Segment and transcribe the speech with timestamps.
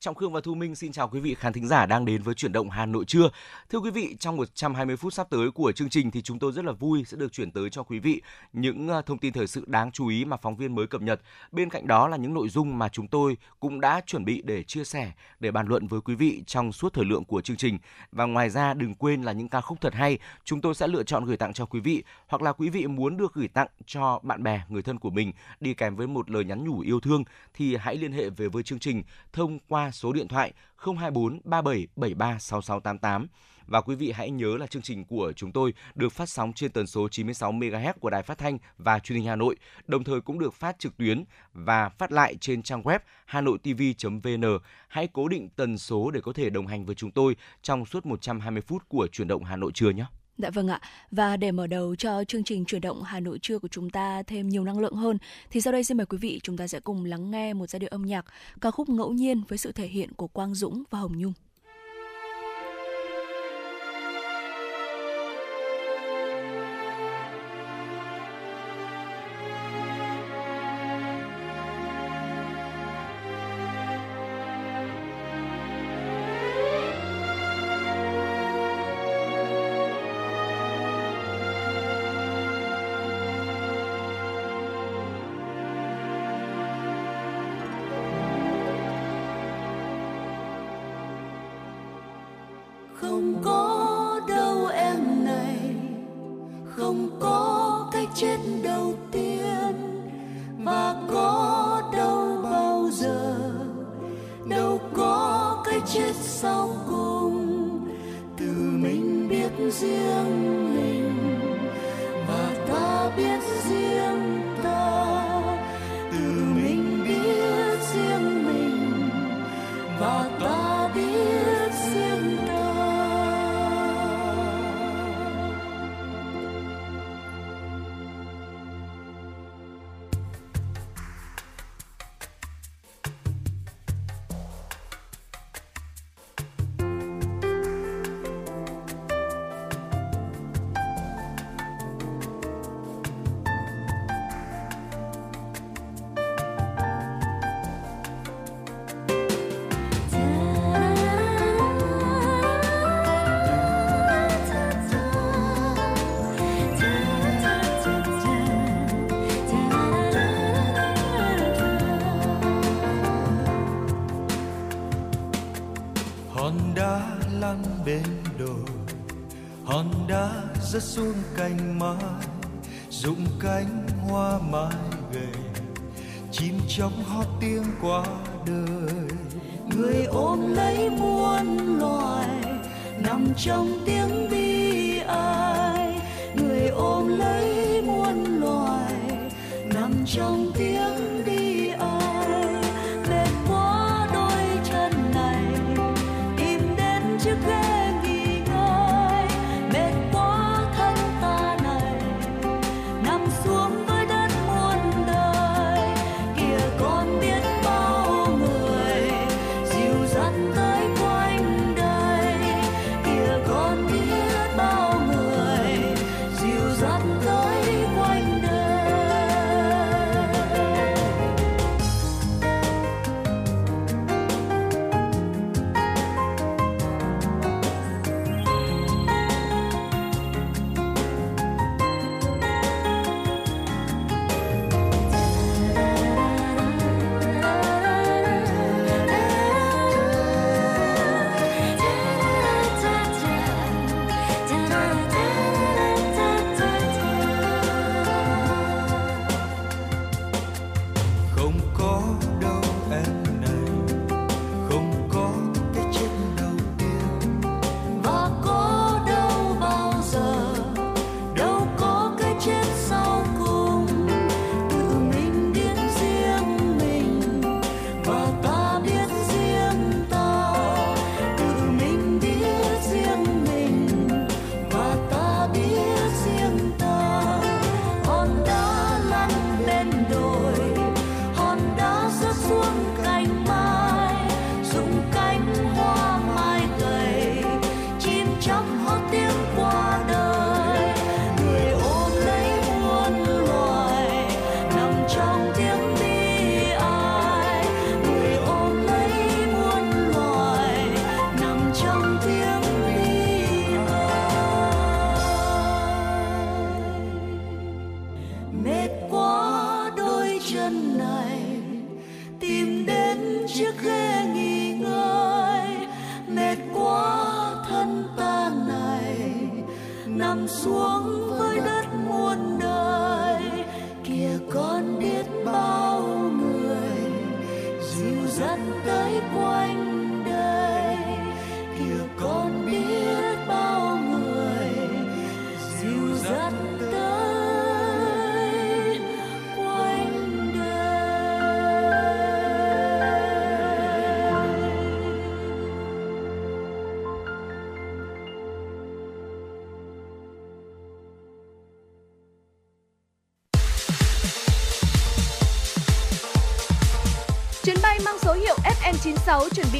[0.00, 2.34] Trọng Khương và Thu Minh xin chào quý vị khán thính giả đang đến với
[2.34, 3.30] chuyển động Hà Nội trưa.
[3.70, 6.64] Thưa quý vị, trong 120 phút sắp tới của chương trình thì chúng tôi rất
[6.64, 9.64] là vui sẽ được chuyển tới cho quý vị những à, thông tin thời sự
[9.66, 11.20] đáng chú ý mà phóng viên mới cập nhật.
[11.52, 14.62] Bên cạnh đó là những nội dung mà chúng tôi cũng đã chuẩn bị để
[14.62, 17.78] chia sẻ, để bàn luận với quý vị trong suốt thời lượng của chương trình.
[18.12, 21.02] Và ngoài ra đừng quên là những ca khúc thật hay chúng tôi sẽ lựa
[21.02, 24.20] chọn gửi tặng cho quý vị hoặc là quý vị muốn được gửi tặng cho
[24.22, 27.24] bạn bè, người thân của mình đi kèm với một lời nhắn nhủ yêu thương
[27.54, 32.38] thì hãy liên hệ về với chương trình thông qua số điện thoại 024 3773
[32.38, 33.26] 6688.
[33.66, 36.72] Và quý vị hãy nhớ là chương trình của chúng tôi được phát sóng trên
[36.72, 40.20] tần số 96 MHz của Đài Phát thanh và Truyền hình Hà Nội, đồng thời
[40.20, 44.58] cũng được phát trực tuyến và phát lại trên trang web hanoitv.vn.
[44.88, 48.06] Hãy cố định tần số để có thể đồng hành với chúng tôi trong suốt
[48.06, 50.04] 120 phút của chuyển động Hà Nội trưa nhé.
[50.42, 50.80] Dạ vâng ạ.
[51.10, 54.22] Và để mở đầu cho chương trình chuyển động Hà Nội trưa của chúng ta
[54.22, 55.18] thêm nhiều năng lượng hơn,
[55.50, 57.80] thì sau đây xin mời quý vị chúng ta sẽ cùng lắng nghe một giai
[57.80, 58.24] điệu âm nhạc
[58.60, 61.32] ca khúc ngẫu nhiên với sự thể hiện của Quang Dũng và Hồng Nhung.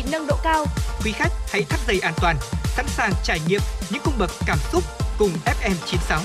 [0.05, 0.65] Bị nâng độ cao.
[1.05, 3.61] Quý khách hãy thắt dây an toàn, sẵn sàng trải nghiệm
[3.91, 4.85] những cung bậc cảm xúc
[5.19, 6.21] cùng FM96.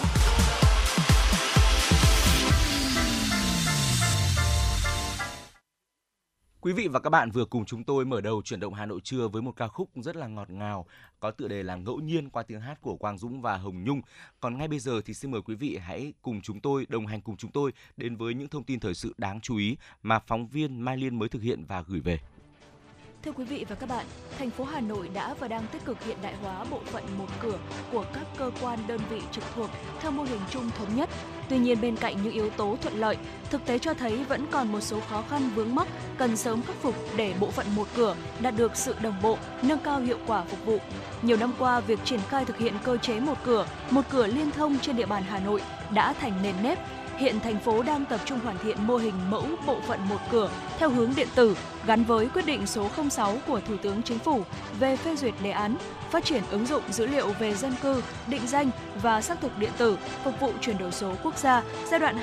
[6.61, 8.99] Quý vị và các bạn vừa cùng chúng tôi mở đầu chuyển động Hà Nội
[9.03, 10.85] trưa với một ca khúc rất là ngọt ngào,
[11.19, 14.01] có tựa đề là Ngẫu nhiên qua tiếng hát của Quang Dũng và Hồng Nhung.
[14.39, 17.21] Còn ngay bây giờ thì xin mời quý vị hãy cùng chúng tôi đồng hành
[17.21, 20.47] cùng chúng tôi đến với những thông tin thời sự đáng chú ý mà phóng
[20.47, 22.19] viên Mai Liên mới thực hiện và gửi về.
[23.25, 24.05] Thưa quý vị và các bạn,
[24.39, 27.25] thành phố Hà Nội đã và đang tích cực hiện đại hóa bộ phận một
[27.41, 27.57] cửa
[27.91, 29.69] của các cơ quan đơn vị trực thuộc
[30.01, 31.09] theo mô hình chung thống nhất.
[31.49, 33.17] Tuy nhiên bên cạnh những yếu tố thuận lợi,
[33.49, 35.87] thực tế cho thấy vẫn còn một số khó khăn vướng mắc
[36.17, 39.79] cần sớm khắc phục để bộ phận một cửa đạt được sự đồng bộ, nâng
[39.79, 40.77] cao hiệu quả phục vụ.
[41.21, 44.51] Nhiều năm qua, việc triển khai thực hiện cơ chế một cửa, một cửa liên
[44.51, 45.61] thông trên địa bàn Hà Nội
[45.93, 46.79] đã thành nền nếp,
[47.17, 50.49] Hiện thành phố đang tập trung hoàn thiện mô hình mẫu bộ phận một cửa
[50.79, 51.57] theo hướng điện tử
[51.87, 54.41] gắn với quyết định số 06 của Thủ tướng Chính phủ
[54.79, 55.75] về phê duyệt đề án
[56.15, 58.69] phát triển ứng dụng dữ liệu về dân cư, định danh
[59.01, 62.17] và xác thực điện tử phục vụ chuyển đổi số quốc gia giai đoạn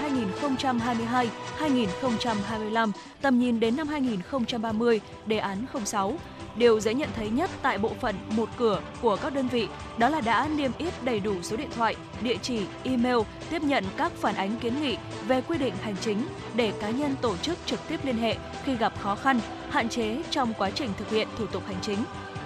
[1.58, 2.92] 2022-2025,
[3.22, 6.14] tầm nhìn đến năm 2030, đề án 06.
[6.56, 9.68] Điều dễ nhận thấy nhất tại bộ phận một cửa của các đơn vị
[9.98, 13.18] đó là đã niêm yết đầy đủ số điện thoại, địa chỉ, email
[13.50, 14.96] tiếp nhận các phản ánh kiến nghị
[15.26, 18.76] về quy định hành chính để cá nhân tổ chức trực tiếp liên hệ khi
[18.76, 19.40] gặp khó khăn,
[19.70, 21.98] hạn chế trong quá trình thực hiện thủ tục hành chính.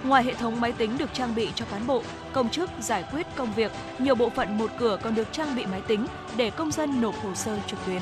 [0.03, 2.03] Ngoài hệ thống máy tính được trang bị cho cán bộ,
[2.33, 5.65] công chức giải quyết công việc, nhiều bộ phận một cửa còn được trang bị
[5.65, 6.05] máy tính
[6.35, 8.01] để công dân nộp hồ sơ trực tuyến.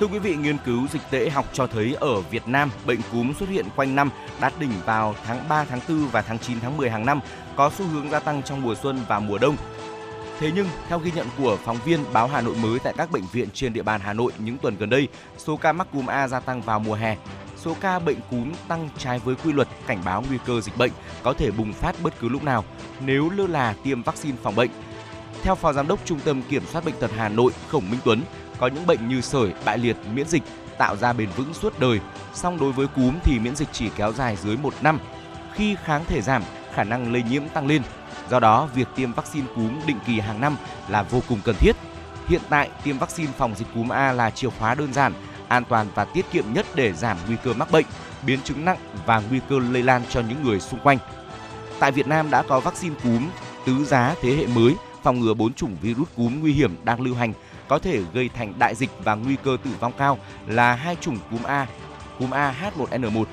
[0.00, 3.32] Thưa quý vị, nghiên cứu dịch tễ học cho thấy ở Việt Nam, bệnh cúm
[3.32, 4.10] xuất hiện quanh năm,
[4.40, 7.20] đạt đỉnh vào tháng 3, tháng 4 và tháng 9, tháng 10 hàng năm,
[7.56, 9.56] có xu hướng gia tăng trong mùa xuân và mùa đông.
[10.38, 13.24] Thế nhưng, theo ghi nhận của phóng viên báo Hà Nội mới tại các bệnh
[13.32, 15.08] viện trên địa bàn Hà Nội những tuần gần đây,
[15.38, 17.16] số ca mắc cúm A gia tăng vào mùa hè.
[17.64, 20.92] Số ca bệnh cúm tăng trái với quy luật cảnh báo nguy cơ dịch bệnh
[21.22, 22.64] có thể bùng phát bất cứ lúc nào
[23.00, 24.70] nếu lơ là tiêm vaccine phòng bệnh.
[25.42, 28.22] Theo Phó Giám đốc Trung tâm Kiểm soát Bệnh tật Hà Nội Khổng Minh Tuấn,
[28.58, 30.42] có những bệnh như sởi, bại liệt, miễn dịch
[30.78, 32.00] tạo ra bền vững suốt đời.
[32.34, 34.98] Song đối với cúm thì miễn dịch chỉ kéo dài dưới một năm.
[35.54, 36.42] Khi kháng thể giảm,
[36.74, 37.82] khả năng lây nhiễm tăng lên.
[38.30, 40.56] Do đó, việc tiêm vaccine cúm định kỳ hàng năm
[40.88, 41.76] là vô cùng cần thiết.
[42.28, 45.12] Hiện tại, tiêm vaccine phòng dịch cúm A là chìa khóa đơn giản,
[45.52, 47.86] an toàn và tiết kiệm nhất để giảm nguy cơ mắc bệnh,
[48.26, 50.98] biến chứng nặng và nguy cơ lây lan cho những người xung quanh.
[51.78, 53.28] Tại Việt Nam đã có vaccine cúm
[53.66, 57.14] tứ giá thế hệ mới phòng ngừa bốn chủng virus cúm nguy hiểm đang lưu
[57.14, 57.32] hành
[57.68, 61.18] có thể gây thành đại dịch và nguy cơ tử vong cao là hai chủng
[61.30, 61.66] cúm A,
[62.18, 63.24] cúm A H1N1,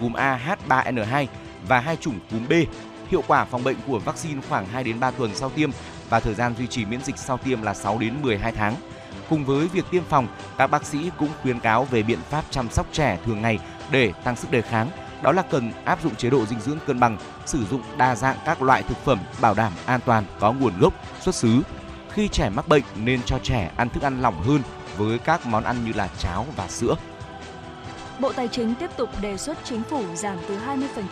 [0.00, 1.26] cúm A H3N2
[1.68, 2.52] và hai chủng cúm B.
[3.08, 5.70] Hiệu quả phòng bệnh của vaccine khoảng 2 đến 3 tuần sau tiêm
[6.08, 8.74] và thời gian duy trì miễn dịch sau tiêm là 6 đến 12 tháng.
[9.30, 10.26] Cùng với việc tiêm phòng,
[10.58, 13.58] các bác sĩ cũng khuyến cáo về biện pháp chăm sóc trẻ thường ngày
[13.90, 14.90] để tăng sức đề kháng.
[15.22, 18.36] Đó là cần áp dụng chế độ dinh dưỡng cân bằng, sử dụng đa dạng
[18.44, 21.62] các loại thực phẩm bảo đảm an toàn, có nguồn gốc, xuất xứ.
[22.12, 24.62] Khi trẻ mắc bệnh nên cho trẻ ăn thức ăn lỏng hơn
[24.96, 26.94] với các món ăn như là cháo và sữa.
[28.18, 30.58] Bộ Tài chính tiếp tục đề xuất chính phủ giảm từ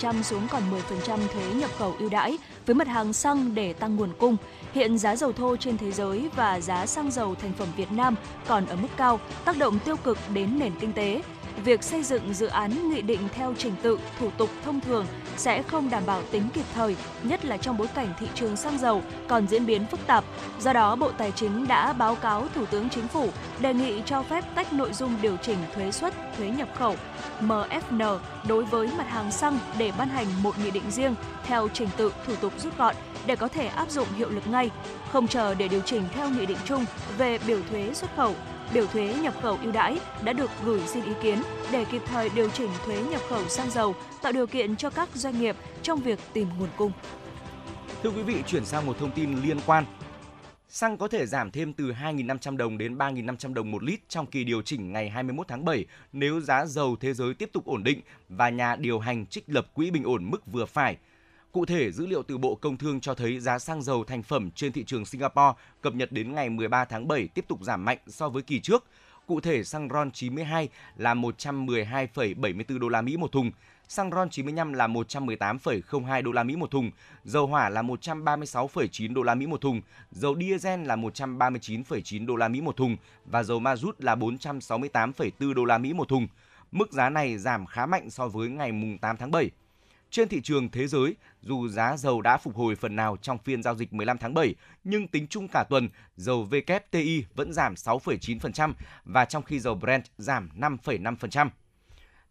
[0.02, 0.62] 20% xuống còn
[1.06, 4.36] 10% thuế nhập khẩu ưu đãi với mặt hàng xăng để tăng nguồn cung.
[4.76, 8.14] Hiện giá dầu thô trên thế giới và giá xăng dầu thành phẩm Việt Nam
[8.46, 11.22] còn ở mức cao, tác động tiêu cực đến nền kinh tế.
[11.64, 15.06] Việc xây dựng dự án nghị định theo trình tự, thủ tục thông thường
[15.36, 18.78] sẽ không đảm bảo tính kịp thời, nhất là trong bối cảnh thị trường xăng
[18.78, 20.24] dầu còn diễn biến phức tạp.
[20.60, 23.28] Do đó, Bộ Tài chính đã báo cáo Thủ tướng Chính phủ
[23.60, 26.96] đề nghị cho phép tách nội dung điều chỉnh thuế suất, thuế nhập khẩu
[27.40, 28.18] MFN
[28.48, 31.14] đối với mặt hàng xăng để ban hành một nghị định riêng
[31.44, 34.70] theo trình tự thủ tục rút gọn để có thể áp dụng hiệu lực ngay,
[35.12, 36.84] không chờ để điều chỉnh theo nghị định chung
[37.18, 38.34] về biểu thuế xuất khẩu
[38.74, 41.42] biểu thuế nhập khẩu ưu đãi đã được gửi xin ý kiến
[41.72, 45.08] để kịp thời điều chỉnh thuế nhập khẩu xăng dầu, tạo điều kiện cho các
[45.14, 46.92] doanh nghiệp trong việc tìm nguồn cung.
[48.02, 49.84] Thưa quý vị, chuyển sang một thông tin liên quan.
[50.68, 54.44] Xăng có thể giảm thêm từ 2.500 đồng đến 3.500 đồng một lít trong kỳ
[54.44, 58.00] điều chỉnh ngày 21 tháng 7 nếu giá dầu thế giới tiếp tục ổn định
[58.28, 60.96] và nhà điều hành trích lập quỹ bình ổn mức vừa phải.
[61.56, 64.50] Cụ thể, dữ liệu từ Bộ Công Thương cho thấy giá xăng dầu thành phẩm
[64.50, 67.98] trên thị trường Singapore cập nhật đến ngày 13 tháng 7 tiếp tục giảm mạnh
[68.06, 68.84] so với kỳ trước.
[69.26, 73.50] Cụ thể, xăng RON 92 là 112,74 đô la Mỹ một thùng,
[73.88, 76.90] xăng RON 95 là 118,02 đô la Mỹ một thùng,
[77.24, 82.48] dầu hỏa là 136,9 đô la Mỹ một thùng, dầu diesel là 139,9 đô la
[82.48, 86.28] Mỹ một thùng và dầu ma rút là 468,4 đô la Mỹ một thùng.
[86.72, 89.50] Mức giá này giảm khá mạnh so với ngày mùng 8 tháng 7.
[90.10, 93.62] Trên thị trường thế giới, dù giá dầu đã phục hồi phần nào trong phiên
[93.62, 98.72] giao dịch 15 tháng 7, nhưng tính chung cả tuần, dầu WTI vẫn giảm 6,9%
[99.04, 101.48] và trong khi dầu Brent giảm 5,5%.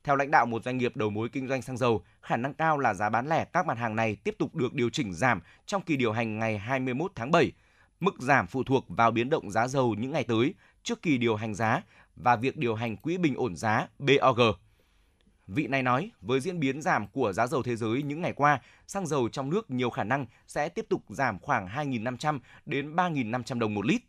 [0.04, 2.78] Theo lãnh đạo một doanh nghiệp đầu mối kinh doanh xăng dầu, khả năng cao
[2.78, 5.82] là giá bán lẻ các mặt hàng này tiếp tục được điều chỉnh giảm trong
[5.82, 7.52] kỳ điều hành ngày 21 tháng 7.
[8.00, 10.54] Mức giảm phụ thuộc vào biến động giá dầu những ngày tới
[10.84, 11.82] trước kỳ điều hành giá
[12.16, 14.42] và việc điều hành quỹ bình ổn giá BOG.
[15.48, 18.62] Vị này nói, với diễn biến giảm của giá dầu thế giới những ngày qua,
[18.88, 23.60] xăng dầu trong nước nhiều khả năng sẽ tiếp tục giảm khoảng 2.500 đến 3.500
[23.60, 24.02] đồng một lít.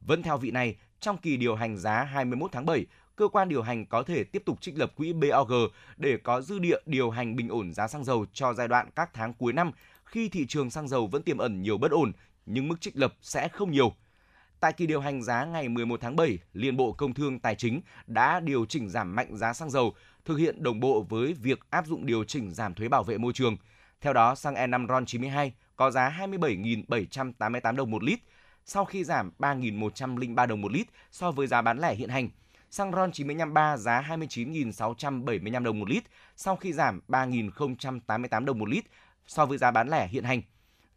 [0.00, 3.62] Vẫn theo vị này, trong kỳ điều hành giá 21 tháng 7, cơ quan điều
[3.62, 5.52] hành có thể tiếp tục trích lập quỹ BOG
[5.96, 9.10] để có dư địa điều hành bình ổn giá xăng dầu cho giai đoạn các
[9.14, 9.70] tháng cuối năm
[10.04, 12.12] khi thị trường xăng dầu vẫn tiềm ẩn nhiều bất ổn,
[12.46, 13.92] nhưng mức trích lập sẽ không nhiều.
[14.60, 17.80] Tại kỳ điều hành giá ngày 11 tháng 7, Liên Bộ Công Thương Tài chính
[18.06, 19.94] đã điều chỉnh giảm mạnh giá xăng dầu,
[20.28, 23.32] thực hiện đồng bộ với việc áp dụng điều chỉnh giảm thuế bảo vệ môi
[23.32, 23.56] trường.
[24.00, 28.18] Theo đó, xăng E5 RON 92 có giá 27.788 đồng một lít,
[28.64, 32.28] sau khi giảm 3.103 đồng một lít so với giá bán lẻ hiện hành.
[32.70, 36.04] Xăng RON 95 3 giá 29.675 đồng một lít,
[36.36, 38.84] sau khi giảm 3.088 đồng một lít
[39.26, 40.42] so với giá bán lẻ hiện hành.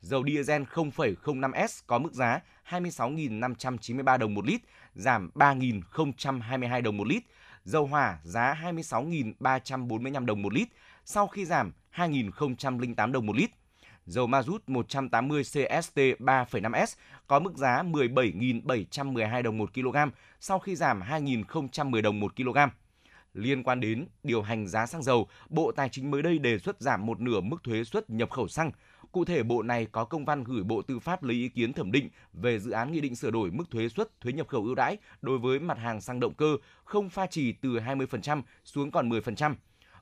[0.02, 4.62] Dầu diesel 0,05S có mức giá 26.593 đồng một lít,
[4.96, 7.24] giảm 3.022 đồng một lít.
[7.64, 10.68] Dầu hỏa giá 26.345 đồng một lít,
[11.06, 13.50] sau khi giảm 2.008 đồng một lít.
[14.06, 16.96] Dầu ma rút 180 CST 3,5S
[17.28, 19.98] có mức giá 17.712 đồng một kg,
[20.40, 22.58] sau khi giảm 2.010 đồng một kg.
[23.34, 26.82] Liên quan đến điều hành giá xăng dầu, Bộ Tài chính mới đây đề xuất
[26.82, 28.72] giảm một nửa mức thuế xuất nhập khẩu xăng.
[29.12, 31.92] Cụ thể, Bộ này có công văn gửi Bộ Tư pháp lấy ý kiến thẩm
[31.92, 34.76] định về dự án nghị định sửa đổi mức thuế xuất thuế nhập khẩu ưu
[34.76, 39.10] đãi đối với mặt hàng xăng động cơ không pha trì từ 20% xuống còn
[39.10, 39.56] 10%.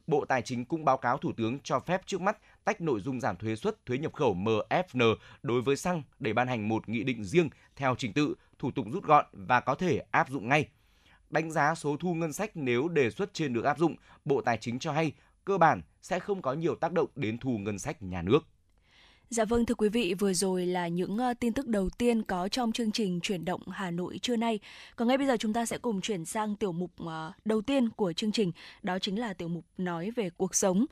[0.07, 3.19] Bộ Tài chính cũng báo cáo Thủ tướng cho phép trước mắt tách nội dung
[3.19, 7.03] giảm thuế suất thuế nhập khẩu MFN đối với xăng để ban hành một nghị
[7.03, 10.67] định riêng theo trình tự, thủ tục rút gọn và có thể áp dụng ngay.
[11.29, 14.57] Đánh giá số thu ngân sách nếu đề xuất trên được áp dụng, Bộ Tài
[14.57, 15.11] chính cho hay
[15.45, 18.39] cơ bản sẽ không có nhiều tác động đến thu ngân sách nhà nước.
[19.31, 22.47] Dạ vâng thưa quý vị, vừa rồi là những uh, tin tức đầu tiên có
[22.47, 24.59] trong chương trình chuyển động Hà Nội trưa nay.
[24.95, 27.09] Còn ngay bây giờ chúng ta sẽ cùng chuyển sang tiểu mục uh,
[27.45, 28.51] đầu tiên của chương trình,
[28.83, 30.85] đó chính là tiểu mục nói về cuộc sống.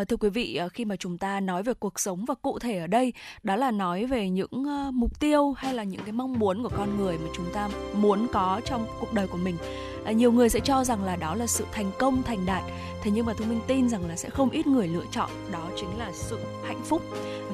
[0.00, 2.58] Uh, thưa quý vị, uh, khi mà chúng ta nói về cuộc sống và cụ
[2.58, 6.12] thể ở đây đó là nói về những uh, mục tiêu hay là những cái
[6.12, 9.56] mong muốn của con người mà chúng ta muốn có trong cuộc đời của mình.
[10.04, 12.62] À, nhiều người sẽ cho rằng là đó là sự thành công thành đạt,
[13.02, 15.68] thế nhưng mà thu minh tin rằng là sẽ không ít người lựa chọn đó
[15.76, 17.02] chính là sự hạnh phúc.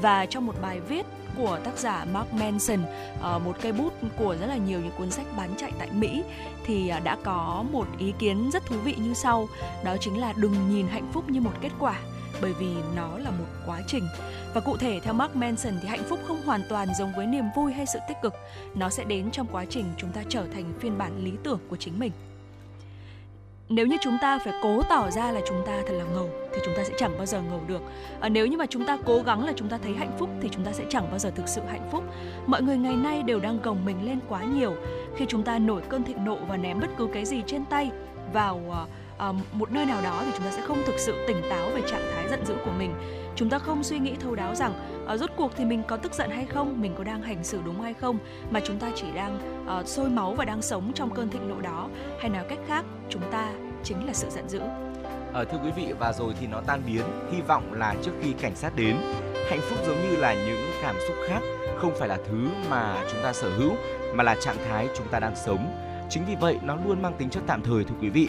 [0.03, 2.81] Và trong một bài viết của tác giả Mark Manson,
[3.21, 6.23] ờ, một cây bút của rất là nhiều những cuốn sách bán chạy tại Mỹ
[6.67, 9.49] thì ờ, đã có một ý kiến rất thú vị như sau,
[9.85, 12.01] đó chính là đừng nhìn hạnh phúc như một kết quả
[12.43, 14.05] bởi vì nó là một quá trình.
[14.55, 17.45] Và cụ thể theo Mark Manson thì hạnh phúc không hoàn toàn giống với niềm
[17.57, 18.35] vui hay sự tích cực,
[18.75, 21.77] nó sẽ đến trong quá trình chúng ta trở thành phiên bản lý tưởng của
[21.77, 22.13] chính mình
[23.71, 26.61] nếu như chúng ta phải cố tỏ ra là chúng ta thật là ngầu thì
[26.65, 27.83] chúng ta sẽ chẳng bao giờ ngầu được.
[28.21, 30.49] À, nếu như mà chúng ta cố gắng là chúng ta thấy hạnh phúc thì
[30.53, 32.05] chúng ta sẽ chẳng bao giờ thực sự hạnh phúc.
[32.47, 34.75] Mọi người ngày nay đều đang gồng mình lên quá nhiều.
[35.17, 37.91] Khi chúng ta nổi cơn thịnh nộ và ném bất cứ cái gì trên tay
[38.33, 38.89] vào uh,
[39.29, 41.83] uh, một nơi nào đó thì chúng ta sẽ không thực sự tỉnh táo về
[41.87, 42.95] trạng thái giận dữ của mình.
[43.37, 44.73] Chúng ta không suy nghĩ thấu đáo rằng
[45.13, 47.61] uh, rốt cuộc thì mình có tức giận hay không mình có đang hành xử
[47.65, 48.19] đúng hay không
[48.51, 49.39] mà chúng ta chỉ đang
[49.81, 51.89] uh, sôi máu và đang sống trong cơn thịnh nộ đó.
[52.21, 53.53] Hay nói cách khác chúng ta
[53.85, 54.61] chính là sự giận dữ.
[55.35, 57.03] À, thưa quý vị và rồi thì nó tan biến.
[57.33, 58.97] Hy vọng là trước khi cảnh sát đến
[59.51, 61.41] hạnh phúc giống như là những cảm xúc khác.
[61.77, 63.73] Không phải là thứ mà chúng ta sở hữu
[64.15, 65.73] mà là trạng thái chúng ta đang sống.
[66.11, 68.29] Chính vì vậy nó luôn mang tính chất tạm thời thưa quý vị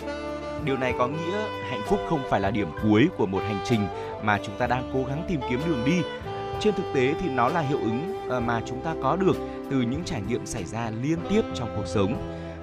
[0.66, 3.88] điều này có nghĩa hạnh phúc không phải là điểm cuối của một hành trình
[4.24, 6.02] mà chúng ta đang cố gắng tìm kiếm đường đi.
[6.60, 9.38] Trên thực tế thì nó là hiệu ứng ờ, mà chúng ta có được
[9.72, 12.16] từ những trải nghiệm xảy ra liên tiếp trong cuộc sống.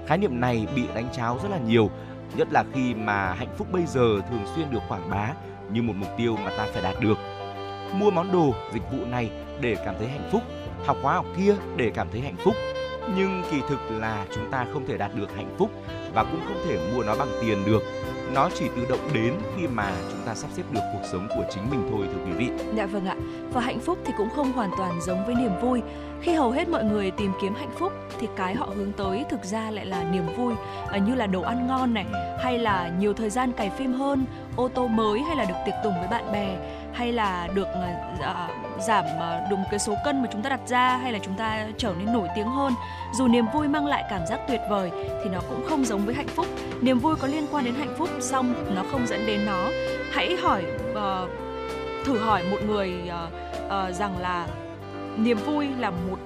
[0.07, 1.91] Khái niệm này bị đánh cháo rất là nhiều,
[2.37, 5.33] nhất là khi mà hạnh phúc bây giờ thường xuyên được quảng bá
[5.73, 7.19] như một mục tiêu mà ta phải đạt được.
[7.95, 10.43] Mua món đồ, dịch vụ này để cảm thấy hạnh phúc,
[10.87, 12.55] học khóa học kia để cảm thấy hạnh phúc.
[13.17, 15.71] Nhưng kỳ thực là chúng ta không thể đạt được hạnh phúc
[16.15, 17.83] và cũng không thể mua nó bằng tiền được
[18.35, 21.45] nó chỉ tự động đến khi mà chúng ta sắp xếp được cuộc sống của
[21.51, 22.51] chính mình thôi thưa quý vị.
[22.77, 23.17] Dạ vâng ạ.
[23.53, 25.83] Và hạnh phúc thì cũng không hoàn toàn giống với niềm vui.
[26.21, 29.45] Khi hầu hết mọi người tìm kiếm hạnh phúc thì cái họ hướng tới thực
[29.45, 30.55] ra lại là niềm vui,
[30.89, 32.07] à, như là đồ ăn ngon này,
[32.39, 34.25] hay là nhiều thời gian cày phim hơn,
[34.57, 36.57] ô tô mới hay là được tiệc tùng với bạn bè
[36.99, 40.97] hay là được uh, giảm uh, đúng cái số cân mà chúng ta đặt ra
[40.97, 42.73] hay là chúng ta trở nên nổi tiếng hơn?
[43.13, 44.91] Dù niềm vui mang lại cảm giác tuyệt vời
[45.25, 46.47] thì nó cũng không giống với hạnh phúc.
[46.81, 49.71] Niềm vui có liên quan đến hạnh phúc xong nó không dẫn đến nó.
[50.13, 51.31] Hãy hỏi uh,
[52.05, 53.33] thử hỏi một người uh,
[53.67, 54.47] uh, rằng là
[55.17, 56.19] niềm vui là một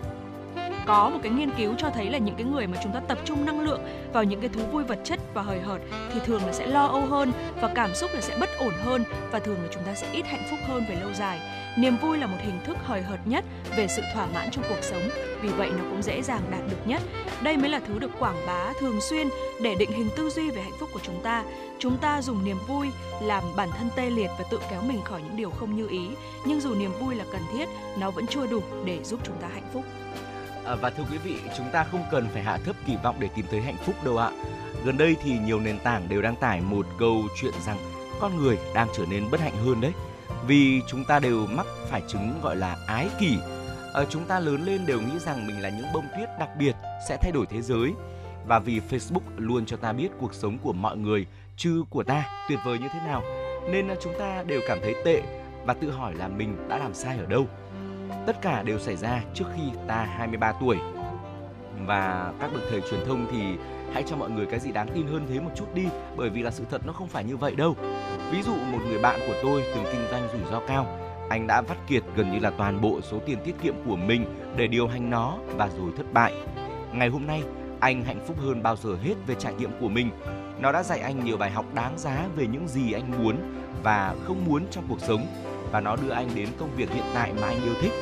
[0.86, 3.18] có một cái nghiên cứu cho thấy là những cái người mà chúng ta tập
[3.24, 3.80] trung năng lượng
[4.12, 5.80] vào những cái thú vui vật chất và hời hợt
[6.14, 9.04] thì thường là sẽ lo âu hơn và cảm xúc là sẽ bất ổn hơn
[9.30, 11.40] và thường là chúng ta sẽ ít hạnh phúc hơn về lâu dài.
[11.78, 13.44] Niềm vui là một hình thức hời hợt nhất
[13.76, 15.02] về sự thỏa mãn trong cuộc sống,
[15.42, 17.02] vì vậy nó cũng dễ dàng đạt được nhất.
[17.42, 19.28] Đây mới là thứ được quảng bá thường xuyên
[19.62, 21.44] để định hình tư duy về hạnh phúc của chúng ta.
[21.78, 22.86] Chúng ta dùng niềm vui
[23.22, 26.08] làm bản thân tê liệt và tự kéo mình khỏi những điều không như ý,
[26.44, 29.48] nhưng dù niềm vui là cần thiết, nó vẫn chưa đủ để giúp chúng ta
[29.48, 29.84] hạnh phúc.
[30.64, 33.28] À, và thưa quý vị, chúng ta không cần phải hạ thấp kỳ vọng để
[33.36, 34.30] tìm thấy hạnh phúc đâu ạ.
[34.84, 37.78] Gần đây thì nhiều nền tảng đều đăng tải một câu chuyện rằng
[38.20, 39.92] con người đang trở nên bất hạnh hơn đấy.
[40.46, 43.38] Vì chúng ta đều mắc phải chứng gọi là ái kỷ.
[43.94, 46.76] À, chúng ta lớn lên đều nghĩ rằng mình là những bông tuyết đặc biệt
[47.08, 47.92] sẽ thay đổi thế giới.
[48.46, 51.26] Và vì Facebook luôn cho ta biết cuộc sống của mọi người,
[51.56, 53.22] chứ của ta tuyệt vời như thế nào,
[53.70, 55.22] nên à, chúng ta đều cảm thấy tệ
[55.64, 57.46] và tự hỏi là mình đã làm sai ở đâu
[58.26, 60.78] Tất cả đều xảy ra trước khi ta 23 tuổi.
[61.86, 63.42] Và các bậc thầy truyền thông thì
[63.92, 65.84] hãy cho mọi người cái gì đáng tin hơn thế một chút đi
[66.16, 67.76] bởi vì là sự thật nó không phải như vậy đâu.
[68.30, 70.98] Ví dụ một người bạn của tôi từng kinh doanh rủi ro cao,
[71.30, 74.24] anh đã vắt kiệt gần như là toàn bộ số tiền tiết kiệm của mình
[74.56, 76.32] để điều hành nó và rồi thất bại.
[76.92, 77.42] Ngày hôm nay,
[77.80, 80.10] anh hạnh phúc hơn bao giờ hết về trải nghiệm của mình.
[80.60, 83.36] Nó đã dạy anh nhiều bài học đáng giá về những gì anh muốn
[83.82, 85.26] và không muốn trong cuộc sống
[85.72, 87.92] và nó đưa anh đến công việc hiện tại mà anh yêu thích.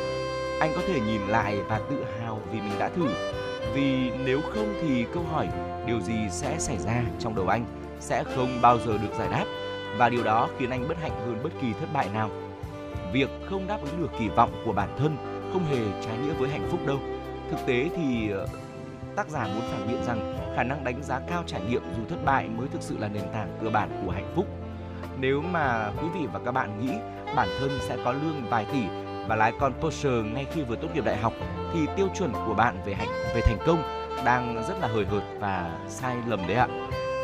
[0.61, 3.07] Anh có thể nhìn lại và tự hào vì mình đã thử.
[3.75, 5.49] Vì nếu không thì câu hỏi,
[5.87, 7.65] điều gì sẽ xảy ra trong đầu anh
[8.01, 9.45] sẽ không bao giờ được giải đáp.
[9.97, 12.31] Và điều đó khiến anh bất hạnh hơn bất kỳ thất bại nào.
[13.13, 15.17] Việc không đáp ứng được kỳ vọng của bản thân
[15.53, 16.99] không hề trái nghĩa với hạnh phúc đâu.
[17.51, 18.47] Thực tế thì ờ,
[19.17, 22.25] tác giả muốn phản biện rằng khả năng đánh giá cao trải nghiệm dù thất
[22.25, 24.47] bại mới thực sự là nền tảng cơ bản của hạnh phúc.
[25.19, 26.93] Nếu mà quý vị và các bạn nghĩ
[27.37, 28.83] bản thân sẽ có lương vài tỷ
[29.29, 31.33] và lái con Porsche ngay khi vừa tốt nghiệp đại học
[31.73, 33.83] thì tiêu chuẩn của bạn về hạnh về thành công
[34.25, 36.69] đang rất là hời hợt và sai lầm đấy ạ.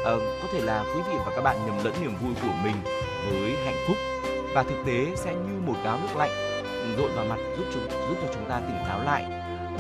[0.05, 2.77] À, có thể là quý vị và các bạn nhầm lẫn niềm vui của mình
[3.31, 3.97] với hạnh phúc
[4.55, 6.31] và thực tế sẽ như một gáo nước lạnh
[6.97, 9.25] dội vào mặt giúp chúng giúp cho chúng ta tỉnh táo lại.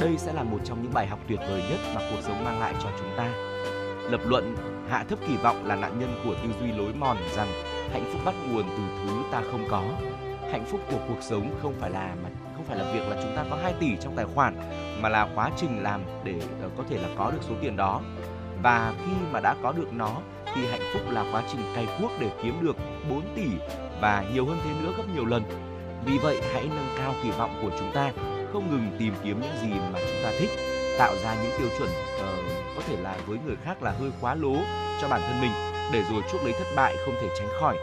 [0.00, 2.60] Đây sẽ là một trong những bài học tuyệt vời nhất mà cuộc sống mang
[2.60, 3.28] lại cho chúng ta.
[4.10, 4.56] Lập luận
[4.88, 7.48] hạ thấp kỳ vọng là nạn nhân của tư duy lối mòn rằng
[7.92, 9.82] hạnh phúc bắt nguồn từ thứ ta không có
[10.56, 13.36] hạnh phúc của cuộc sống không phải là mà không phải là việc là chúng
[13.36, 14.56] ta có 2 tỷ trong tài khoản
[15.00, 18.00] mà là quá trình làm để ờ, có thể là có được số tiền đó.
[18.62, 20.10] Và khi mà đã có được nó
[20.54, 22.76] thì hạnh phúc là quá trình cày cuốc để kiếm được
[23.10, 23.46] 4 tỷ
[24.00, 25.42] và nhiều hơn thế nữa gấp nhiều lần.
[26.06, 28.12] Vì vậy hãy nâng cao kỳ vọng của chúng ta
[28.52, 30.50] không ngừng tìm kiếm những gì mà chúng ta thích
[30.98, 34.34] tạo ra những tiêu chuẩn uh, có thể là với người khác là hơi quá
[34.34, 34.56] lố
[35.00, 35.52] cho bản thân mình
[35.92, 37.76] để rồi chuốc lấy thất bại không thể tránh khỏi.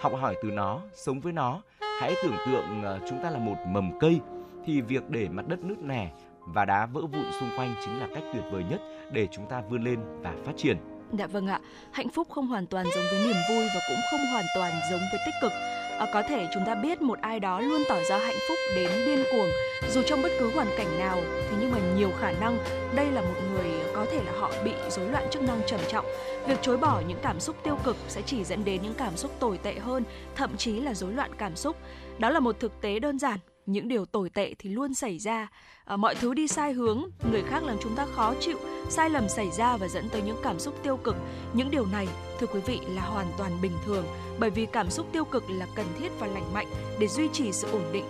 [0.00, 1.60] Học hỏi từ nó sống với nó
[2.00, 4.20] hãy tưởng tượng ờ, chúng ta là một mầm cây
[4.64, 8.06] thì việc để mặt đất nứt nẻ và đá vỡ vụn xung quanh chính là
[8.14, 8.80] cách tuyệt vời nhất
[9.12, 10.76] để chúng ta vươn lên và phát triển.
[11.18, 11.60] Dạ vâng ạ,
[11.92, 15.00] hạnh phúc không hoàn toàn giống với niềm vui và cũng không hoàn toàn giống
[15.00, 15.52] với tích cực.
[15.98, 18.90] À, có thể chúng ta biết một ai đó luôn tỏ ra hạnh phúc đến
[19.06, 19.48] điên cuồng
[19.90, 21.16] dù trong bất cứ hoàn cảnh nào
[21.50, 22.58] thì nhưng mà nhiều khả năng
[22.94, 26.06] đây là một người có thể là họ bị rối loạn chức năng trầm trọng.
[26.46, 29.30] Việc chối bỏ những cảm xúc tiêu cực sẽ chỉ dẫn đến những cảm xúc
[29.40, 30.04] tồi tệ hơn,
[30.34, 31.76] thậm chí là rối loạn cảm xúc.
[32.18, 35.48] Đó là một thực tế đơn giản những điều tồi tệ thì luôn xảy ra
[35.84, 39.28] à, mọi thứ đi sai hướng người khác làm chúng ta khó chịu sai lầm
[39.28, 41.16] xảy ra và dẫn tới những cảm xúc tiêu cực
[41.52, 42.08] những điều này
[42.40, 44.04] thưa quý vị là hoàn toàn bình thường
[44.38, 46.66] bởi vì cảm xúc tiêu cực là cần thiết và lành mạnh
[46.98, 48.04] để duy trì sự ổn định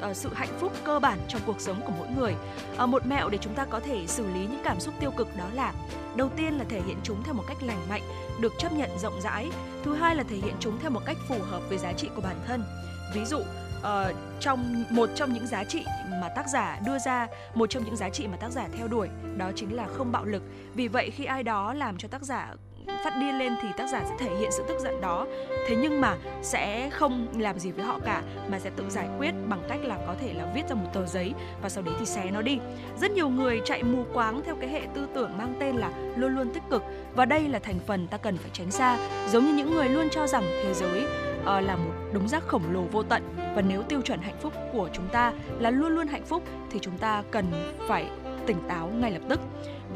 [0.00, 2.34] Ờ, sự hạnh phúc cơ bản trong cuộc sống của mỗi người.
[2.76, 5.36] Ờ, một mẹo để chúng ta có thể xử lý những cảm xúc tiêu cực
[5.36, 5.72] đó là
[6.16, 8.02] đầu tiên là thể hiện chúng theo một cách lành mạnh,
[8.40, 9.50] được chấp nhận rộng rãi.
[9.84, 12.22] Thứ hai là thể hiện chúng theo một cách phù hợp với giá trị của
[12.22, 12.64] bản thân.
[13.14, 13.38] Ví dụ,
[13.82, 15.84] Ờ, trong một trong những giá trị
[16.20, 19.08] mà tác giả đưa ra một trong những giá trị mà tác giả theo đuổi
[19.36, 20.42] đó chính là không bạo lực
[20.74, 22.54] vì vậy khi ai đó làm cho tác giả
[23.04, 25.26] phát điên lên thì tác giả sẽ thể hiện sự tức giận đó.
[25.68, 29.32] Thế nhưng mà sẽ không làm gì với họ cả mà sẽ tự giải quyết
[29.48, 32.06] bằng cách là có thể là viết ra một tờ giấy và sau đấy thì
[32.06, 32.58] xé nó đi.
[33.00, 36.34] Rất nhiều người chạy mù quáng theo cái hệ tư tưởng mang tên là luôn
[36.34, 36.82] luôn tích cực.
[37.14, 38.98] Và đây là thành phần ta cần phải tránh xa.
[39.28, 41.04] Giống như những người luôn cho rằng thế giới
[41.40, 43.22] uh, là một đống rác khổng lồ vô tận.
[43.54, 46.78] Và nếu tiêu chuẩn hạnh phúc của chúng ta là luôn luôn hạnh phúc thì
[46.82, 48.06] chúng ta cần phải
[48.46, 49.40] tỉnh táo ngay lập tức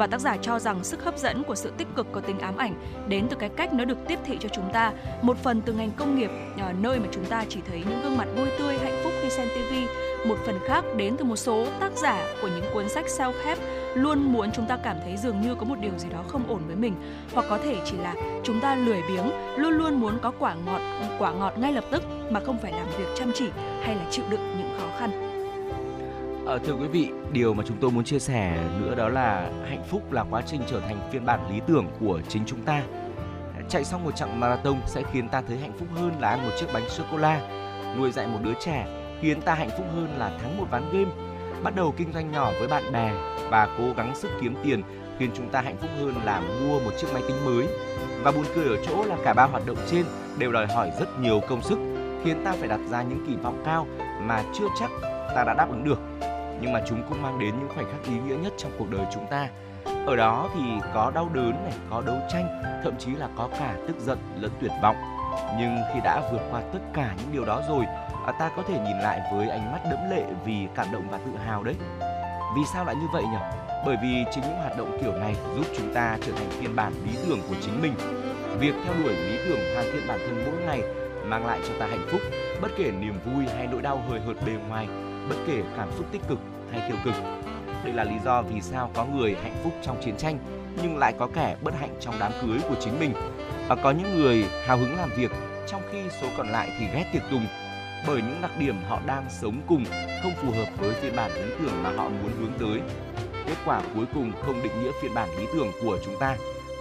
[0.01, 2.57] và tác giả cho rằng sức hấp dẫn của sự tích cực có tính ám
[2.57, 2.75] ảnh
[3.09, 5.91] đến từ cái cách nó được tiếp thị cho chúng ta, một phần từ ngành
[5.97, 9.01] công nghiệp ờ, nơi mà chúng ta chỉ thấy những gương mặt vui tươi, hạnh
[9.05, 9.75] phúc khi xem TV
[10.29, 13.59] một phần khác đến từ một số tác giả của những cuốn sách self help
[13.95, 16.63] luôn muốn chúng ta cảm thấy dường như có một điều gì đó không ổn
[16.67, 16.95] với mình.
[17.35, 20.81] Hoặc có thể chỉ là chúng ta lười biếng, luôn luôn muốn có quả ngọt
[21.19, 23.49] quả ngọt ngay lập tức mà không phải làm việc chăm chỉ
[23.83, 25.30] hay là chịu đựng những khó khăn.
[26.51, 29.83] À, thưa quý vị, điều mà chúng tôi muốn chia sẻ nữa đó là hạnh
[29.89, 32.83] phúc là quá trình trở thành phiên bản lý tưởng của chính chúng ta.
[33.69, 36.51] Chạy xong một chặng marathon sẽ khiến ta thấy hạnh phúc hơn là ăn một
[36.61, 37.41] chiếc bánh sô cô la.
[37.99, 38.87] Nuôi dạy một đứa trẻ
[39.21, 41.11] khiến ta hạnh phúc hơn là thắng một ván game.
[41.63, 43.13] Bắt đầu kinh doanh nhỏ với bạn bè
[43.51, 44.83] và cố gắng sức kiếm tiền
[45.19, 47.69] khiến chúng ta hạnh phúc hơn là mua một chiếc máy tính mới.
[48.23, 50.05] Và buồn cười ở chỗ là cả ba hoạt động trên
[50.39, 51.79] đều đòi hỏi rất nhiều công sức,
[52.25, 53.87] khiến ta phải đặt ra những kỳ vọng cao
[54.21, 54.91] mà chưa chắc
[55.35, 55.99] ta đã đáp ứng được
[56.61, 59.07] nhưng mà chúng cũng mang đến những khoảnh khắc ý nghĩa nhất trong cuộc đời
[59.15, 59.49] chúng ta.
[60.07, 60.61] Ở đó thì
[60.95, 64.51] có đau đớn này, có đấu tranh, thậm chí là có cả tức giận lẫn
[64.61, 64.97] tuyệt vọng.
[65.59, 67.85] Nhưng khi đã vượt qua tất cả những điều đó rồi
[68.27, 71.19] à, ta có thể nhìn lại với ánh mắt đẫm lệ vì cảm động và
[71.19, 71.75] tự hào đấy.
[72.57, 73.39] Vì sao lại như vậy nhỉ?
[73.87, 76.93] Bởi vì chính những hoạt động kiểu này giúp chúng ta trở thành phiên bản
[76.93, 77.95] lý tưởng của chính mình.
[78.59, 80.83] Việc theo đuổi lý tưởng hoàn thiện bản thân mỗi ngày
[81.25, 82.21] mang lại cho ta hạnh phúc,
[82.61, 84.89] bất kể niềm vui hay nỗi đau hời hợt bề ngoài
[85.31, 86.39] bất kể cảm xúc tích cực
[86.73, 87.15] hay tiêu cực.
[87.85, 90.39] Đây là lý do vì sao có người hạnh phúc trong chiến tranh,
[90.83, 93.13] nhưng lại có kẻ bất hạnh trong đám cưới của chính mình.
[93.69, 95.31] Và có những người hào hứng làm việc,
[95.67, 97.47] trong khi số còn lại thì ghét tiệc tùng,
[98.07, 99.85] bởi những đặc điểm họ đang sống cùng
[100.23, 102.81] không phù hợp với phiên bản lý tưởng mà họ muốn hướng tới.
[103.47, 106.37] Kết quả cuối cùng không định nghĩa phiên bản lý tưởng của chúng ta.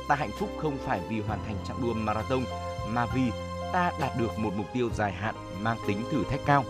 [0.08, 2.42] Ta hạnh phúc không phải vì hoàn thành chặng đua marathon,
[2.88, 3.22] mà vì
[3.74, 6.66] ta đạt được một mục tiêu dài hạn mang tính thử thách cao.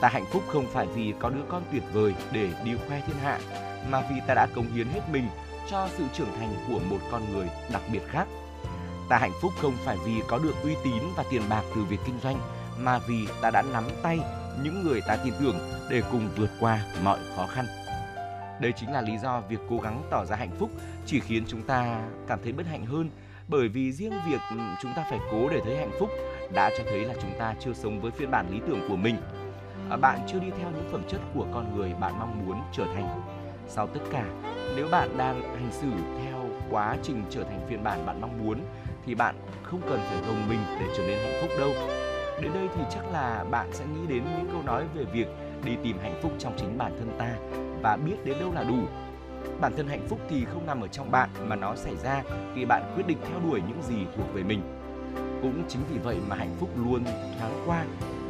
[0.00, 3.16] Ta hạnh phúc không phải vì có đứa con tuyệt vời để đi khoe thiên
[3.22, 3.38] hạ,
[3.90, 5.28] mà vì ta đã cống hiến hết mình
[5.70, 8.28] cho sự trưởng thành của một con người đặc biệt khác.
[9.08, 12.00] Ta hạnh phúc không phải vì có được uy tín và tiền bạc từ việc
[12.06, 12.36] kinh doanh,
[12.78, 14.20] mà vì ta đã nắm tay
[14.62, 15.58] những người ta tin tưởng
[15.90, 17.66] để cùng vượt qua mọi khó khăn.
[18.60, 20.70] Đây chính là lý do việc cố gắng tỏ ra hạnh phúc
[21.06, 23.10] chỉ khiến chúng ta cảm thấy bất hạnh hơn
[23.48, 26.10] bởi vì riêng việc ừ, chúng ta phải cố để thấy hạnh phúc
[26.52, 29.16] đã cho thấy là chúng ta chưa sống với phiên bản lý tưởng của mình
[29.90, 32.84] À, bạn chưa đi theo những phẩm chất của con người bạn mong muốn trở
[32.94, 33.22] thành.
[33.68, 34.24] Sau tất cả,
[34.76, 35.88] nếu bạn đang hành xử
[36.24, 38.60] theo quá trình trở thành phiên bản bạn mong muốn
[39.06, 41.70] thì bạn không cần phải gồng mình để trở nên hạnh phúc đâu.
[42.42, 45.28] Đến đây thì chắc là bạn sẽ nghĩ đến những câu nói về việc
[45.64, 47.36] đi tìm hạnh phúc trong chính bản thân ta
[47.82, 48.78] và biết đến đâu là đủ.
[49.60, 52.22] Bản thân hạnh phúc thì không nằm ở trong bạn mà nó xảy ra
[52.54, 54.60] khi bạn quyết định theo đuổi những gì thuộc về mình.
[55.42, 57.04] Cũng chính vì vậy mà hạnh phúc luôn
[57.38, 57.84] thoáng qua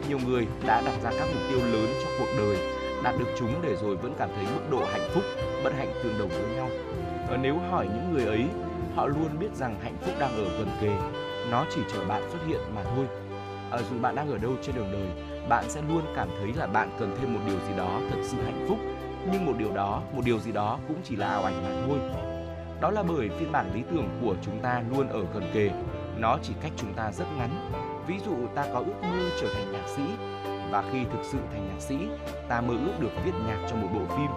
[0.08, 2.56] nhiều người đã đặt ra các mục tiêu lớn cho cuộc đời,
[3.02, 5.24] đạt được chúng để rồi vẫn cảm thấy mức độ hạnh phúc,
[5.64, 6.68] bất hạnh tương đồng với nhau.
[7.30, 8.44] Và nếu hỏi những người ấy,
[8.94, 10.96] họ luôn biết rằng hạnh phúc đang ở gần kề,
[11.50, 13.06] nó chỉ chờ bạn xuất hiện mà thôi.
[13.70, 15.08] À, dù bạn đang ở đâu trên đường đời,
[15.48, 18.36] bạn sẽ luôn cảm thấy là bạn cần thêm một điều gì đó thật sự
[18.44, 18.78] hạnh phúc,
[19.32, 21.98] nhưng một điều đó, một điều gì đó cũng chỉ là ảo ảnh mà thôi.
[22.80, 25.70] Đó là bởi phiên bản lý tưởng của chúng ta luôn ở gần kề,
[26.18, 27.50] nó chỉ cách chúng ta rất ngắn
[28.06, 30.02] Ví dụ ta có ước mơ trở thành nhạc sĩ
[30.70, 31.96] và khi thực sự thành nhạc sĩ,
[32.48, 34.30] ta mơ ước được viết nhạc cho một bộ phim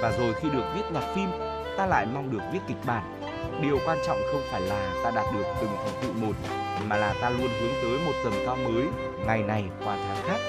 [0.00, 1.28] và rồi khi được viết nhạc phim,
[1.76, 3.20] ta lại mong được viết kịch bản.
[3.62, 6.32] Điều quan trọng không phải là ta đạt được từng thành tựu một
[6.88, 8.84] mà là ta luôn hướng tới một tầm cao mới
[9.26, 10.40] ngày này qua tháng khác.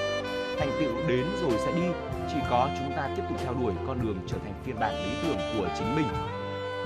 [0.58, 1.86] Thành tựu đến rồi sẽ đi,
[2.32, 5.10] chỉ có chúng ta tiếp tục theo đuổi con đường trở thành phiên bản lý
[5.22, 6.06] tưởng của chính mình.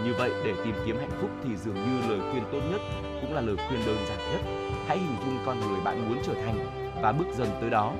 [0.04, 2.80] Như vậy để tìm kiếm hạnh phúc thì dường như lời khuyên tốt nhất
[3.20, 6.34] cũng là lời khuyên đơn giản nhất hãy hình dung con người bạn muốn trở
[6.34, 6.66] thành
[7.02, 7.92] và bước dần tới đó.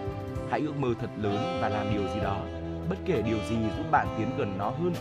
[0.51, 2.41] Hãy ước mơ thật lớn và làm điều gì đó,
[2.89, 4.93] bất kể điều gì giúp bạn tiến gần nó hơn.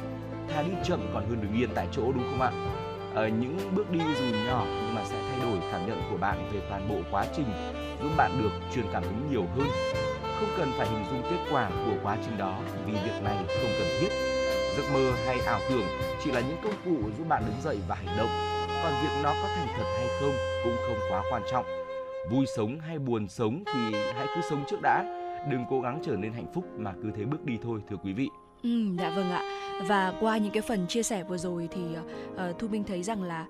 [0.49, 2.51] Thà đi chậm còn hơn đứng yên tại chỗ đúng không ạ?
[3.15, 6.49] Ở những bước đi dù nhỏ nhưng mà sẽ thay đổi cảm nhận của bạn
[6.53, 7.47] về toàn bộ quá trình,
[8.03, 9.67] giúp bạn được truyền cảm hứng nhiều hơn.
[10.39, 13.71] Không cần phải hình dung kết quả của quá trình đó vì việc này không
[13.79, 14.09] cần thiết.
[14.77, 15.85] Giấc mơ hay ảo tưởng
[16.23, 19.33] chỉ là những công cụ giúp bạn đứng dậy và hành động còn việc nó
[19.41, 21.65] có thành thật hay không cũng không quá quan trọng.
[22.31, 25.03] Vui sống hay buồn sống thì hãy cứ sống trước đã.
[25.51, 28.13] Đừng cố gắng trở nên hạnh phúc mà cứ thế bước đi thôi thưa quý
[28.13, 28.27] vị.
[28.63, 29.41] Ừ, dạ vâng ạ.
[29.87, 31.81] Và qua những cái phần chia sẻ vừa rồi thì
[32.33, 33.45] uh, Thu Minh thấy rằng là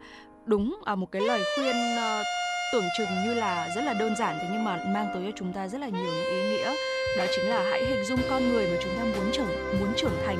[0.45, 2.25] đúng à, một cái lời khuyên uh,
[2.73, 5.53] tưởng chừng như là rất là đơn giản thế nhưng mà mang tới cho chúng
[5.53, 6.75] ta rất là nhiều những ý nghĩa.
[7.17, 10.17] Đó chính là hãy hình dung con người mà chúng ta muốn trưởng muốn trưởng
[10.25, 10.37] thành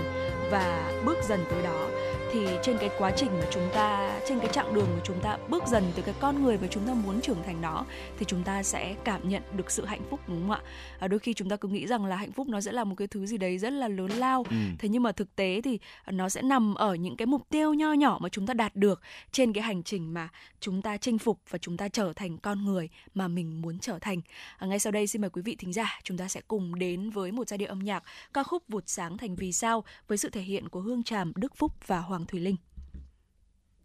[0.52, 1.88] và bước dần tới đó
[2.34, 5.38] thì trên cái quá trình mà chúng ta trên cái chặng đường mà chúng ta
[5.50, 7.86] bước dần từ cái con người mà chúng ta muốn trưởng thành đó
[8.20, 10.62] thì chúng ta sẽ cảm nhận được sự hạnh phúc đúng không ạ?
[11.00, 12.96] À, đôi khi chúng ta cứ nghĩ rằng là hạnh phúc nó sẽ là một
[12.98, 14.46] cái thứ gì đấy rất là lớn lao.
[14.50, 14.56] Ừ.
[14.80, 15.80] thế nhưng mà thực tế thì
[16.12, 19.02] nó sẽ nằm ở những cái mục tiêu nho nhỏ mà chúng ta đạt được
[19.32, 22.66] trên cái hành trình mà chúng ta chinh phục và chúng ta trở thành con
[22.66, 24.22] người mà mình muốn trở thành.
[24.58, 27.10] À, ngay sau đây xin mời quý vị thính giả chúng ta sẽ cùng đến
[27.10, 30.30] với một giai điệu âm nhạc ca khúc vụt sáng thành vì sao với sự
[30.30, 32.56] thể hiện của hương tràm đức phúc và hoàng Thùy Linh.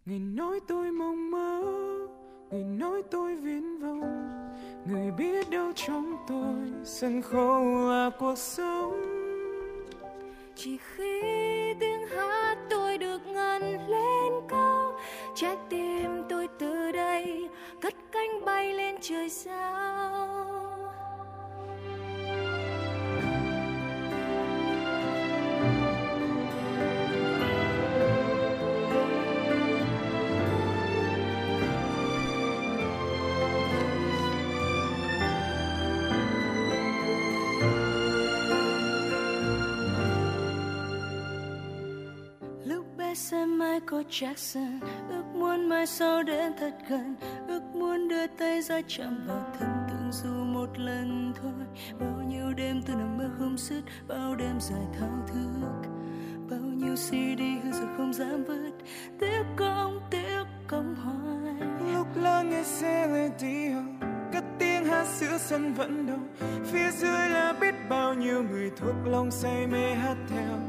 [0.05, 1.63] Người nói tôi mong mơ,
[2.51, 4.01] người nói tôi viễn vông,
[4.85, 9.01] người biết đâu trong tôi sân khấu là cuộc sống.
[10.55, 11.21] Chỉ khi
[11.79, 14.99] tiếng hát tôi được ngân lên cao,
[15.35, 17.49] trái tim tôi từ đây
[17.81, 20.72] cất cánh bay lên trời sao
[43.29, 44.79] xem Michael Jackson.
[45.09, 47.15] Ước muốn mai sau đến thật gần.
[47.47, 51.65] Ước muốn đưa tay ra chạm vào thân tượng dù một lần thôi.
[51.99, 55.89] Bao nhiêu đêm tôi nằm mơ không dứt, bao đêm dài thao thức.
[56.49, 58.71] Bao nhiêu CD hư rồi không dám vứt.
[59.19, 61.69] Tiếc công tiếc công hoài.
[61.93, 66.27] Lúc lắng nghe xe lên radio cất tiếng hát giữa sân vận động.
[66.65, 70.59] Phía dưới là biết bao nhiêu người thuộc lòng say mê hát theo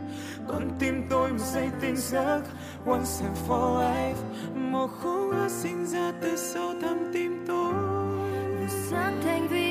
[0.48, 2.42] con tim tôi một giây tỉnh giấc.
[2.86, 4.14] Once and for life,
[4.54, 7.72] một khúc hát sinh ra từ sâu thẳm tim tôi.
[8.60, 9.63] Một sáng thành vì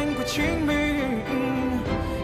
[0.00, 1.20] danh của chính mình.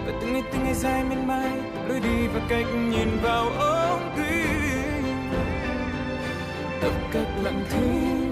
[0.06, 4.14] Và từng ngày từng ngày dài miên man, lối đi và cách nhìn vào ống
[4.16, 5.22] kính.
[6.80, 8.22] Tập cách lặng thinh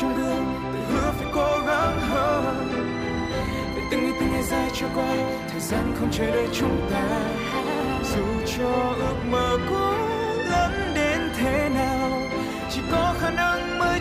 [0.00, 2.68] trong gương tự hứa phải cố gắng hơn.
[3.76, 5.14] Để từng ngày từng ngày dài trôi qua,
[5.50, 7.20] thời gian không chờ đợi chúng ta.
[8.14, 8.24] Dù
[8.58, 10.13] cho ước mơ của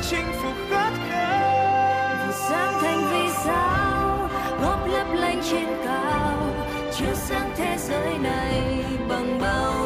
[0.09, 2.27] chinh phục khát khao.
[2.27, 4.29] Vì sáng thành vì sao,
[4.61, 6.53] góp lấp lánh trên cao,
[6.93, 9.82] chiếu sáng thế giới này bằng bao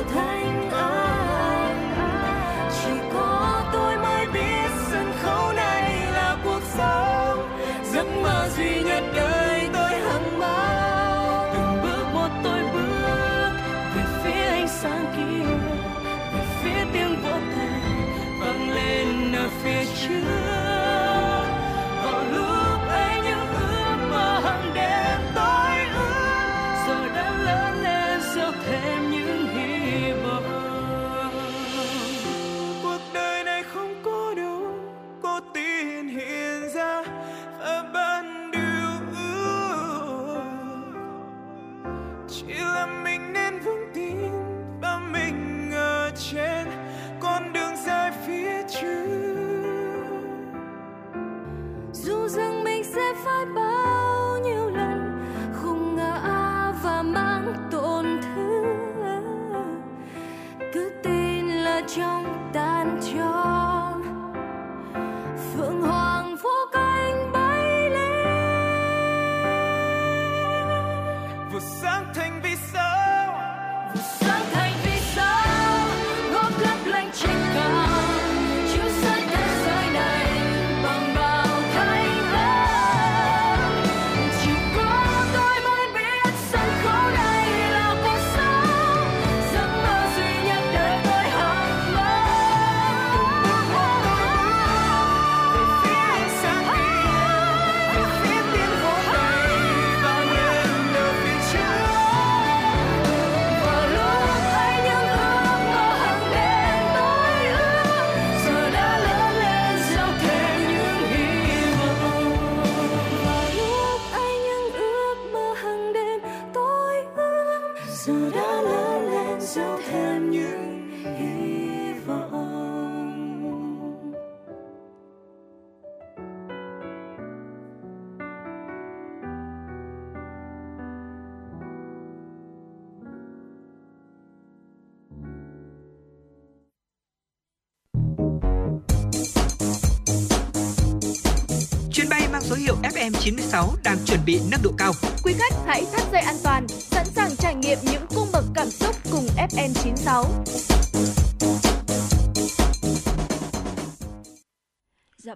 [143.28, 144.94] 96 đang chuẩn bị nâng độ cao.
[145.24, 146.47] Quý khách hãy thắt dây an toàn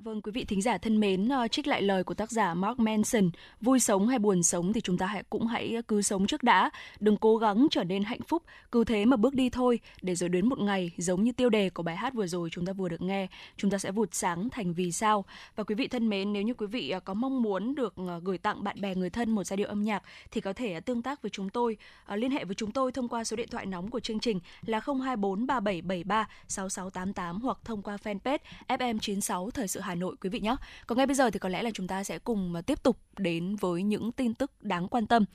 [0.04, 2.80] vâng, quý vị thính giả thân mến, ờ, trích lại lời của tác giả Mark
[2.80, 3.30] Manson,
[3.62, 6.44] vui sống hay buồn sống thì chúng ta hãy cũng hãy ờ, cứ sống trước
[6.44, 10.16] đã, đừng cố gắng trở nên hạnh phúc, cứ thế mà bước đi thôi, để
[10.16, 12.74] rồi đến một ngày giống như tiêu đề của bài hát vừa rồi chúng ta
[12.74, 15.26] vừa được nghe, chúng ta sẽ vụt sáng thành vì sao.
[15.56, 18.38] Và quý vị thân mến, nếu như quý vị ờ, có mong muốn được gửi
[18.38, 21.22] tặng bạn bè người thân một giai điệu âm nhạc thì có thể tương tác
[21.22, 21.78] với chúng tôi,
[22.16, 24.80] liên hệ với chúng tôi thông qua số điện thoại nóng của chương trình là
[24.80, 28.38] 024 3773 6688 hoặc thông qua fanpage
[28.68, 30.56] FM96 Thời sự Hà Hà Nội quý vị nhé.
[30.88, 32.98] Còn ngay bây giờ thì có lẽ là chúng ta sẽ cùng mà tiếp tục
[33.18, 35.26] đến với những tin tức đáng quan tâm.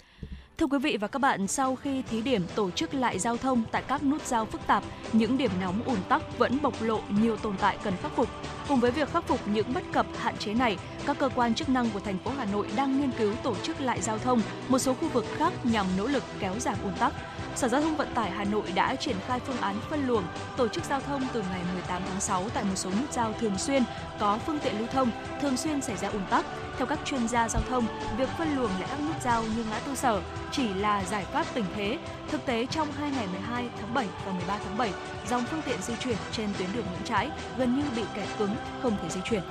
[0.59, 3.63] Thưa quý vị và các bạn, sau khi thí điểm tổ chức lại giao thông
[3.73, 7.37] tại các nút giao phức tạp, những điểm nóng ùn tắc vẫn bộc lộ nhiều
[7.37, 8.29] tồn tại cần khắc phục.
[8.69, 11.69] Cùng với việc khắc phục những bất cập hạn chế này, các cơ quan chức
[11.69, 14.79] năng của thành phố Hà Nội đang nghiên cứu tổ chức lại giao thông một
[14.79, 17.13] số khu vực khác nhằm nỗ lực kéo giảm ùn tắc.
[17.57, 20.25] Sở Giao thông Vận tải Hà Nội đã triển khai phương án phân luồng,
[20.57, 23.59] tổ chức giao thông từ ngày 18 tháng 6 tại một số nút giao thường
[23.59, 23.83] xuyên
[24.21, 26.45] có phương tiện lưu thông, thường xuyên xảy ra ùn tắc.
[26.79, 27.87] Theo các chuyên gia giao thông,
[28.19, 30.21] việc phân luồng lại các nút giao như ngã tư sở
[30.53, 31.99] chỉ là giải pháp tình thế.
[32.31, 34.93] Thực tế trong hai ngày 12 tháng 7 và 13 tháng 7,
[35.29, 38.57] dòng phương tiện di chuyển trên tuyến đường Nguyễn Trãi gần như bị kẹt cứng,
[38.83, 39.43] không thể di chuyển.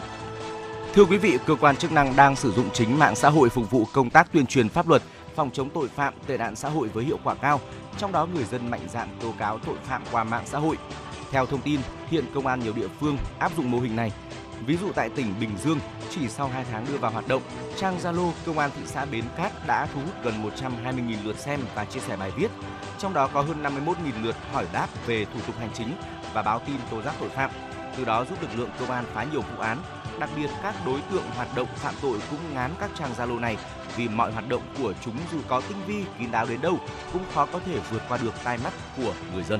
[0.94, 3.72] Thưa quý vị, cơ quan chức năng đang sử dụng chính mạng xã hội phục
[3.72, 5.02] vụ công tác tuyên truyền pháp luật,
[5.36, 7.60] phòng chống tội phạm, tệ nạn xã hội với hiệu quả cao.
[7.98, 10.78] Trong đó người dân mạnh dạn tố cáo tội phạm qua mạng xã hội.
[11.32, 14.12] Theo thông tin, hiện công an nhiều địa phương áp dụng mô hình này.
[14.65, 17.41] Ví dụ tại tỉnh Bình Dương, chỉ sau 2 tháng đưa vào hoạt động,
[17.78, 20.34] trang Zalo công an thị xã Bến Cát đã thu hút gần
[20.84, 22.48] 120.000 lượt xem và chia sẻ bài viết.
[23.00, 25.95] Trong đó có hơn 51.000 lượt hỏi đáp về thủ tục hành chính
[26.34, 27.52] và báo tin tố giác tội phạm.
[27.98, 29.78] Từ đó giúp lực lượng công an phá nhiều vụ án,
[30.19, 33.58] đặc biệt các đối tượng hoạt động phạm tội cũng ngán các trang Zalo này
[33.98, 36.80] vì mọi hoạt động của chúng dù có tinh vi, kín đáo đến đâu
[37.14, 39.60] cũng khó có thể vượt qua được tai mắt của người dân.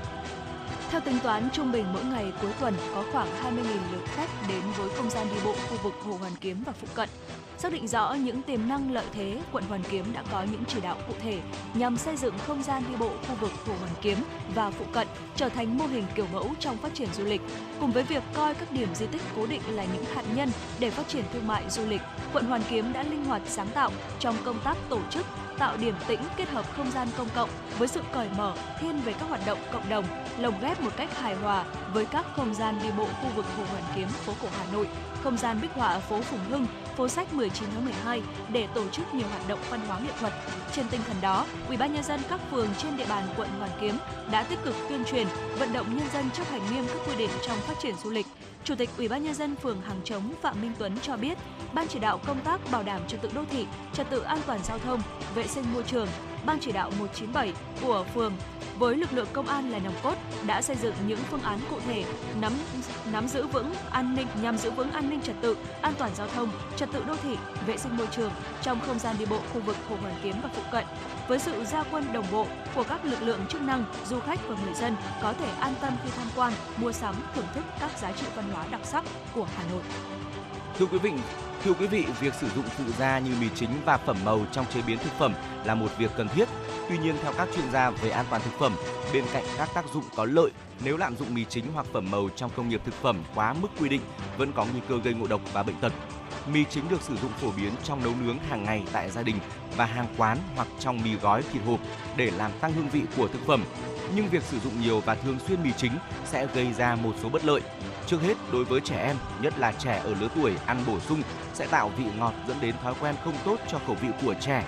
[0.92, 4.62] Theo tính toán, trung bình mỗi ngày cuối tuần có khoảng 20.000 lượt khách đến
[4.78, 7.10] với không gian đi bộ khu vực Hồ Hoàn Kiếm và phụ cận.
[7.58, 10.82] Xác định rõ những tiềm năng lợi thế, quận Hoàn Kiếm đã có những chỉ
[10.82, 11.40] đạo cụ thể
[11.74, 14.18] nhằm xây dựng không gian đi bộ khu vực Hồ Hoàn Kiếm
[14.56, 17.42] và phụ cận trở thành mô hình kiểu mẫu trong phát triển du lịch.
[17.80, 20.90] Cùng với việc coi các điểm di tích cố định là những hạt nhân để
[20.90, 22.02] phát triển thương mại du lịch,
[22.34, 25.26] quận Hoàn Kiếm đã linh hoạt sáng tạo trong công tác tổ chức,
[25.58, 29.14] tạo điểm tĩnh kết hợp không gian công cộng với sự cởi mở thiên về
[29.14, 30.06] các hoạt động cộng đồng,
[30.38, 33.64] lồng ghép một cách hài hòa với các không gian đi bộ khu vực Hồ
[33.72, 34.88] Hoàn Kiếm, phố cổ Hà Nội,
[35.24, 38.22] không gian bích họa phố Phùng Hưng, phố sách 19 tháng 12
[38.54, 40.34] để tổ chức nhiều hoạt động văn hóa nghệ thuật.
[40.76, 43.72] Trên tinh thần đó, Ủy ban nhân dân các phường trên địa bàn quận Hoàn
[43.82, 43.98] Kiếm
[44.32, 45.28] đã tích cực tuyên truyền,
[45.60, 48.26] vận động nhân dân chấp hành nghiêm các quy định trong phát triển du lịch.
[48.66, 51.38] Chủ tịch Ủy ban nhân dân phường Hàng Chống Phạm Minh Tuấn cho biết,
[51.74, 54.60] Ban chỉ đạo công tác bảo đảm trật tự đô thị, trật tự an toàn
[54.64, 55.02] giao thông,
[55.36, 56.08] vệ sinh môi trường,
[56.46, 58.34] Ban chỉ đạo 197 của phường
[58.80, 60.16] với lực lượng công an là nòng cốt
[60.48, 62.06] đã xây dựng những phương án cụ thể
[62.42, 62.54] nắm
[63.12, 66.28] nắm giữ vững an ninh nhằm giữ vững an ninh trật tự, an toàn giao
[66.28, 67.38] thông, trật tự đô thị,
[67.68, 68.32] vệ sinh môi trường
[68.62, 70.86] trong không gian đi bộ khu vực Hồ Hoàn Kiếm và phụ cận.
[71.28, 74.56] Với sự gia quân đồng bộ của các lực lượng chức năng, du khách và
[74.66, 78.12] người dân có thể an tâm khi tham quan, mua sắm, thưởng thức các giá
[78.12, 79.04] trị văn hóa đặc sắc
[79.36, 79.82] của Hà Nội.
[80.80, 81.12] Thưa quý vị,
[81.64, 84.66] thưa quý vị, việc sử dụng phụ gia như mì chính và phẩm màu trong
[84.74, 85.34] chế biến thực phẩm
[85.66, 86.48] là một việc cần thiết.
[86.90, 88.76] Tuy nhiên, theo các chuyên gia về an toàn thực phẩm,
[89.14, 90.52] bên cạnh các tác dụng có lợi,
[90.84, 93.68] nếu lạm dụng mì chính hoặc phẩm màu trong công nghiệp thực phẩm quá mức
[93.80, 94.02] quy định,
[94.38, 95.94] vẫn có nguy cơ gây ngộ độc và bệnh tật.
[96.54, 99.36] Mì chính được sử dụng phổ biến trong nấu nướng hàng ngày tại gia đình
[99.78, 101.80] và hàng quán hoặc trong mì gói thịt hộp
[102.16, 103.64] để làm tăng hương vị của thực phẩm.
[104.16, 105.92] Nhưng việc sử dụng nhiều và thường xuyên mì chính
[106.26, 107.62] sẽ gây ra một số bất lợi.
[108.08, 111.22] Trước hết, đối với trẻ em, nhất là trẻ ở lứa tuổi ăn bổ sung
[111.54, 114.66] sẽ tạo vị ngọt dẫn đến thói quen không tốt cho khẩu vị của trẻ.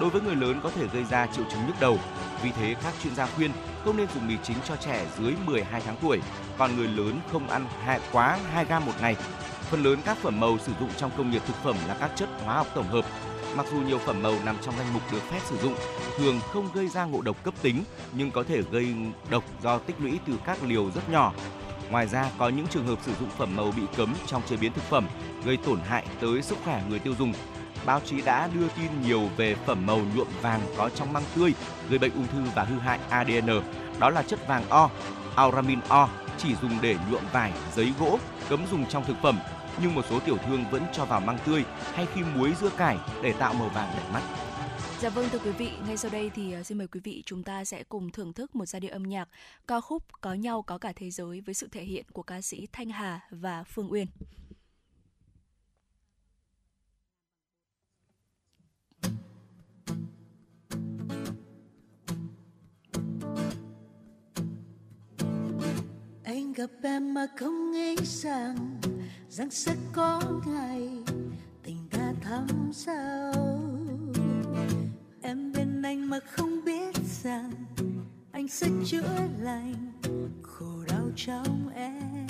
[0.00, 1.98] Đối với người lớn có thể gây ra triệu chứng nhức đầu.
[2.42, 3.50] Vì thế, các chuyên gia khuyên
[3.84, 6.20] không nên dùng mì chính cho trẻ dưới 12 tháng tuổi,
[6.58, 9.16] còn người lớn không ăn hai quá 2 gam một ngày.
[9.70, 12.28] Phần lớn các phẩm màu sử dụng trong công nghiệp thực phẩm là các chất
[12.44, 13.04] hóa học tổng hợp.
[13.56, 15.74] Mặc dù nhiều phẩm màu nằm trong danh mục được phép sử dụng,
[16.16, 18.94] thường không gây ra ngộ độc cấp tính nhưng có thể gây
[19.30, 21.32] độc do tích lũy từ các liều rất nhỏ.
[21.90, 24.72] Ngoài ra, có những trường hợp sử dụng phẩm màu bị cấm trong chế biến
[24.72, 25.08] thực phẩm,
[25.44, 27.32] gây tổn hại tới sức khỏe người tiêu dùng.
[27.86, 31.54] Báo chí đã đưa tin nhiều về phẩm màu nhuộm vàng có trong măng tươi,
[31.88, 33.60] gây bệnh ung thư và hư hại ADN.
[33.98, 34.90] Đó là chất vàng O,
[35.36, 36.08] auramin O,
[36.38, 38.18] chỉ dùng để nhuộm vải, giấy gỗ,
[38.48, 39.38] cấm dùng trong thực phẩm.
[39.82, 42.98] Nhưng một số tiểu thương vẫn cho vào măng tươi hay khi muối dưa cải
[43.22, 44.22] để tạo màu vàng đẹp mắt.
[45.00, 47.42] Dạ vâng thưa quý vị, ngay sau đây thì ờ, xin mời quý vị chúng
[47.42, 49.28] ta sẽ cùng thưởng thức một giai điệu âm nhạc
[49.68, 52.68] ca khúc Có nhau có cả thế giới với sự thể hiện của ca sĩ
[52.72, 54.06] Thanh Hà và Phương Uyên.
[66.34, 68.80] Anh gặp em mà không nghĩ rằng
[69.30, 70.88] rằng sẽ có ngày
[71.62, 73.32] tình ta thắm sâu.
[75.22, 77.52] Em bên anh mà không biết rằng,
[78.32, 79.92] anh sẽ chữa lành
[80.42, 82.26] khổ đau trong em.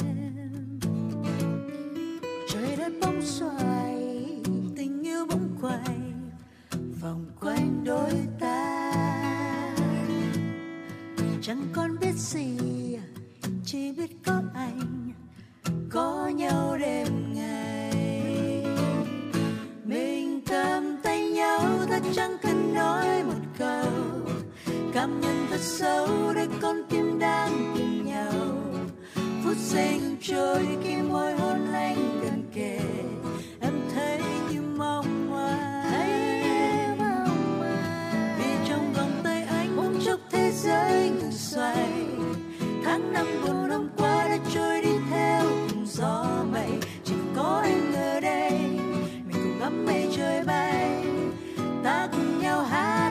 [2.49, 4.27] Trời đất bóng xoay
[4.77, 5.99] tình yêu bóng quay
[7.01, 8.93] vòng quanh đôi ta.
[11.43, 12.59] Chẳng còn biết gì
[13.75, 15.13] chỉ biết có anh
[15.91, 18.65] có nhau đêm ngày.
[19.85, 21.61] Mình cầm tay nhau
[21.91, 23.87] ta chẳng cần nói một câu.
[24.93, 28.33] Cảm nhận thật sâu để con tim đang tìm nhau.
[29.45, 32.81] Phút giây ngừng trôi khi môi hôn anh gần kề.
[33.61, 34.21] Em thấy
[34.51, 36.09] như mong mỏi.
[38.39, 41.89] Vì trong vòng tay anh bỗng chốc thế giới ngừng xoay
[42.85, 46.69] tháng năm buồn năm qua đã trôi đi theo từng gió mây.
[47.05, 48.51] Chỉ có anh ở đây,
[49.27, 51.05] mình cùng ngắm mây trời bay.
[51.85, 53.04] Ta cùng nhau hát.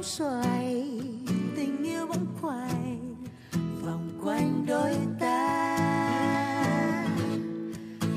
[0.00, 0.90] Bóng xoay
[1.56, 2.98] tình yêu bóng quay
[3.82, 5.76] vòng quanh đôi ta.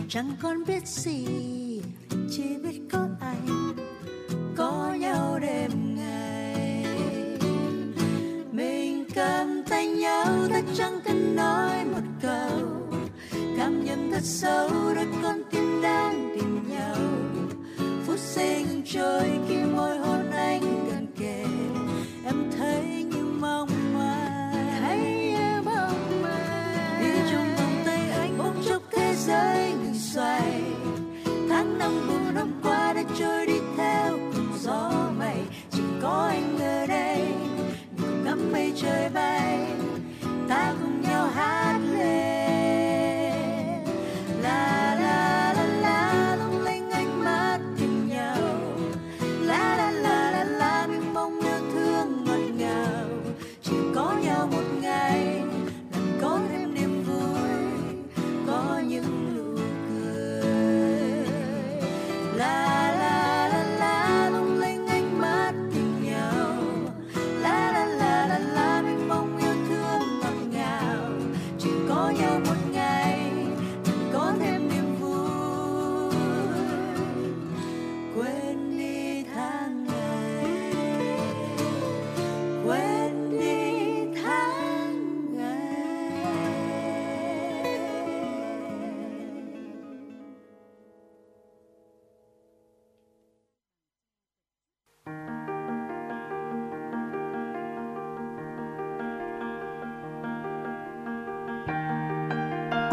[0.10, 1.43] Chẳng còn biết gì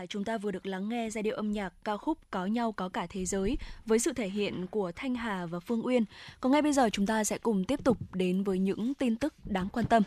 [0.00, 2.72] giả, chúng ta vừa được lắng nghe giai điệu âm nhạc ca khúc Có nhau
[2.72, 6.04] có cả thế giới với sự thể hiện của Thanh Hà và Phương Uyên.
[6.40, 9.34] Còn ngay bây giờ chúng ta sẽ cùng tiếp tục đến với những tin tức
[9.44, 10.02] đáng quan tâm.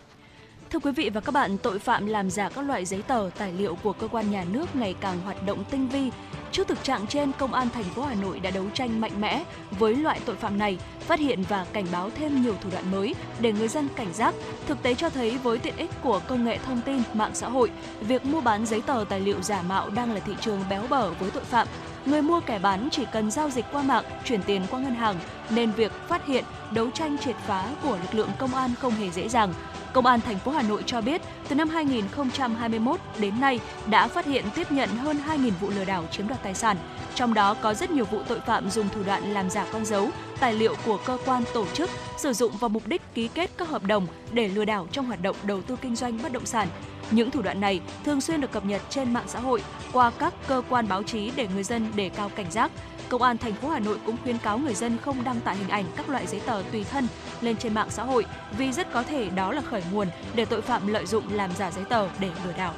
[0.69, 3.53] Thưa quý vị và các bạn, tội phạm làm giả các loại giấy tờ, tài
[3.53, 6.11] liệu của cơ quan nhà nước ngày càng hoạt động tinh vi.
[6.53, 9.43] Trước thực trạng trên, Công an thành phố Hà Nội đã đấu tranh mạnh mẽ
[9.71, 13.15] với loại tội phạm này, phát hiện và cảnh báo thêm nhiều thủ đoạn mới
[13.39, 14.35] để người dân cảnh giác.
[14.67, 17.71] Thực tế cho thấy với tiện ích của công nghệ thông tin, mạng xã hội,
[18.01, 21.11] việc mua bán giấy tờ tài liệu giả mạo đang là thị trường béo bở
[21.11, 21.67] với tội phạm.
[22.05, 25.15] người mua kẻ bán chỉ cần giao dịch qua mạng, chuyển tiền qua ngân hàng
[25.49, 29.09] nên việc phát hiện, đấu tranh triệt phá của lực lượng công an không hề
[29.09, 29.53] dễ dàng.
[29.93, 34.25] Công an thành phố Hà Nội cho biết, từ năm 2021 đến nay đã phát
[34.25, 36.77] hiện tiếp nhận hơn 2.000 vụ lừa đảo chiếm đoạt tài sản.
[37.15, 40.09] Trong đó có rất nhiều vụ tội phạm dùng thủ đoạn làm giả con dấu,
[40.39, 43.69] tài liệu của cơ quan tổ chức, sử dụng vào mục đích ký kết các
[43.69, 46.67] hợp đồng để lừa đảo trong hoạt động đầu tư kinh doanh bất động sản.
[47.11, 50.33] Những thủ đoạn này thường xuyên được cập nhật trên mạng xã hội qua các
[50.47, 52.71] cơ quan báo chí để người dân đề cao cảnh giác.
[53.09, 55.69] Công an thành phố Hà Nội cũng khuyến cáo người dân không đăng tải hình
[55.69, 57.07] ảnh các loại giấy tờ tùy thân
[57.41, 58.25] lên trên mạng xã hội
[58.57, 61.71] vì rất có thể đó là khởi nguồn để tội phạm lợi dụng làm giả
[61.71, 62.73] giấy tờ để lừa đảo.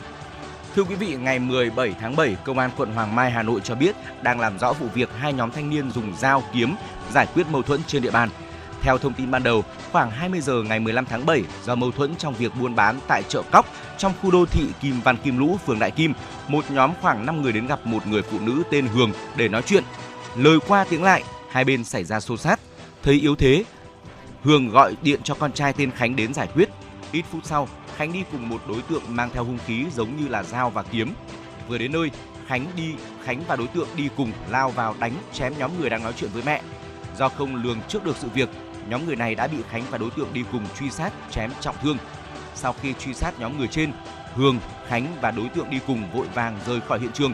[0.75, 3.75] Thưa quý vị, ngày 17 tháng 7, Công an quận Hoàng Mai, Hà Nội cho
[3.75, 6.75] biết đang làm rõ vụ việc hai nhóm thanh niên dùng dao kiếm
[7.13, 8.29] giải quyết mâu thuẫn trên địa bàn.
[8.81, 12.15] Theo thông tin ban đầu, khoảng 20 giờ ngày 15 tháng 7, do mâu thuẫn
[12.15, 13.65] trong việc buôn bán tại chợ Cóc
[13.97, 16.13] trong khu đô thị Kim Văn Kim Lũ, phường Đại Kim,
[16.47, 19.61] một nhóm khoảng 5 người đến gặp một người phụ nữ tên Hường để nói
[19.61, 19.83] chuyện.
[20.35, 22.59] Lời qua tiếng lại, hai bên xảy ra xô xát.
[23.03, 23.63] Thấy yếu thế,
[24.43, 26.69] Hường gọi điện cho con trai tên Khánh đến giải quyết.
[27.11, 27.67] Ít phút sau,
[27.97, 30.83] Khánh đi cùng một đối tượng mang theo hung khí giống như là dao và
[30.83, 31.13] kiếm.
[31.67, 32.11] Vừa đến nơi,
[32.47, 36.03] Khánh đi Khánh và đối tượng đi cùng lao vào đánh chém nhóm người đang
[36.03, 36.61] nói chuyện với mẹ.
[37.17, 38.49] Do không lường trước được sự việc,
[38.89, 41.75] nhóm người này đã bị Khánh và đối tượng đi cùng truy sát chém trọng
[41.81, 41.97] thương.
[42.55, 43.91] Sau khi truy sát nhóm người trên,
[44.35, 47.33] Hương, Khánh và đối tượng đi cùng vội vàng rời khỏi hiện trường.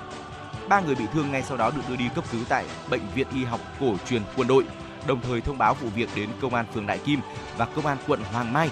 [0.71, 3.27] Ba người bị thương ngay sau đó được đưa đi cấp cứu tại bệnh viện
[3.35, 4.65] y học cổ truyền quân đội,
[5.07, 7.19] đồng thời thông báo vụ việc đến công an phường Đại Kim
[7.57, 8.69] và công an quận Hoàng Mai.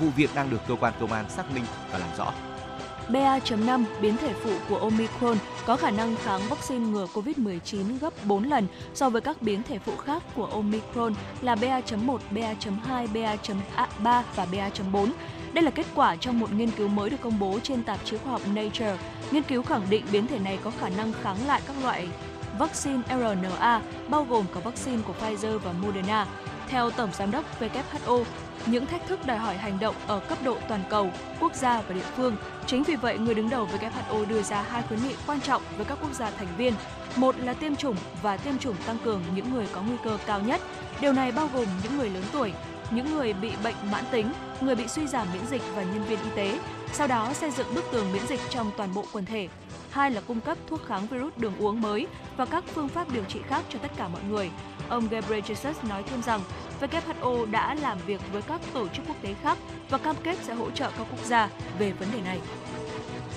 [0.00, 2.32] Vụ việc đang được cơ quan công an xác minh và làm rõ.
[3.08, 8.44] BA.5, biến thể phụ của Omicron, có khả năng kháng vaccine ngừa COVID-19 gấp 4
[8.44, 14.46] lần so với các biến thể phụ khác của Omicron là BA.1, BA.2, BA.3 và
[14.52, 15.10] BA.4.
[15.56, 18.16] Đây là kết quả trong một nghiên cứu mới được công bố trên tạp chí
[18.16, 18.96] khoa học Nature.
[19.30, 22.08] Nghiên cứu khẳng định biến thể này có khả năng kháng lại các loại
[22.58, 26.26] vaccine RNA, bao gồm cả vaccine của Pfizer và Moderna.
[26.68, 28.24] Theo Tổng Giám đốc WHO,
[28.66, 31.94] những thách thức đòi hỏi hành động ở cấp độ toàn cầu, quốc gia và
[31.94, 32.36] địa phương.
[32.66, 35.84] Chính vì vậy, người đứng đầu WHO đưa ra hai khuyến nghị quan trọng với
[35.84, 36.74] các quốc gia thành viên.
[37.16, 40.40] Một là tiêm chủng và tiêm chủng tăng cường những người có nguy cơ cao
[40.40, 40.60] nhất.
[41.00, 42.52] Điều này bao gồm những người lớn tuổi,
[42.90, 46.18] những người bị bệnh mãn tính, người bị suy giảm miễn dịch và nhân viên
[46.18, 46.58] y tế.
[46.92, 49.48] Sau đó xây dựng bức tường miễn dịch trong toàn bộ quần thể.
[49.90, 52.06] Hai là cung cấp thuốc kháng virus đường uống mới
[52.36, 54.50] và các phương pháp điều trị khác cho tất cả mọi người.
[54.88, 56.40] Ông Ghebreyesus nói thêm rằng
[56.80, 59.58] WHO đã làm việc với các tổ chức quốc tế khác
[59.90, 62.40] và cam kết sẽ hỗ trợ các quốc gia về vấn đề này.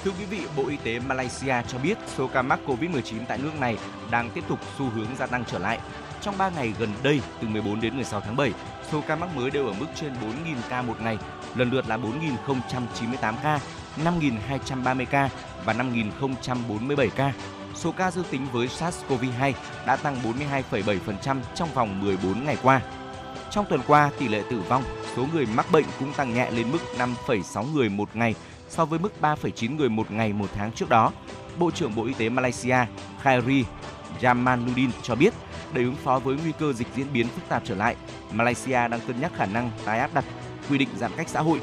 [0.04, 3.60] Thưa quý vị, Bộ Y tế Malaysia cho biết số ca mắc COVID-19 tại nước
[3.60, 3.78] này
[4.12, 5.80] đang tiếp tục xu hướng gia tăng trở lại.
[6.22, 8.52] Trong 3 ngày gần đây, từ 14 đến 16 tháng 7,
[8.92, 11.18] số ca mắc mới đều ở mức trên 4.000 ca một ngày,
[11.56, 13.60] lần lượt là 4.098 ca,
[14.04, 15.30] 5.230 ca
[15.66, 17.34] và 5.047 ca.
[17.76, 19.54] Số ca dương tính với SARS-CoV-2
[19.86, 22.82] đã tăng 42,7% trong vòng 14 ngày qua.
[23.52, 24.84] Trong tuần qua, tỷ lệ tử vong,
[25.16, 28.36] số người mắc bệnh cũng tăng nhẹ lên mức 5,6 người một ngày
[28.70, 31.12] so với mức 3,9 người một ngày một tháng trước đó.
[31.58, 32.78] Bộ trưởng Bộ Y tế Malaysia
[33.22, 33.66] Khairi
[34.22, 35.34] Jamaluddin cho biết,
[35.74, 37.96] để ứng phó với nguy cơ dịch diễn biến phức tạp trở lại,
[38.32, 40.26] Malaysia đang cân nhắc khả năng tái áp đặt
[40.70, 41.62] quy định giãn cách xã hội.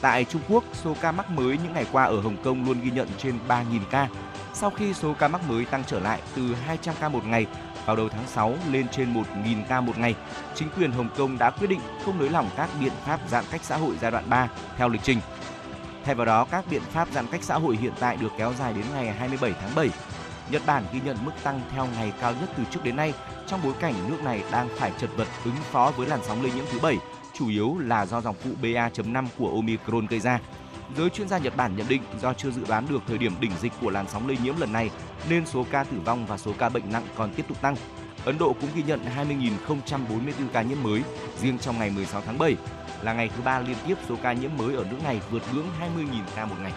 [0.00, 2.90] Tại Trung Quốc, số ca mắc mới những ngày qua ở Hồng Kông luôn ghi
[2.90, 4.08] nhận trên 3.000 ca,
[4.54, 7.46] sau khi số ca mắc mới tăng trở lại từ 200 ca một ngày
[7.86, 10.14] vào đầu tháng 6 lên trên 1.000 ca một ngày,
[10.54, 13.60] chính quyền Hồng Kông đã quyết định không nới lỏng các biện pháp giãn cách
[13.64, 15.20] xã hội giai đoạn 3 theo lịch trình.
[16.04, 18.72] Thay vào đó, các biện pháp giãn cách xã hội hiện tại được kéo dài
[18.72, 19.90] đến ngày 27 tháng 7.
[20.50, 23.12] Nhật Bản ghi nhận mức tăng theo ngày cao nhất từ trước đến nay
[23.46, 26.52] trong bối cảnh nước này đang phải chật vật ứng phó với làn sóng lây
[26.52, 26.98] nhiễm thứ bảy,
[27.32, 30.40] chủ yếu là do dòng phụ BA.5 của Omicron gây ra.
[30.96, 33.52] Giới chuyên gia Nhật Bản nhận định do chưa dự đoán được thời điểm đỉnh
[33.60, 34.90] dịch của làn sóng lây nhiễm lần này
[35.28, 37.76] nên số ca tử vong và số ca bệnh nặng còn tiếp tục tăng.
[38.24, 39.00] Ấn Độ cũng ghi nhận
[39.68, 41.02] 20.044 ca nhiễm mới
[41.40, 42.56] riêng trong ngày 16 tháng 7,
[43.02, 45.66] là ngày thứ ba liên tiếp số ca nhiễm mới ở nước này vượt ngưỡng
[45.96, 46.72] 20.000 ca một ngày.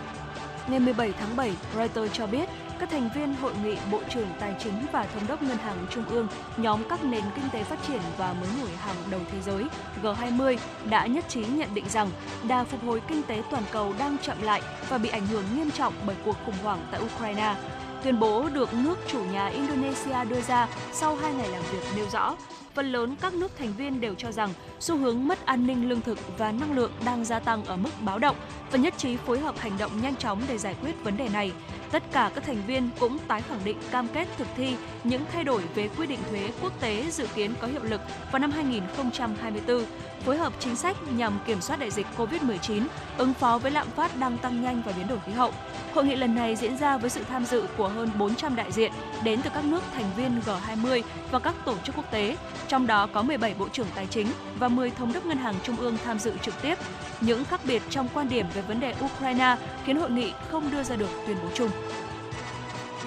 [0.69, 2.49] Ngày 17 tháng 7, Reuters cho biết
[2.79, 6.05] các thành viên Hội nghị Bộ trưởng Tài chính và Thống đốc Ngân hàng Trung
[6.05, 9.63] ương, nhóm các nền kinh tế phát triển và mới nổi hàng đầu thế giới
[10.03, 10.57] G20
[10.89, 12.09] đã nhất trí nhận định rằng
[12.47, 15.71] đà phục hồi kinh tế toàn cầu đang chậm lại và bị ảnh hưởng nghiêm
[15.71, 17.55] trọng bởi cuộc khủng hoảng tại Ukraine.
[18.03, 22.05] Tuyên bố được nước chủ nhà Indonesia đưa ra sau hai ngày làm việc nêu
[22.09, 22.35] rõ,
[22.73, 24.49] phần lớn các nước thành viên đều cho rằng
[24.79, 27.89] xu hướng mất an ninh lương thực và năng lượng đang gia tăng ở mức
[28.01, 28.35] báo động
[28.71, 31.51] và nhất trí phối hợp hành động nhanh chóng để giải quyết vấn đề này.
[31.91, 35.43] Tất cả các thành viên cũng tái khẳng định cam kết thực thi những thay
[35.43, 38.01] đổi về quy định thuế quốc tế dự kiến có hiệu lực
[38.31, 39.83] vào năm 2024,
[40.25, 44.17] phối hợp chính sách nhằm kiểm soát đại dịch COVID-19, ứng phó với lạm phát
[44.19, 45.51] đang tăng nhanh và biến đổi khí hậu.
[45.93, 48.91] Hội nghị lần này diễn ra với sự tham dự của hơn 400 đại diện
[49.23, 51.01] đến từ các nước thành viên G20
[51.31, 54.27] và các tổ chức quốc tế, trong đó có 17 bộ trưởng tài chính
[54.59, 56.75] và 10 thống đốc ngân hàng trung ương tham dự trực tiếp.
[57.21, 60.83] Những khác biệt trong quan điểm về vấn đề Ukraine khiến hội nghị không đưa
[60.83, 61.69] ra được tuyên bố chung.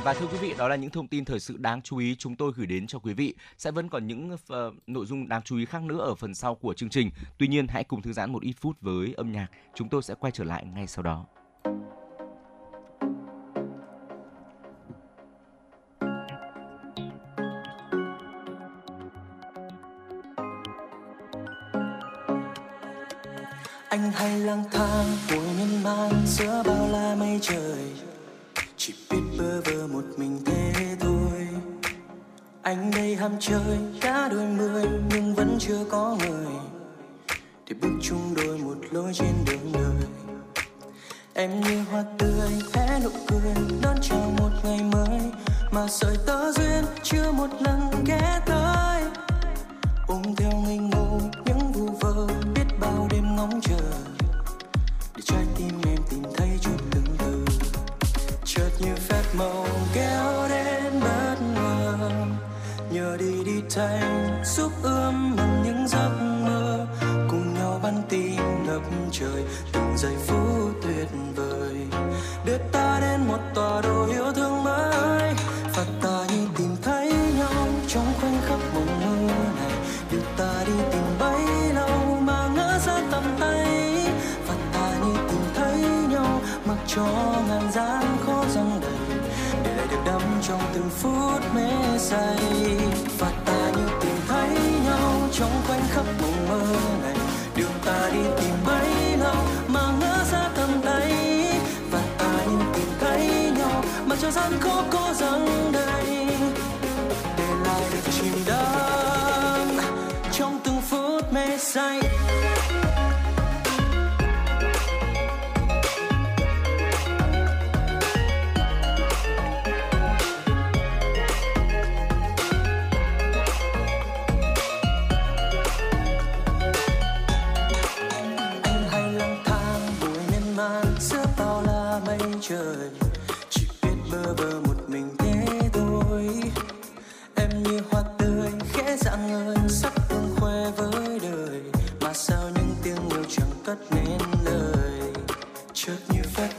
[0.05, 2.37] Và thưa quý vị, đó là những thông tin thời sự đáng chú ý chúng
[2.37, 3.35] tôi gửi đến cho quý vị.
[3.59, 4.39] Sẽ vẫn còn những uh,
[4.87, 7.11] nội dung đáng chú ý khác nữa ở phần sau của chương trình.
[7.39, 9.47] Tuy nhiên, hãy cùng thư giãn một ít phút với âm nhạc.
[9.75, 11.27] Chúng tôi sẽ quay trở lại ngay sau đó.
[23.91, 27.93] Anh hay lang thang ngồi miên man, giữa bao la mây trời.
[28.77, 31.49] Chỉ biết bơ vơ một mình thế thôi.
[32.63, 36.55] Anh đây ham chơi, đã đôi mươi, nhưng vẫn chưa có người.
[37.69, 40.07] Để bước chung đôi một lối trên đường đời.
[41.35, 45.21] Em như hoa tươi hé nụ cười, đón chào một ngày mới.
[45.71, 49.03] Mà sợi tơ duyên chưa một lần ghé tới.
[50.07, 51.60] Ôm theo ngây ngô, những
[63.75, 66.11] thành giúp ươm mầm những giấc
[66.45, 66.87] mơ.
[67.31, 71.77] Cùng nhau bắn tim ngập trời, từng giây phút tuyệt vời.
[72.45, 75.35] Đưa ta đến một tòa đô yêu thương mới.
[75.77, 79.73] Và ta như tìm thấy nhau trong khoảnh khắc mộng mơ này.
[80.13, 83.67] Đưa ta đi tìm bấy lâu mà ngỡ ra tầm tay.
[84.47, 87.07] Và ta như tìm thấy nhau, mặc cho
[87.49, 89.19] ngàn gian khó răng đầy.
[89.65, 92.37] Để lại được đắm trong từng phút mê say.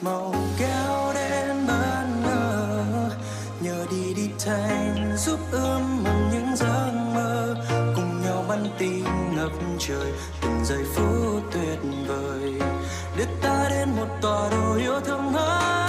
[0.01, 2.83] Màu kéo đến bất ngờ.
[3.61, 7.55] Nhờ đi đi thành giúp ươm mầm những giấc mơ.
[7.95, 12.53] Cùng nhau bắn tim ngập trời, từng giây phút tuyệt vời.
[13.17, 15.80] Đưa ta đến một tòa đồ yêu thương hơn.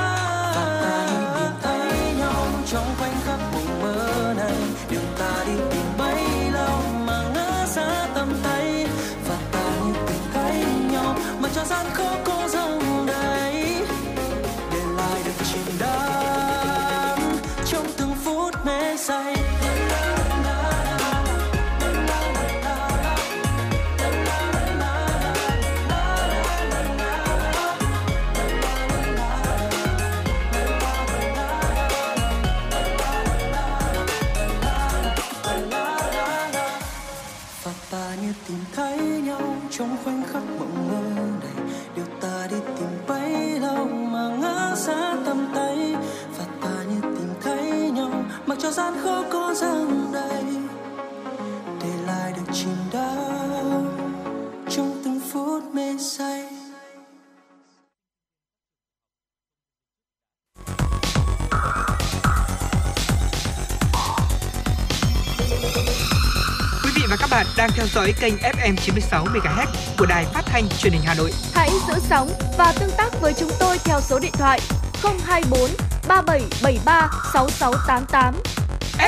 [67.83, 69.67] Theo dõi kênh FM 96 MHz
[69.99, 71.31] của đài phát thanh truyền hình Hà Nội.
[71.55, 72.29] Hãy giữ sóng
[72.59, 74.61] và tương tác với chúng tôi theo số điện thoại
[75.03, 75.71] 024
[76.09, 78.35] 3773 6688.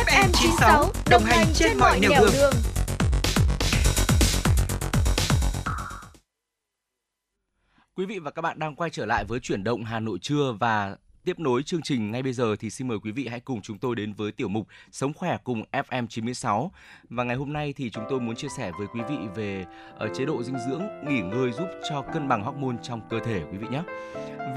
[0.06, 2.52] FM 96 đồng hành trên mọi nẻo đường.
[7.94, 10.52] Quý vị và các bạn đang quay trở lại với chuyển động Hà Nội trưa
[10.60, 13.60] và tiếp nối chương trình ngay bây giờ thì xin mời quý vị hãy cùng
[13.62, 16.70] chúng tôi đến với tiểu mục Sống khỏe cùng FM 96.
[17.08, 19.64] Và ngày hôm nay thì chúng tôi muốn chia sẻ với quý vị về
[19.98, 23.42] ờ, chế độ dinh dưỡng nghỉ ngơi giúp cho cân bằng hormone trong cơ thể
[23.52, 23.82] quý vị nhé.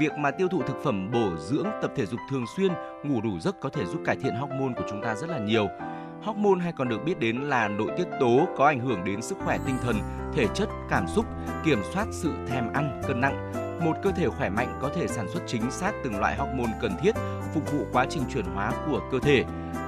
[0.00, 2.72] Việc mà tiêu thụ thực phẩm bổ dưỡng, tập thể dục thường xuyên,
[3.04, 5.68] ngủ đủ giấc có thể giúp cải thiện hormone của chúng ta rất là nhiều.
[6.22, 9.38] Hormone hay còn được biết đến là nội tiết tố có ảnh hưởng đến sức
[9.44, 9.96] khỏe tinh thần,
[10.34, 11.26] thể chất, cảm xúc,
[11.64, 15.28] kiểm soát sự thèm ăn, cân nặng một cơ thể khỏe mạnh có thể sản
[15.28, 17.14] xuất chính xác từng loại hormone cần thiết
[17.54, 19.44] phục vụ quá trình chuyển hóa của cơ thể.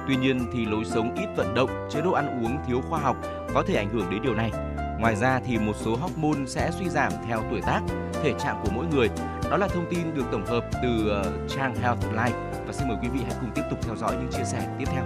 [0.07, 3.17] Tuy nhiên thì lối sống ít vận động, chế độ ăn uống thiếu khoa học
[3.53, 4.51] có thể ảnh hưởng đến điều này.
[4.99, 7.81] Ngoài ra thì một số hormone sẽ suy giảm theo tuổi tác,
[8.23, 9.09] thể trạng của mỗi người.
[9.49, 13.09] Đó là thông tin được tổng hợp từ ờ, trang Healthline và xin mời quý
[13.09, 15.03] vị hãy cùng tiếp tục theo dõi những chia sẻ tiếp theo.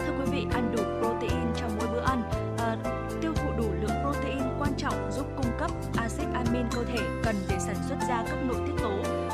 [0.00, 2.22] Thưa quý vị, ăn đủ protein trong mỗi bữa ăn,
[2.58, 2.76] à,
[3.20, 5.17] tiêu thụ đủ lượng protein quan trọng giúp
[6.58, 8.90] vitamin cơ thể cần để sản xuất ra các nội tiết tố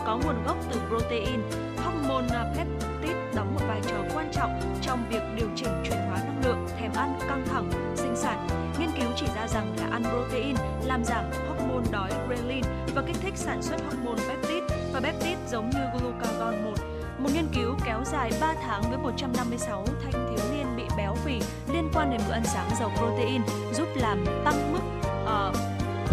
[0.06, 1.40] có nguồn gốc từ protein.
[1.84, 6.42] Hormone peptide đóng một vai trò quan trọng trong việc điều chỉnh chuyển hóa năng
[6.44, 8.48] lượng, thèm ăn, căng thẳng, sinh sản.
[8.78, 12.64] Nghiên cứu chỉ ra rằng là ăn protein làm giảm hormone đói ghrelin
[12.94, 16.72] và kích thích sản xuất hormone peptide và peptide giống như glucagon 1.
[17.18, 21.40] Một nghiên cứu kéo dài 3 tháng với 156 thanh thiếu niên bị béo phì
[21.72, 24.80] liên quan đến bữa ăn sáng giàu protein giúp làm tăng mức
[25.22, 25.56] uh,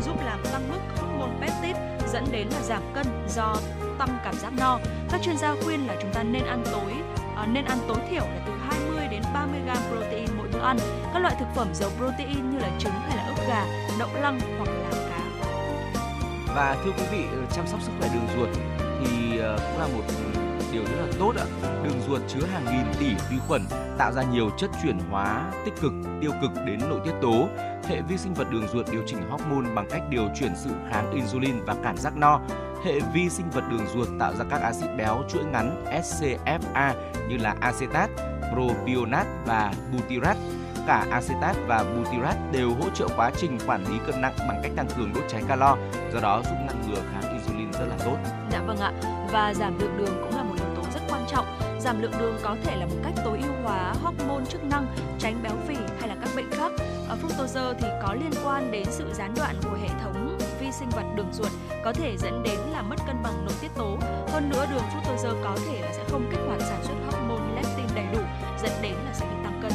[0.05, 1.00] giúp làm tăng mức
[1.41, 3.55] peptide dẫn đến là giảm cân do
[3.99, 4.79] tăng cảm giác no.
[5.11, 6.93] Các chuyên gia khuyên là chúng ta nên ăn tối
[7.35, 10.77] à, nên ăn tối thiểu là từ 20 đến 30 gram protein mỗi bữa ăn.
[11.13, 13.65] Các loại thực phẩm giàu protein như là trứng hay là ức gà,
[13.99, 15.21] đậu lăng hoặc là cá.
[16.55, 18.49] Và thưa quý vị, ờ, chăm sóc sức khỏe đường ruột
[18.99, 20.03] thì ờ, cũng là một
[20.71, 21.45] điều rất là tốt ạ.
[21.83, 23.61] Đường ruột chứa hàng nghìn tỷ vi khuẩn
[23.97, 27.47] tạo ra nhiều chất chuyển hóa tích cực, tiêu cực đến nội tiết tố.
[27.87, 31.11] Hệ vi sinh vật đường ruột điều chỉnh hormone bằng cách điều chuyển sự kháng
[31.11, 32.39] insulin và cảm giác no.
[32.85, 36.93] Hệ vi sinh vật đường ruột tạo ra các axit béo chuỗi ngắn SCFA
[37.29, 38.09] như là acetat,
[38.53, 40.37] propionat và butyrat
[40.87, 44.71] cả acetat và butyrat đều hỗ trợ quá trình quản lý cân nặng bằng cách
[44.75, 45.77] tăng cường đốt cháy calo,
[46.13, 48.17] do đó giúp ngăn ngừa kháng insulin rất là tốt.
[48.51, 48.91] Dạ vâng ạ.
[49.31, 50.50] Và giảm lượng đường cũng là một
[51.31, 51.45] trọng.
[51.79, 54.87] Giảm lượng đường có thể là một cách tối ưu hóa hormone chức năng,
[55.19, 56.71] tránh béo phì hay là các bệnh khác.
[57.09, 60.89] Ở fructose thì có liên quan đến sự gián đoạn của hệ thống vi sinh
[60.89, 61.51] vật đường ruột
[61.83, 63.97] có thể dẫn đến là mất cân bằng nội tiết tố.
[64.31, 67.85] Hơn nữa đường fructose có thể là sẽ không kích hoạt sản xuất hormone leptin
[67.95, 68.19] đầy đủ
[68.63, 69.71] dẫn đến là sẽ bị tăng cân.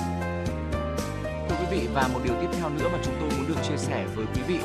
[1.49, 3.77] Thưa quý vị và một điều tiếp theo nữa mà chúng tôi muốn được chia
[3.77, 4.59] sẻ với quý vị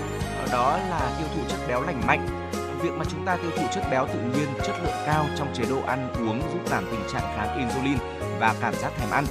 [0.52, 2.41] đó là tiêu thụ chất béo lành mạnh
[2.84, 5.64] việc mà chúng ta tiêu thụ chất béo tự nhiên chất lượng cao trong chế
[5.70, 7.98] độ ăn uống giúp giảm tình trạng kháng insulin
[8.40, 9.26] và cảm giác thèm ăn.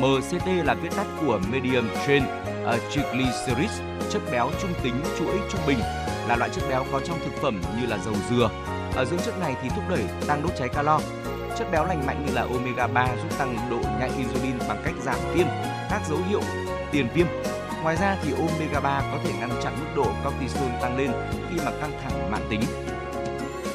[0.00, 2.22] MCT là viết tắt của medium chain
[2.64, 3.80] ờ, triglycerides,
[4.10, 5.78] chất béo trung tính chuỗi trung bình
[6.28, 8.50] là loại chất béo có trong thực phẩm như là dầu dừa.
[8.94, 11.00] Ở dưỡng chất này thì thúc đẩy tăng đốt cháy calo.
[11.58, 14.94] Chất béo lành mạnh như là omega 3 giúp tăng độ nhạy insulin bằng cách
[15.02, 15.46] giảm viêm,
[15.90, 16.40] các dấu hiệu
[16.92, 17.26] tiền viêm
[17.82, 21.12] Ngoài ra thì omega 3 có thể ngăn chặn mức độ cortisol tăng lên
[21.50, 22.60] khi mà căng thẳng mãn tính.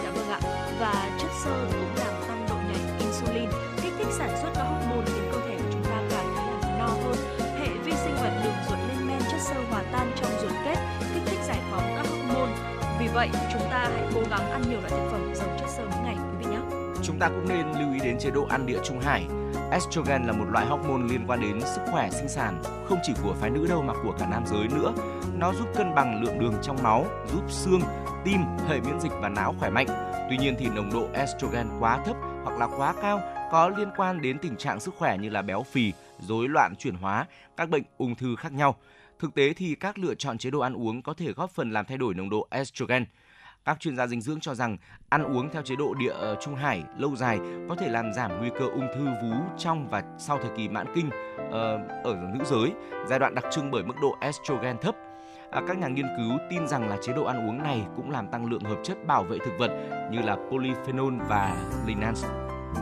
[0.03, 0.39] Dạ vâng ạ.
[0.79, 3.49] Và chất xơ cũng làm tăng độ nhạy insulin,
[3.81, 6.77] kích thích sản xuất các hormone khiến cơ thể của chúng ta cảm thấy là
[6.79, 7.15] no hơn.
[7.59, 10.77] Hệ vi sinh vật đường ruột lên men chất xơ hòa tan trong ruột kết,
[11.13, 12.51] kích thích giải phóng các hormone.
[12.99, 15.83] Vì vậy, chúng ta hãy cố gắng ăn nhiều loại thực phẩm giàu chất xơ
[15.91, 16.59] mỗi ngày quý vị nhé.
[17.03, 19.25] Chúng ta cũng nên lưu ý đến chế độ ăn địa trung hải
[19.71, 23.33] Estrogen là một loại hormone liên quan đến sức khỏe sinh sản, không chỉ của
[23.33, 24.93] phái nữ đâu mà của cả nam giới nữa.
[25.33, 27.81] Nó giúp cân bằng lượng đường trong máu, giúp xương,
[28.25, 29.87] tim, hệ miễn dịch và não khỏe mạnh.
[30.29, 34.21] Tuy nhiên thì nồng độ estrogen quá thấp hoặc là quá cao có liên quan
[34.21, 37.25] đến tình trạng sức khỏe như là béo phì, rối loạn chuyển hóa,
[37.57, 38.75] các bệnh ung thư khác nhau.
[39.19, 41.85] Thực tế thì các lựa chọn chế độ ăn uống có thể góp phần làm
[41.85, 43.05] thay đổi nồng độ estrogen.
[43.67, 44.77] Các chuyên gia dinh dưỡng cho rằng
[45.09, 47.39] ăn uống theo chế độ địa ờ, trung hải lâu dài
[47.69, 50.87] có thể làm giảm nguy cơ ung thư vú trong và sau thời kỳ mãn
[50.95, 51.09] kinh
[51.51, 52.73] ờ, ở nữ giới,
[53.09, 54.95] giai đoạn đặc trưng bởi mức độ estrogen thấp.
[55.51, 58.27] À, các nhà nghiên cứu tin rằng là chế độ ăn uống này cũng làm
[58.27, 59.71] tăng lượng hợp chất bảo vệ thực vật
[60.11, 61.55] như là polyphenol và
[61.85, 62.25] linans.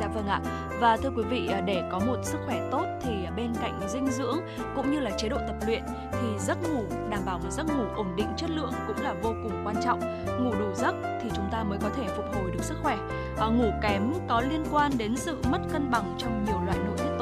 [0.02, 0.42] Dạ vâng ạ.
[0.80, 4.08] Và thưa quý vị, à, để có một sức khỏe tốt thì bên cạnh dinh
[4.08, 4.38] dưỡng
[4.76, 7.84] cũng như là chế độ tập luyện thì giấc ngủ đảm bảo một giấc ngủ
[7.96, 10.00] ổn định chất lượng cũng là vô cùng quan trọng.
[10.44, 12.98] Ngủ đủ giấc thì chúng ta mới có thể phục hồi được sức khỏe.
[13.38, 16.98] À, ngủ kém có liên quan đến sự mất cân bằng trong nhiều loại nội
[16.98, 17.15] tiết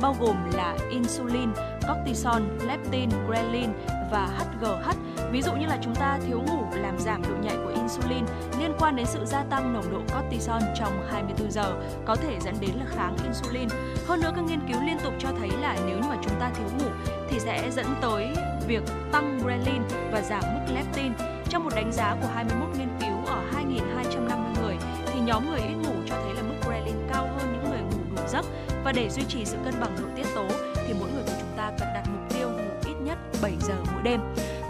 [0.00, 1.48] bao gồm là insulin,
[1.88, 3.70] cortisol, leptin, ghrelin
[4.10, 4.90] và HGH.
[5.32, 8.24] Ví dụ như là chúng ta thiếu ngủ làm giảm độ nhạy của insulin
[8.60, 11.74] liên quan đến sự gia tăng nồng độ cortisol trong 24 giờ
[12.04, 13.68] có thể dẫn đến là kháng insulin.
[14.06, 16.50] Hơn nữa các nghiên cứu liên tục cho thấy là nếu như mà chúng ta
[16.54, 16.90] thiếu ngủ
[17.28, 18.28] thì sẽ dẫn tới
[18.66, 18.82] việc
[19.12, 19.82] tăng ghrelin
[20.12, 21.12] và giảm mức leptin.
[21.48, 24.76] Trong một đánh giá của 21 nghiên cứu ở 2.250 người
[25.06, 28.16] thì nhóm người ít ngủ cho thấy là mức ghrelin cao hơn những người ngủ
[28.16, 28.46] đủ giấc.
[28.84, 30.48] Và để duy trì sự cân bằng nội tiết tố
[30.86, 33.74] thì mỗi người của chúng ta cần đặt mục tiêu ngủ ít nhất 7 giờ
[33.92, 34.20] mỗi đêm.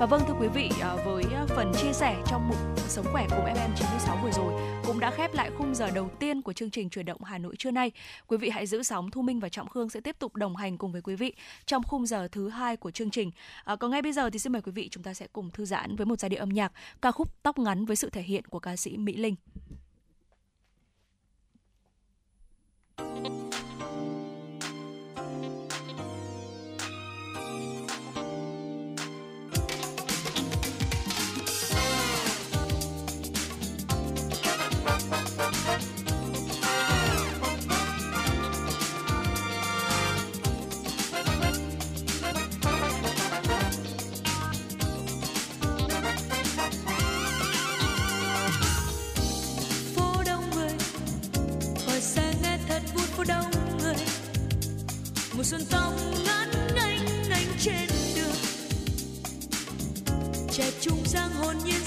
[0.01, 3.27] Và vâng thưa quý vị, à, với à, phần chia sẻ trong mục Sống khỏe
[3.31, 4.53] cùng FM96 vừa rồi
[4.87, 7.57] cũng đã khép lại khung giờ đầu tiên của chương trình chuyển động Hà Nội
[7.59, 7.91] trưa nay.
[8.27, 10.79] Quý vị hãy giữ sóng, Thu Minh và Trọng Khương sẽ tiếp tục đồng hành
[10.79, 11.35] cùng với quý vị
[11.67, 13.31] trong khung giờ thứ hai của chương trình.
[13.65, 15.65] À, còn ngay bây giờ thì xin mời quý vị chúng ta sẽ cùng thư
[15.65, 18.45] giãn với một giai điệu âm nhạc ca khúc Tóc ngắn với sự thể hiện
[18.45, 19.35] của ca sĩ Mỹ Linh.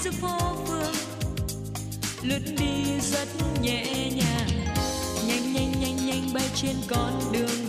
[0.04, 0.94] Giữa phố phường
[2.22, 3.28] lướt đi rất
[3.62, 4.48] nhẹ nhàng,
[5.28, 7.63] nhanh nhanh nhanh nhanh bay trên con đường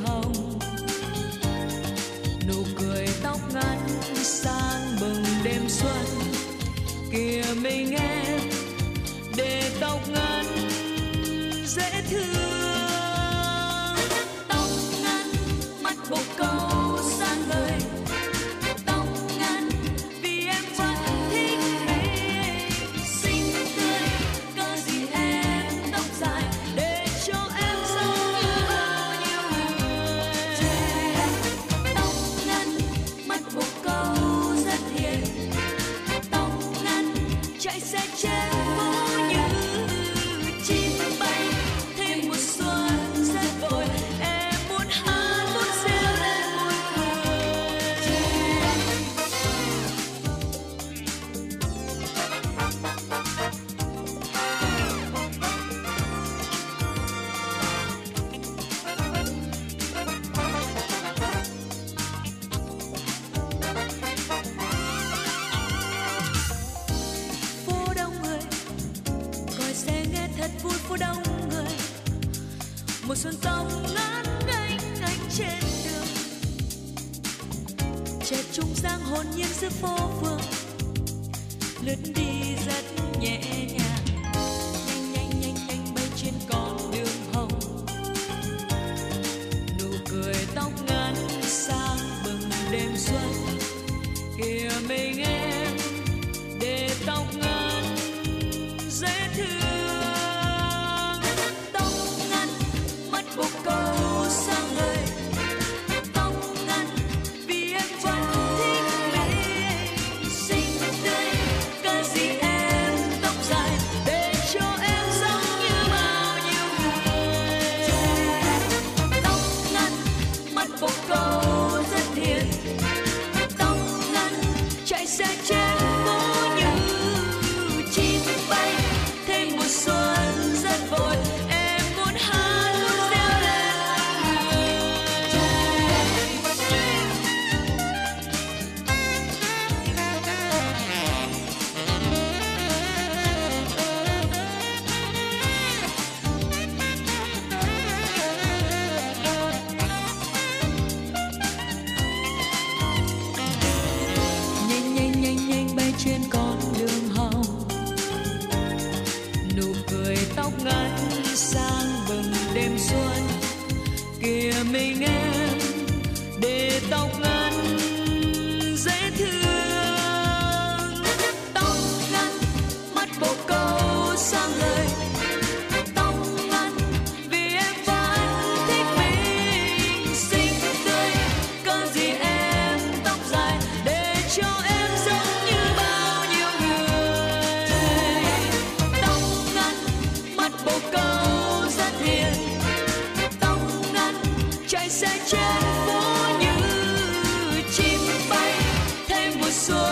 [199.45, 199.84] was so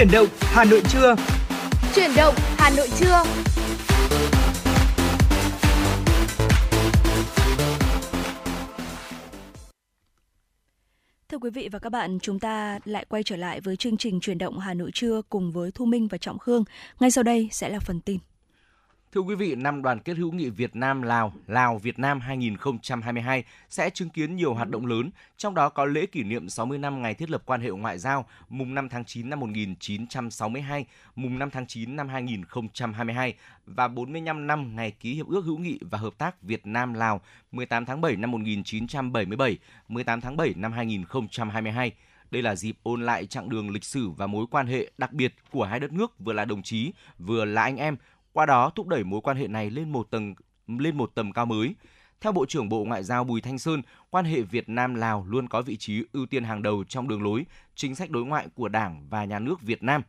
[0.00, 1.16] Chuyển động Hà Nội trưa.
[1.94, 3.22] Chuyển động Hà Nội trưa.
[11.28, 14.20] Thưa quý vị và các bạn, chúng ta lại quay trở lại với chương trình
[14.20, 16.64] Chuyển động Hà Nội trưa cùng với Thu Minh và Trọng Khương.
[17.00, 18.18] Ngay sau đây sẽ là phần tin.
[19.14, 23.44] Thưa quý vị, năm đoàn kết hữu nghị Việt Nam Lào, Lào Việt Nam 2022
[23.68, 27.02] sẽ chứng kiến nhiều hoạt động lớn, trong đó có lễ kỷ niệm 60 năm
[27.02, 30.86] ngày thiết lập quan hệ ngoại giao mùng 5 tháng 9 năm 1962,
[31.16, 33.34] mùng 5 tháng 9 năm 2022
[33.66, 37.20] và 45 năm ngày ký hiệp ước hữu nghị và hợp tác Việt Nam Lào
[37.52, 39.58] 18 tháng 7 năm 1977,
[39.88, 41.92] 18 tháng 7 năm 2022.
[42.30, 45.34] Đây là dịp ôn lại chặng đường lịch sử và mối quan hệ đặc biệt
[45.50, 47.96] của hai đất nước vừa là đồng chí, vừa là anh em,
[48.32, 50.34] qua đó thúc đẩy mối quan hệ này lên một tầng
[50.66, 51.74] lên một tầm cao mới.
[52.20, 55.48] Theo Bộ trưởng Bộ Ngoại giao Bùi Thanh Sơn, quan hệ Việt Nam Lào luôn
[55.48, 58.68] có vị trí ưu tiên hàng đầu trong đường lối chính sách đối ngoại của
[58.68, 60.02] Đảng và Nhà nước Việt Nam.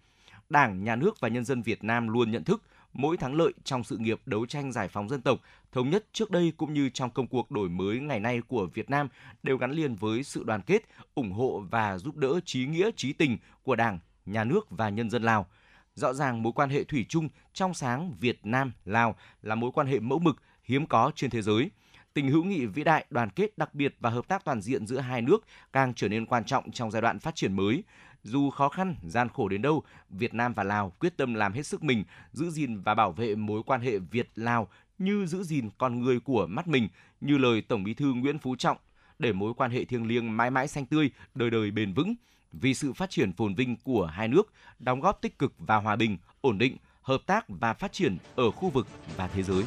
[0.50, 2.64] Đảng, Nhà nước và nhân dân Việt Nam luôn nhận thức
[2.94, 5.40] mỗi thắng lợi trong sự nghiệp đấu tranh giải phóng dân tộc,
[5.72, 8.90] thống nhất trước đây cũng như trong công cuộc đổi mới ngày nay của Việt
[8.90, 9.08] Nam
[9.44, 10.82] đều gắn liền với sự đoàn kết,
[11.16, 15.10] ủng hộ và giúp đỡ trí nghĩa trí tình của Đảng, Nhà nước và nhân
[15.10, 15.46] dân Lào–
[15.96, 19.88] Rõ ràng mối quan hệ thủy chung trong sáng Việt Nam Lào là mối quan
[19.88, 21.72] hệ mẫu mực hiếm có trên thế giới.
[22.14, 25.00] Tình hữu nghị vĩ đại, đoàn kết đặc biệt và hợp tác toàn diện giữa
[25.00, 27.84] hai nước càng trở nên quan trọng trong giai đoạn phát triển mới.
[28.24, 31.64] Dù khó khăn, gian khổ đến đâu, Việt Nam và Lào quyết tâm làm hết
[31.64, 34.68] sức mình, giữ gìn và bảo vệ mối quan hệ Việt-Lào
[34.98, 36.88] như giữ gìn con người của mắt mình,
[37.22, 38.78] như lời Tổng Bí thư Nguyễn Phú Trọng,
[39.20, 42.16] để mối quan hệ thiêng liêng mãi mãi xanh tươi, đời đời bền vững–
[42.54, 45.96] vì sự phát triển phồn vinh của hai nước, đóng góp tích cực vào hòa
[45.96, 48.88] bình, ổn định, hợp tác và phát triển ở khu vực
[49.18, 49.64] và thế giới.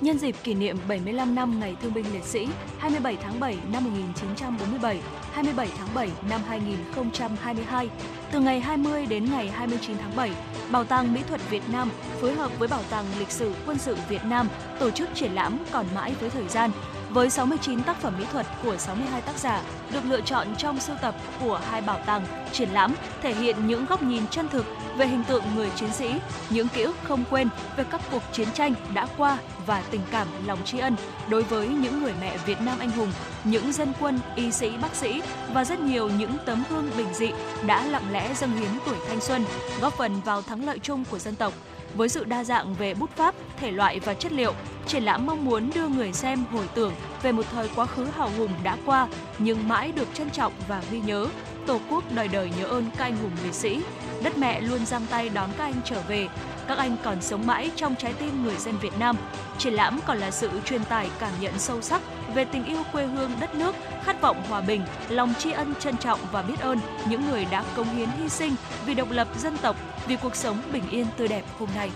[0.00, 2.48] Nhân dịp kỷ niệm 75 năm Ngày Thương binh Liệt sĩ
[2.78, 5.00] 27 tháng 7 năm 1947,
[5.32, 7.88] 27 tháng 7 năm 2022,
[8.32, 10.30] từ ngày 20 đến ngày 29 tháng 7,
[10.70, 11.90] Bảo tàng Mỹ thuật Việt Nam
[12.20, 14.48] phối hợp với Bảo tàng Lịch sử Quân sự Việt Nam
[14.80, 16.70] tổ chức triển lãm còn mãi với thời gian
[17.16, 19.62] với 69 tác phẩm mỹ thuật của 62 tác giả
[19.92, 21.14] được lựa chọn trong sưu tập
[21.44, 25.24] của hai bảo tàng triển lãm thể hiện những góc nhìn chân thực về hình
[25.24, 26.10] tượng người chiến sĩ,
[26.50, 30.28] những ký ức không quên về các cuộc chiến tranh đã qua và tình cảm
[30.46, 30.96] lòng tri ân
[31.28, 33.12] đối với những người mẹ Việt Nam anh hùng,
[33.44, 37.30] những dân quân, y sĩ, bác sĩ và rất nhiều những tấm gương bình dị
[37.66, 39.44] đã lặng lẽ dâng hiến tuổi thanh xuân,
[39.80, 41.52] góp phần vào thắng lợi chung của dân tộc
[41.94, 44.52] với sự đa dạng về bút pháp, thể loại và chất liệu,
[44.86, 48.30] triển lãm mong muốn đưa người xem hồi tưởng về một thời quá khứ hào
[48.38, 49.08] hùng đã qua
[49.38, 51.26] nhưng mãi được trân trọng và ghi nhớ.
[51.66, 53.80] Tổ quốc đời đời nhớ ơn các anh hùng liệt sĩ.
[54.22, 56.28] Đất mẹ luôn giang tay đón các anh trở về.
[56.68, 59.16] Các anh còn sống mãi trong trái tim người dân Việt Nam.
[59.58, 62.02] Triển lãm còn là sự truyền tải cảm nhận sâu sắc
[62.36, 63.74] về tình yêu quê hương đất nước,
[64.04, 66.78] khát vọng hòa bình, lòng tri ân trân trọng và biết ơn
[67.08, 68.54] những người đã công hiến hy sinh
[68.86, 69.76] vì độc lập dân tộc,
[70.06, 71.90] vì cuộc sống bình yên tươi đẹp hôm nay.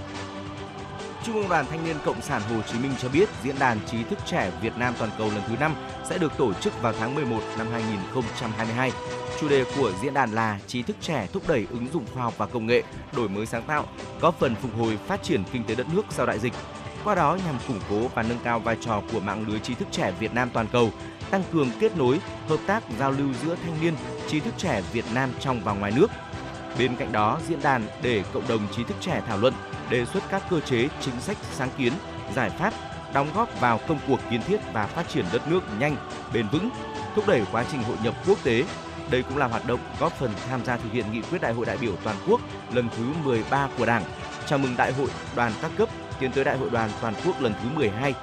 [1.24, 4.02] Trung ương Đoàn Thanh niên Cộng sản Hồ Chí Minh cho biết diễn đàn trí
[4.04, 5.74] thức trẻ Việt Nam toàn cầu lần thứ 5
[6.04, 8.92] sẽ được tổ chức vào tháng 11 năm 2022.
[9.40, 12.34] Chủ đề của diễn đàn là trí thức trẻ thúc đẩy ứng dụng khoa học
[12.38, 12.82] và công nghệ,
[13.16, 13.86] đổi mới sáng tạo,
[14.20, 16.52] góp phần phục hồi phát triển kinh tế đất nước sau đại dịch.
[17.04, 19.88] Qua đó nhằm củng cố và nâng cao vai trò của mạng lưới trí thức
[19.90, 20.90] trẻ Việt Nam toàn cầu,
[21.30, 23.94] tăng cường kết nối, hợp tác giao lưu giữa thanh niên,
[24.28, 26.10] trí thức trẻ Việt Nam trong và ngoài nước.
[26.78, 29.54] Bên cạnh đó, diễn đàn để cộng đồng trí thức trẻ thảo luận,
[29.90, 31.92] đề xuất các cơ chế, chính sách, sáng kiến,
[32.34, 32.74] giải pháp
[33.14, 35.96] đóng góp vào công cuộc kiến thiết và phát triển đất nước nhanh,
[36.32, 36.70] bền vững,
[37.14, 38.64] thúc đẩy quá trình hội nhập quốc tế.
[39.10, 41.66] Đây cũng là hoạt động góp phần tham gia thực hiện nghị quyết Đại hội
[41.66, 42.40] đại biểu toàn quốc
[42.72, 44.02] lần thứ 13 của Đảng,
[44.46, 45.88] chào mừng Đại hội đoàn các cấp
[46.20, 48.14] tiến tới Đại hội đoàn toàn quốc lần thứ 12.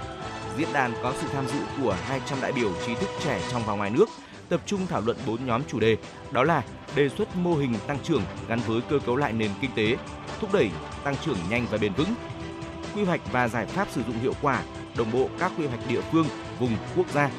[0.58, 3.74] Diễn đàn có sự tham dự của 200 đại biểu trí thức trẻ trong và
[3.74, 4.06] ngoài nước,
[4.50, 5.98] tập trung thảo luận 4 nhóm chủ đề,
[6.32, 6.64] đó là
[6.96, 9.98] đề xuất mô hình tăng trưởng gắn với cơ cấu lại nền kinh tế,
[10.40, 10.70] thúc đẩy
[11.04, 12.14] tăng trưởng nhanh và bền vững,
[12.96, 14.62] quy hoạch và giải pháp sử dụng hiệu quả
[14.98, 16.26] đồng bộ các quy hoạch địa phương,
[16.60, 17.30] vùng, quốc gia.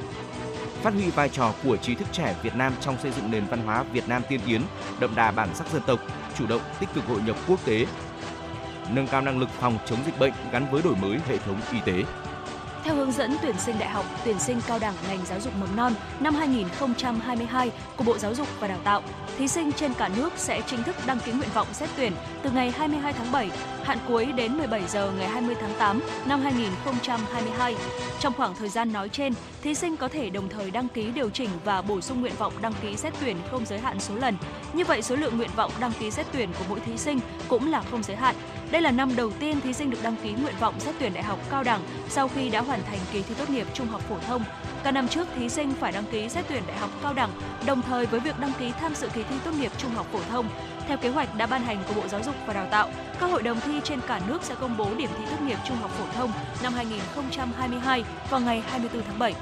[0.82, 3.62] Phát huy vai trò của trí thức trẻ Việt Nam trong xây dựng nền văn
[3.66, 4.62] hóa Việt Nam tiên tiến,
[5.00, 5.98] đậm đà bản sắc dân tộc,
[6.38, 7.86] chủ động tích cực hội nhập quốc tế,
[8.94, 11.78] nâng cao năng lực phòng chống dịch bệnh gắn với đổi mới hệ thống y
[11.84, 12.04] tế.
[12.84, 15.76] Theo hướng dẫn tuyển sinh đại học, tuyển sinh cao đẳng ngành giáo dục mầm
[15.76, 19.02] non năm 2022 của Bộ Giáo dục và Đào tạo,
[19.38, 22.12] thí sinh trên cả nước sẽ chính thức đăng ký nguyện vọng xét tuyển
[22.42, 23.50] từ ngày 22 tháng 7,
[23.82, 27.76] hạn cuối đến 17 giờ ngày 20 tháng 8 năm 2022.
[28.20, 29.32] Trong khoảng thời gian nói trên,
[29.62, 32.52] thí sinh có thể đồng thời đăng ký điều chỉnh và bổ sung nguyện vọng
[32.60, 34.36] đăng ký xét tuyển không giới hạn số lần.
[34.72, 37.70] Như vậy, số lượng nguyện vọng đăng ký xét tuyển của mỗi thí sinh cũng
[37.70, 38.34] là không giới hạn.
[38.70, 41.22] Đây là năm đầu tiên thí sinh được đăng ký nguyện vọng xét tuyển đại
[41.22, 44.18] học cao đẳng sau khi đã hoàn thành kỳ thi tốt nghiệp trung học phổ
[44.18, 44.44] thông.
[44.84, 47.30] Các năm trước, thí sinh phải đăng ký xét tuyển đại học cao đẳng
[47.66, 50.20] đồng thời với việc đăng ký tham dự kỳ thi tốt nghiệp trung học phổ
[50.30, 50.48] thông.
[50.88, 52.90] Theo kế hoạch đã ban hành của Bộ Giáo dục và Đào tạo,
[53.20, 55.76] các hội đồng thi trên cả nước sẽ công bố điểm thi tốt nghiệp trung
[55.76, 59.34] học phổ thông năm 2022 vào ngày 24 tháng 7.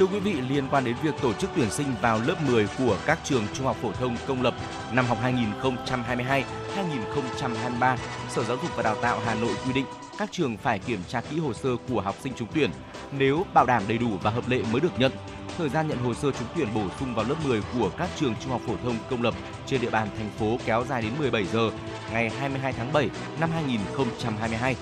[0.00, 2.96] Thưa quý vị, liên quan đến việc tổ chức tuyển sinh vào lớp 10 của
[3.06, 4.54] các trường trung học phổ thông công lập
[4.92, 7.96] năm học 2022-2023,
[8.28, 9.86] Sở Giáo dục và Đào tạo Hà Nội quy định
[10.18, 12.70] các trường phải kiểm tra kỹ hồ sơ của học sinh trúng tuyển.
[13.18, 15.12] Nếu bảo đảm đầy đủ và hợp lệ mới được nhận.
[15.58, 18.34] Thời gian nhận hồ sơ trúng tuyển bổ sung vào lớp 10 của các trường
[18.40, 19.34] trung học phổ thông công lập
[19.66, 21.70] trên địa bàn thành phố kéo dài đến 17 giờ
[22.12, 24.76] ngày 22 tháng 7 năm 2022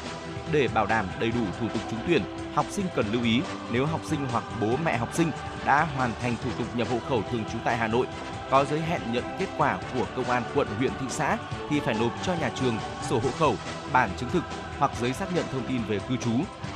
[0.53, 2.23] để bảo đảm đầy đủ thủ tục trúng tuyển,
[2.59, 3.43] học sinh cần lưu ý
[3.73, 5.31] nếu học sinh hoặc bố mẹ học sinh
[5.67, 8.07] đã hoàn thành thủ tục nhập hộ khẩu thường trú tại Hà Nội,
[8.51, 11.37] có giới hẹn nhận kết quả của công an quận, huyện, thị xã
[11.71, 12.79] thì phải nộp cho nhà trường
[13.09, 13.57] sổ hộ khẩu,
[13.93, 14.43] bản chứng thực
[14.79, 16.31] hoặc giấy xác nhận thông tin về cư trú.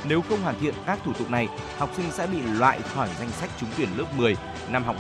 [0.05, 3.31] Nếu không hoàn thiện các thủ tục này, học sinh sẽ bị loại khỏi danh
[3.31, 4.37] sách trúng tuyển lớp 10
[4.71, 4.97] năm học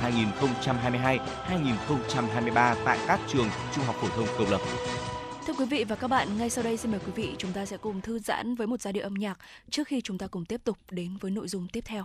[1.48, 4.60] 2022-2023 tại các trường trung học phổ thông công lập.
[5.46, 7.66] Thưa quý vị và các bạn, ngay sau đây xin mời quý vị chúng ta
[7.66, 9.38] sẽ cùng thư giãn với một giai điệu âm nhạc
[9.70, 12.04] trước khi chúng ta cùng tiếp tục đến với nội dung tiếp theo.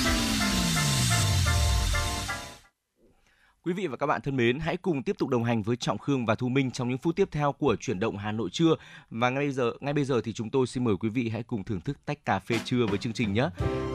[4.01, 6.49] Các bạn thân mến, hãy cùng tiếp tục đồng hành với Trọng Khương và Thu
[6.49, 8.75] Minh trong những phút tiếp theo của chuyển động Hà Nội trưa.
[9.09, 11.43] Và ngay bây giờ, ngay bây giờ thì chúng tôi xin mời quý vị hãy
[11.43, 13.49] cùng thưởng thức tách cà phê trưa với chương trình nhé.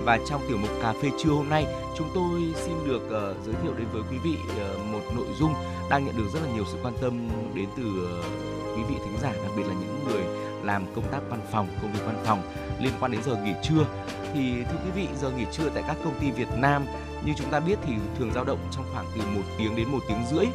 [0.05, 1.67] Và trong tiểu mục cà phê trưa hôm nay,
[1.99, 5.55] chúng tôi xin được uh, giới thiệu đến với quý vị uh, một nội dung
[5.91, 9.19] đang nhận được rất là nhiều sự quan tâm đến từ uh, quý vị thính
[9.23, 10.23] giả, đặc biệt là những người
[10.63, 12.43] làm công tác văn phòng, công việc văn phòng
[12.81, 13.87] liên quan đến giờ nghỉ trưa.
[14.35, 16.87] Thì thưa quý vị, giờ nghỉ trưa tại các công ty Việt Nam
[17.25, 20.01] như chúng ta biết thì thường dao động trong khoảng từ một tiếng đến một
[20.09, 20.47] tiếng rưỡi.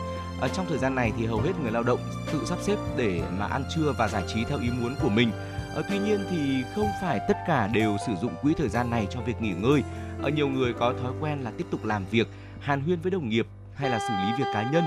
[0.42, 2.00] Ở trong thời gian này thì hầu hết người lao động
[2.34, 5.32] tự sắp xếp để mà ăn trưa và giải trí theo ý muốn của mình.
[5.76, 9.08] Ở tuy nhiên thì không phải tất cả đều sử dụng quỹ thời gian này
[9.10, 9.84] cho việc nghỉ ngơi.
[10.22, 12.28] Ở nhiều người có thói quen là tiếp tục làm việc,
[12.60, 14.84] hàn huyên với đồng nghiệp hay là xử lý việc cá nhân.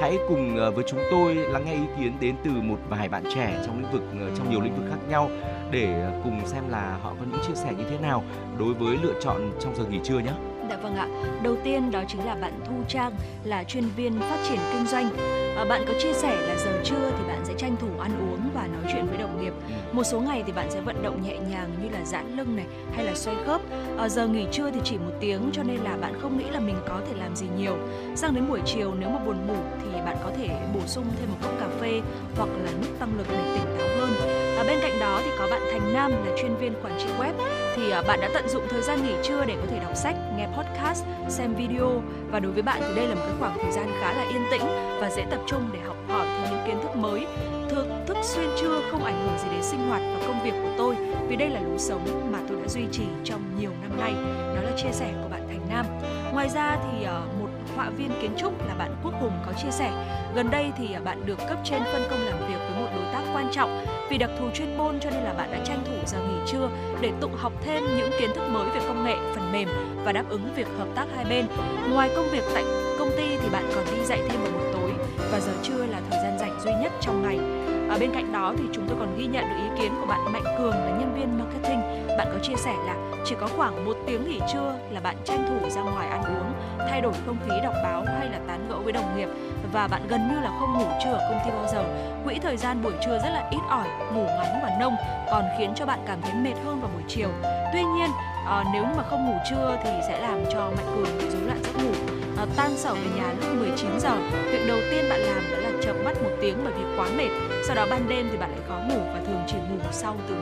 [0.00, 3.62] Hãy cùng với chúng tôi lắng nghe ý kiến đến từ một vài bạn trẻ
[3.66, 4.02] trong lĩnh vực
[4.36, 5.30] trong nhiều lĩnh vực khác nhau
[5.72, 8.24] để cùng xem là họ có những chia sẻ như thế nào
[8.58, 10.32] đối với lựa chọn trong giờ nghỉ trưa nhé.
[10.70, 11.08] Dạ vâng ạ.
[11.42, 13.12] Đầu tiên đó chính là bạn Thu Trang
[13.44, 15.10] là chuyên viên phát triển kinh doanh.
[15.56, 18.41] À, bạn có chia sẻ là giờ trưa thì bạn sẽ tranh thủ ăn uống
[18.62, 19.52] và nói chuyện với đồng nghiệp.
[19.68, 19.74] Ừ.
[19.92, 22.66] Một số ngày thì bạn sẽ vận động nhẹ nhàng như là giãn lưng này
[22.94, 23.60] hay là xoay khớp.
[23.98, 26.60] À, giờ nghỉ trưa thì chỉ một tiếng cho nên là bạn không nghĩ là
[26.60, 27.76] mình có thể làm gì nhiều.
[28.16, 31.28] Sang đến buổi chiều nếu mà buồn ngủ thì bạn có thể bổ sung thêm
[31.30, 32.00] một cốc cà phê
[32.36, 34.10] hoặc là nước tăng lực để tỉnh táo hơn.
[34.58, 37.32] À, bên cạnh đó thì có bạn Thành Nam là chuyên viên quản trị web
[37.76, 40.16] thì à, bạn đã tận dụng thời gian nghỉ trưa để có thể đọc sách,
[40.36, 43.72] nghe podcast, xem video và đối với bạn thì đây là một cái khoảng thời
[43.72, 44.62] gian khá là yên tĩnh
[45.00, 47.26] và dễ tập trung để học hỏi thêm những kiến thức mới
[47.74, 50.70] thường thức xuyên trưa không ảnh hưởng gì đến sinh hoạt và công việc của
[50.78, 50.96] tôi
[51.28, 54.14] vì đây là lối sống mà tôi đã duy trì trong nhiều năm nay.
[54.54, 55.86] Đó là chia sẻ của bạn Thành Nam.
[56.32, 59.70] Ngoài ra thì ờ, một họa viên kiến trúc là bạn Quốc Hùng có chia
[59.70, 59.90] sẻ
[60.34, 63.04] gần đây thì ờ, bạn được cấp trên phân công làm việc với một đối
[63.12, 65.92] tác quan trọng vì đặc thù chuyên môn cho nên là bạn đã tranh thủ
[66.06, 66.68] giờ nghỉ trưa
[67.00, 69.68] để tụng học thêm những kiến thức mới về công nghệ, phần mềm
[70.04, 71.46] và đáp ứng việc hợp tác hai bên.
[71.90, 72.64] Ngoài công việc tại
[72.98, 74.90] công ty thì bạn còn đi dạy thêm vào buổi tối
[75.32, 77.61] và giờ trưa là thời gian rảnh duy nhất trong ngày.
[77.92, 80.32] Ở bên cạnh đó thì chúng tôi còn ghi nhận được ý kiến của bạn
[80.32, 81.80] Mạnh Cường là nhân viên marketing.
[82.18, 85.46] Bạn có chia sẻ là chỉ có khoảng một tiếng nghỉ trưa là bạn tranh
[85.48, 86.52] thủ ra ngoài ăn uống,
[86.88, 89.28] thay đổi không khí đọc báo hay là tán gẫu với đồng nghiệp
[89.72, 91.84] và bạn gần như là không ngủ trưa ở công ty bao giờ.
[92.24, 94.96] Quỹ thời gian buổi trưa rất là ít ỏi, ngủ ngắn và nông,
[95.30, 97.28] còn khiến cho bạn cảm thấy mệt hơn vào buổi chiều.
[97.72, 98.10] Tuy nhiên,
[98.46, 101.58] à, nếu mà không ngủ trưa thì sẽ làm cho Mạnh Cường bị rối loạn
[101.62, 101.92] giấc ngủ.
[102.38, 104.16] À, tan sở về nhà lúc 19 giờ,
[104.52, 107.30] việc đầu tiên bạn làm là chợp mắt một tiếng bởi vì quá mệt.
[107.66, 110.34] Sau đó ban đêm thì bạn lại khó ngủ và thường chỉ ngủ sau từ
[110.34, 110.40] 1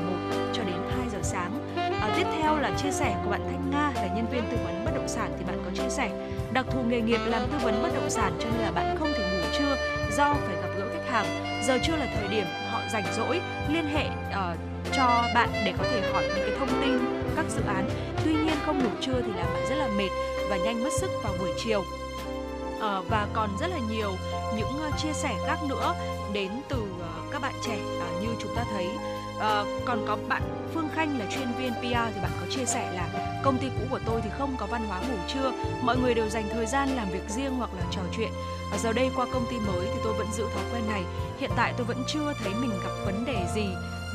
[0.53, 1.75] cho đến 2 giờ sáng.
[1.77, 4.85] À, tiếp theo là chia sẻ của bạn Thanh Nga là nhân viên tư vấn
[4.85, 6.11] bất động sản thì bạn có chia sẻ
[6.53, 9.09] đặc thù nghề nghiệp làm tư vấn bất động sản cho nên là bạn không
[9.13, 9.77] thể ngủ trưa
[10.17, 11.27] do phải gặp gỡ khách hàng.
[11.67, 14.59] Giờ trưa là thời điểm họ rảnh rỗi liên hệ uh,
[14.93, 16.99] cho bạn để có thể hỏi những cái thông tin
[17.37, 17.89] các dự án.
[18.25, 20.11] Tuy nhiên không ngủ trưa thì làm bạn rất là mệt
[20.51, 21.85] và nhanh mất sức vào buổi chiều.
[22.81, 24.13] Ờ, và còn rất là nhiều
[24.57, 25.95] những ờ, chia sẻ khác nữa
[26.33, 28.89] đến từ ờ, các bạn trẻ à, như chúng ta thấy.
[29.85, 30.43] Còn có bạn
[30.75, 33.09] Phương Khanh là chuyên viên PR thì bạn có chia sẻ là
[33.45, 35.53] công ty cũ của tôi thì không có văn hóa ngủ trưa,
[35.83, 38.31] mọi người đều dành thời gian làm việc riêng hoặc là trò chuyện.
[38.71, 41.03] Và giờ đây qua công ty mới thì tôi vẫn giữ thói quen này.
[41.39, 43.67] Hiện tại tôi vẫn chưa thấy mình gặp vấn đề gì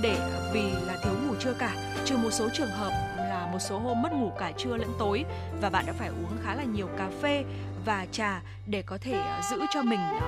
[0.01, 1.75] để à, vì là thiếu ngủ trưa cả,
[2.05, 5.25] trừ một số trường hợp là một số hôm mất ngủ cả trưa lẫn tối
[5.61, 7.43] và bạn đã phải uống khá là nhiều cà phê
[7.85, 10.27] và trà để có thể ờ, giữ cho mình ờ,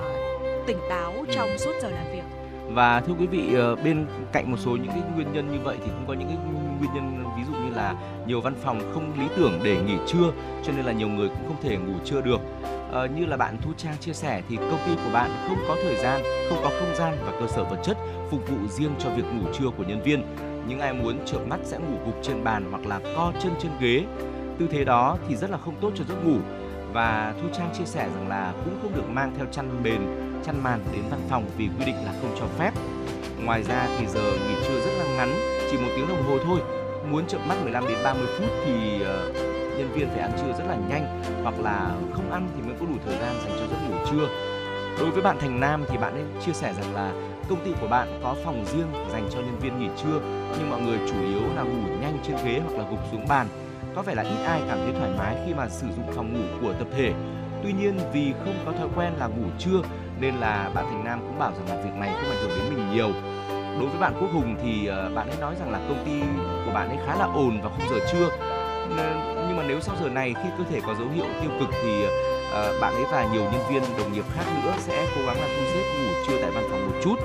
[0.66, 2.24] tỉnh táo trong suốt giờ làm việc
[2.68, 5.76] và thưa quý vị ờ, bên cạnh một số những cái nguyên nhân như vậy
[5.84, 6.38] thì cũng có những cái
[6.78, 7.94] nguyên nhân ví dụ như là
[8.26, 10.32] nhiều văn phòng không lý tưởng để nghỉ trưa
[10.64, 12.40] cho nên là nhiều người cũng không thể ngủ trưa được
[12.92, 15.76] à, như là bạn Thu Trang chia sẻ thì công ty của bạn không có
[15.82, 17.96] thời gian, không có không gian và cơ sở vật chất
[18.30, 20.22] phục vụ riêng cho việc ngủ trưa của nhân viên.
[20.68, 23.72] Những ai muốn chợp mắt sẽ ngủ gục trên bàn hoặc là co chân trên
[23.80, 24.04] ghế.
[24.58, 26.38] Tư thế đó thì rất là không tốt cho giấc ngủ
[26.92, 30.00] và Thu Trang chia sẻ rằng là cũng không được mang theo chăn mền,
[30.44, 32.70] chăn màn đến văn phòng vì quy định là không cho phép.
[33.44, 35.34] Ngoài ra thì giờ nghỉ trưa rất là ngắn,
[35.70, 36.60] chỉ một tiếng đồng hồ thôi.
[37.10, 39.36] Muốn chợp mắt 15 đến 30 phút thì uh,
[39.78, 42.86] nhân viên phải ăn trưa rất là nhanh hoặc là không ăn thì mới có
[42.86, 44.28] đủ thời gian dành cho giấc ngủ trưa.
[44.98, 47.12] Đối với bạn Thành Nam thì bạn ấy chia sẻ rằng là
[47.48, 50.20] công ty của bạn có phòng riêng dành cho nhân viên nghỉ trưa
[50.58, 53.46] nhưng mọi người chủ yếu là ngủ nhanh trên ghế hoặc là gục xuống bàn
[53.98, 56.44] có vẻ là ít ai cảm thấy thoải mái khi mà sử dụng phòng ngủ
[56.62, 57.12] của tập thể.
[57.62, 59.80] Tuy nhiên, vì không có thói quen là ngủ trưa,
[60.20, 62.74] nên là bạn Thành Nam cũng bảo rằng là việc này không ảnh hưởng đến
[62.74, 63.10] mình nhiều.
[63.80, 66.20] Đối với bạn Quốc Hùng thì ờ, bạn ấy nói rằng là công ty
[66.66, 68.28] của bạn ấy khá là ồn vào khung giờ trưa
[69.48, 72.04] nhưng mà nếu sau giờ này khi cơ thể có dấu hiệu tiêu cực thì
[72.52, 75.46] ờ, bạn ấy và nhiều nhân viên đồng nghiệp khác nữa sẽ cố gắng là
[75.46, 77.16] thu xếp ngủ trưa tại văn phòng một chút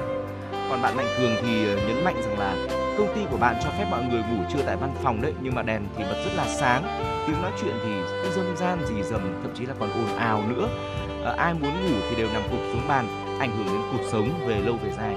[0.70, 3.70] còn bạn mạnh cường thì ờ, nhấn mạnh rằng là công ty của bạn cho
[3.70, 6.32] phép mọi người ngủ trưa tại văn phòng đấy nhưng mà đèn thì bật rất
[6.36, 6.84] là sáng
[7.28, 7.92] tiếng nói chuyện thì
[8.24, 10.70] cứ dâm gian gì dầm thậm chí là còn ồn ào nữa
[11.26, 13.08] à, ai muốn ngủ thì đều nằm gục xuống bàn
[13.40, 15.16] ảnh hưởng đến cuộc sống về lâu về dài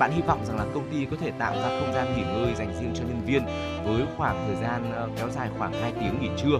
[0.00, 2.54] bạn hy vọng rằng là công ty có thể tạo ra không gian nghỉ ngơi
[2.54, 3.42] dành riêng cho nhân viên
[3.84, 6.58] với khoảng thời gian ờ, kéo dài khoảng 2 tiếng nghỉ trưa.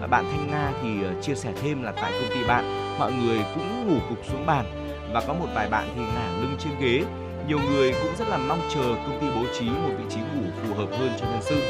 [0.00, 0.88] Ờ, bạn Thanh Nga thì
[1.22, 2.64] chia sẻ thêm là tại công ty bạn
[2.98, 4.64] mọi người cũng ngủ cục xuống bàn
[5.12, 7.04] và có một vài bạn thì ngả lưng trên ghế.
[7.48, 10.50] Nhiều người cũng rất là mong chờ công ty bố trí một vị trí ngủ
[10.62, 11.60] phù hợp hơn cho nhân sự.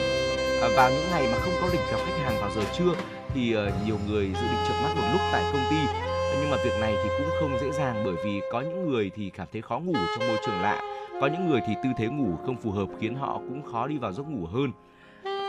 [0.63, 2.95] À, vào những ngày mà không có lịch gặp khách hàng vào giờ trưa
[3.35, 5.77] thì ờ, nhiều người dự định chợp mắt một lúc tại công ty
[6.41, 9.31] nhưng mà việc này thì cũng không dễ dàng bởi vì có những người thì
[9.31, 10.81] cảm thấy khó ngủ trong môi trường lạ
[11.21, 13.99] có những người thì tư thế ngủ không phù hợp khiến họ cũng khó đi
[13.99, 14.73] vào giấc ngủ hơn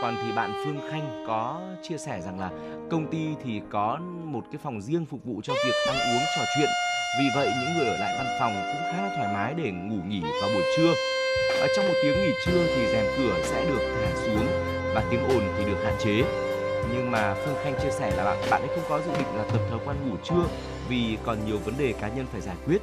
[0.02, 2.50] còn thì bạn Phương Khanh có chia sẻ rằng là
[2.90, 6.42] công ty thì có một cái phòng riêng phục vụ cho việc ăn uống, trò
[6.56, 6.68] chuyện.
[7.18, 10.02] Vì vậy những người ở lại văn phòng cũng khá là thoải mái để ngủ
[10.08, 10.94] nghỉ vào buổi trưa.
[11.60, 14.46] Ở trong một tiếng nghỉ trưa thì rèm cửa sẽ được thả xuống
[14.94, 16.22] và tiếng ồn thì được hạn chế.
[16.92, 19.44] Nhưng mà Phương Khanh chia sẻ là bạn bạn ấy không có dự định là
[19.52, 20.44] tập thói quen ngủ trưa
[20.88, 22.78] vì còn nhiều vấn đề cá nhân phải giải quyết.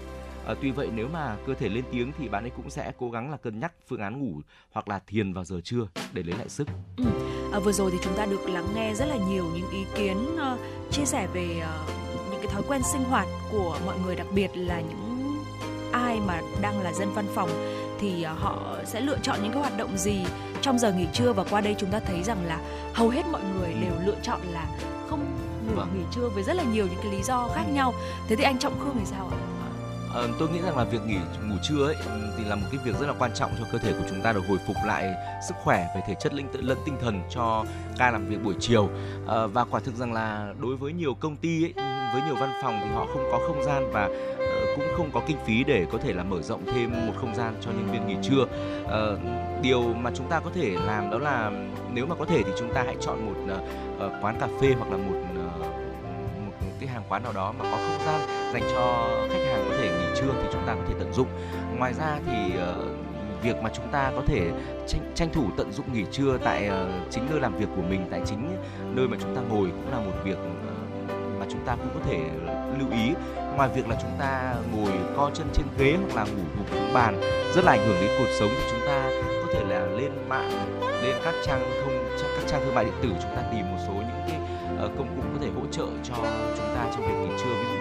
[0.47, 3.09] À, tuy vậy nếu mà cơ thể lên tiếng thì bạn ấy cũng sẽ cố
[3.09, 4.41] gắng là cân nhắc phương án ngủ
[4.71, 6.67] hoặc là thiền vào giờ trưa để lấy lại sức.
[6.97, 7.03] Ừ.
[7.53, 10.17] À, vừa rồi thì chúng ta được lắng nghe rất là nhiều những ý kiến
[10.35, 10.59] uh,
[10.91, 14.49] chia sẻ về uh, những cái thói quen sinh hoạt của mọi người đặc biệt
[14.55, 15.37] là những
[15.91, 17.49] ai mà đang là dân văn phòng
[17.99, 20.25] thì uh, họ sẽ lựa chọn những cái hoạt động gì
[20.61, 22.61] trong giờ nghỉ trưa và qua đây chúng ta thấy rằng là
[22.93, 24.67] hầu hết mọi người đều lựa chọn là
[25.09, 25.25] không
[25.67, 25.87] ngủ vâng.
[25.97, 27.93] nghỉ trưa với rất là nhiều những cái lý do khác nhau.
[28.27, 29.52] Thế thì anh Trọng Khương thì sao ạ?
[30.13, 31.17] Ờ, tôi nghĩ rằng là việc nghỉ
[31.49, 33.77] ngủ trưa ấy ừ, thì là một cái việc rất là quan trọng cho cơ
[33.77, 35.13] thể của chúng ta được hồi phục lại
[35.47, 37.65] sức khỏe về thể chất linh lẫn tinh thần cho
[37.97, 38.89] ca làm việc buổi chiều.
[39.27, 41.83] À, và quả thực rằng là đối với nhiều công ty ấy, ừ,
[42.13, 45.21] với nhiều văn phòng thì họ không có không gian và uh, cũng không có
[45.27, 48.07] kinh phí để có thể là mở rộng thêm một không gian cho nhân viên
[48.07, 48.43] nghỉ trưa.
[48.83, 49.19] Uh,
[49.61, 51.51] điều mà chúng ta có thể làm đó là
[51.93, 54.91] nếu mà có thể thì chúng ta hãy chọn một uh, quán cà phê hoặc
[54.91, 55.13] là một
[56.79, 58.21] cái hàng quán nào đó mà có không gian
[58.53, 61.27] dành cho khách hàng có thể nghỉ trưa thì chúng ta có thể tận dụng.
[61.77, 62.75] Ngoài ra thì ờ,
[63.43, 64.51] việc mà chúng ta có thể
[64.87, 68.07] tranh, tranh thủ tận dụng nghỉ trưa tại uh, chính nơi làm việc của mình
[68.11, 68.57] tại chính
[68.95, 71.99] nơi mà chúng ta ngồi cũng là một việc uh, mà chúng ta cũng có
[72.09, 72.19] thể
[72.79, 73.13] lưu ý.
[73.55, 76.93] Ngoài việc là chúng ta ngồi co chân trên ghế hoặc là ngủ gục xuống
[76.93, 77.21] bàn
[77.55, 79.09] rất là ảnh hưởng đến cuộc sống thì chúng ta
[79.45, 80.51] có thể là lên mạng
[81.03, 83.93] lên các trang thông các trang thương mại điện tử chúng ta tìm một số
[83.93, 84.39] những cái
[84.97, 86.15] công cụ có thể hỗ trợ cho
[86.57, 87.55] chúng ta trong việc nghỉ trưa.
[87.59, 87.72] Ví dụ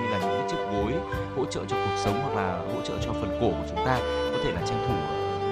[0.82, 0.92] gối
[1.36, 3.98] hỗ trợ cho cuộc sống hoặc là hỗ trợ cho phần cổ của chúng ta
[4.32, 4.94] có thể là tranh thủ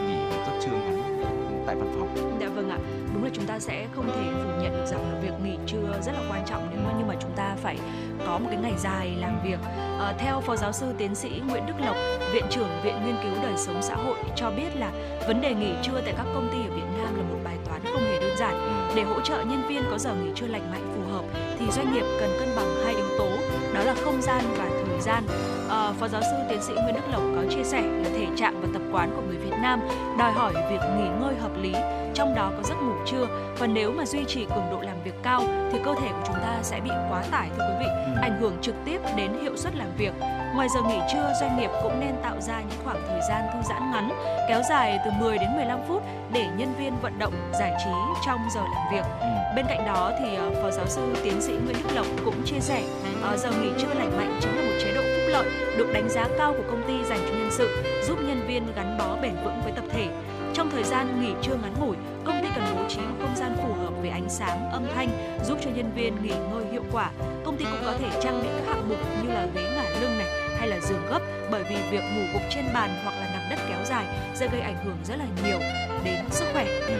[0.06, 2.38] nghỉ một giấc trưa ngắn tại văn phòng.
[2.40, 2.78] Dạ vâng ạ,
[3.14, 6.00] đúng là chúng ta sẽ không thể phủ nhận được rằng là việc nghỉ trưa
[6.02, 7.78] rất là quan trọng nếu mà nhưng mà chúng ta phải
[8.26, 9.58] có một cái ngày dài làm việc.
[10.00, 11.96] À, theo phó giáo sư tiến sĩ Nguyễn Đức Lộc,
[12.32, 14.90] viện trưởng viện nghiên cứu đời sống xã hội cho biết là
[15.26, 17.80] vấn đề nghỉ trưa tại các công ty ở Việt Nam là một bài toán
[17.92, 18.86] không hề đơn giản.
[18.96, 21.24] Để hỗ trợ nhân viên có giờ nghỉ trưa lành mạnh phù hợp
[21.58, 23.28] thì doanh nghiệp cần cân bằng hai yếu tố
[23.74, 25.24] đó là không gian và thời gian.
[25.68, 28.60] À, Phó giáo sư tiến sĩ Nguyễn Đức Lộc có chia sẻ là thể trạng
[28.62, 29.80] và tập quán của người Việt Nam
[30.18, 31.72] đòi hỏi việc nghỉ ngơi hợp lý,
[32.14, 33.26] trong đó có giấc ngủ trưa
[33.58, 35.42] và nếu mà duy trì cường độ làm việc cao
[35.72, 38.20] thì cơ thể của chúng ta sẽ bị quá tải thưa quý vị, ừ.
[38.22, 40.12] ảnh hưởng trực tiếp đến hiệu suất làm việc.
[40.54, 43.58] Ngoài giờ nghỉ trưa, doanh nghiệp cũng nên tạo ra những khoảng thời gian thư
[43.68, 44.10] giãn ngắn,
[44.48, 47.90] kéo dài từ 10 đến 15 phút để nhân viên vận động, giải trí
[48.26, 49.04] trong giờ làm việc.
[49.20, 49.26] Ừ.
[49.56, 52.60] Bên cạnh đó thì ờ, Phó giáo sư tiến sĩ Nguyễn Đức Lộc cũng chia
[52.60, 52.82] sẻ
[53.22, 56.08] ờ, giờ nghỉ trưa lành mạnh chính là một chế độ phúc lợi được đánh
[56.08, 59.34] giá cao của công ty dành cho nhân sự, giúp nhân viên gắn bó bền
[59.44, 60.08] vững với tập thể.
[60.54, 63.56] Trong thời gian nghỉ trưa ngắn ngủi, công ty cần bố trí một không gian
[63.56, 67.10] phù hợp về ánh sáng, âm thanh, giúp cho nhân viên nghỉ ngơi hiệu quả.
[67.44, 70.18] Công ty cũng có thể trang bị các hạng mục như là ghế ngả lưng
[70.18, 70.28] này
[70.58, 71.20] hay là giường gấp
[71.50, 74.04] bởi vì việc ngủ gục trên bàn hoặc là nằm đất kéo dài
[74.34, 75.58] sẽ gây ảnh hưởng rất là nhiều
[76.04, 76.66] đến sức khỏe.
[76.86, 76.94] Ừ.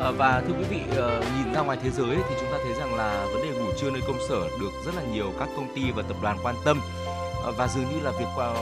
[0.00, 2.74] À, và thưa quý vị, ờ, nhìn ra ngoài thế giới thì chúng ta thấy
[2.74, 5.74] rằng là vấn đề ngủ trưa nơi công sở được rất là nhiều các công
[5.74, 6.80] ty và tập đoàn quan tâm
[7.44, 8.54] ờ, và dường như là việc ờ,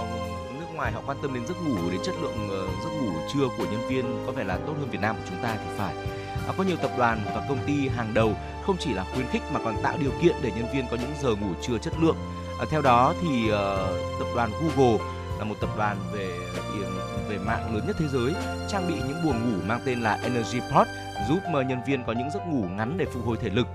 [0.81, 3.65] ngoài họ quan tâm đến giấc ngủ đến chất lượng uh, giấc ngủ trưa của
[3.65, 5.95] nhân viên có vẻ là tốt hơn Việt Nam của chúng ta thì phải.
[6.47, 8.37] à, có nhiều tập đoàn và công ty hàng đầu
[8.67, 11.13] không chỉ là khuyến khích mà còn tạo điều kiện để nhân viên có những
[11.23, 12.17] giờ ngủ trưa chất lượng.
[12.61, 13.55] à, theo đó thì uh,
[14.21, 14.99] tập đoàn Google
[15.39, 16.39] là một tập đoàn về
[17.29, 18.33] về mạng lớn nhất thế giới
[18.69, 20.89] trang bị những buồng ngủ mang tên là Energy Pod
[21.29, 23.67] giúp nhân viên có những giấc ngủ ngắn để phục hồi thể lực.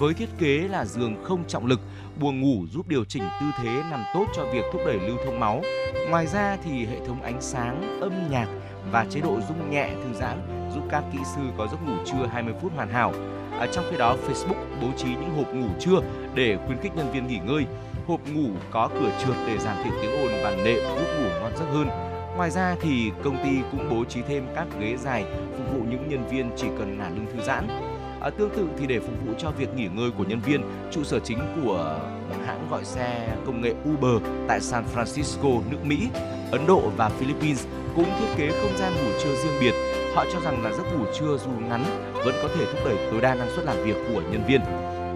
[0.00, 1.80] Với thiết kế là giường không trọng lực,
[2.20, 5.40] buồng ngủ giúp điều chỉnh tư thế nằm tốt cho việc thúc đẩy lưu thông
[5.40, 5.62] máu.
[6.10, 8.48] Ngoài ra thì hệ thống ánh sáng, âm nhạc
[8.92, 10.38] và chế độ rung nhẹ thư giãn
[10.74, 13.12] giúp các kỹ sư có giấc ngủ trưa 20 phút hoàn hảo.
[13.58, 16.00] À, trong khi đó, Facebook bố trí những hộp ngủ trưa
[16.34, 17.66] để khuyến khích nhân viên nghỉ ngơi.
[18.06, 21.52] Hộp ngủ có cửa trượt để giảm thiểu tiếng ồn và nệm giúp ngủ ngon
[21.56, 21.88] giấc hơn.
[22.36, 25.24] Ngoài ra thì công ty cũng bố trí thêm các ghế dài
[25.56, 27.89] phục vụ những nhân viên chỉ cần ngả lưng thư giãn.
[28.20, 31.04] À, tương tự thì để phục vụ cho việc nghỉ ngơi của nhân viên, trụ
[31.04, 32.00] sở chính của
[32.46, 36.08] hãng gọi xe công nghệ Uber tại San Francisco, nước Mỹ,
[36.50, 37.66] Ấn Độ và Philippines
[37.96, 39.74] cũng thiết kế không gian ngủ trưa riêng biệt.
[40.14, 41.84] Họ cho rằng là giấc ngủ trưa dù ngắn
[42.14, 44.60] vẫn có thể thúc đẩy tối đa năng suất làm việc của nhân viên.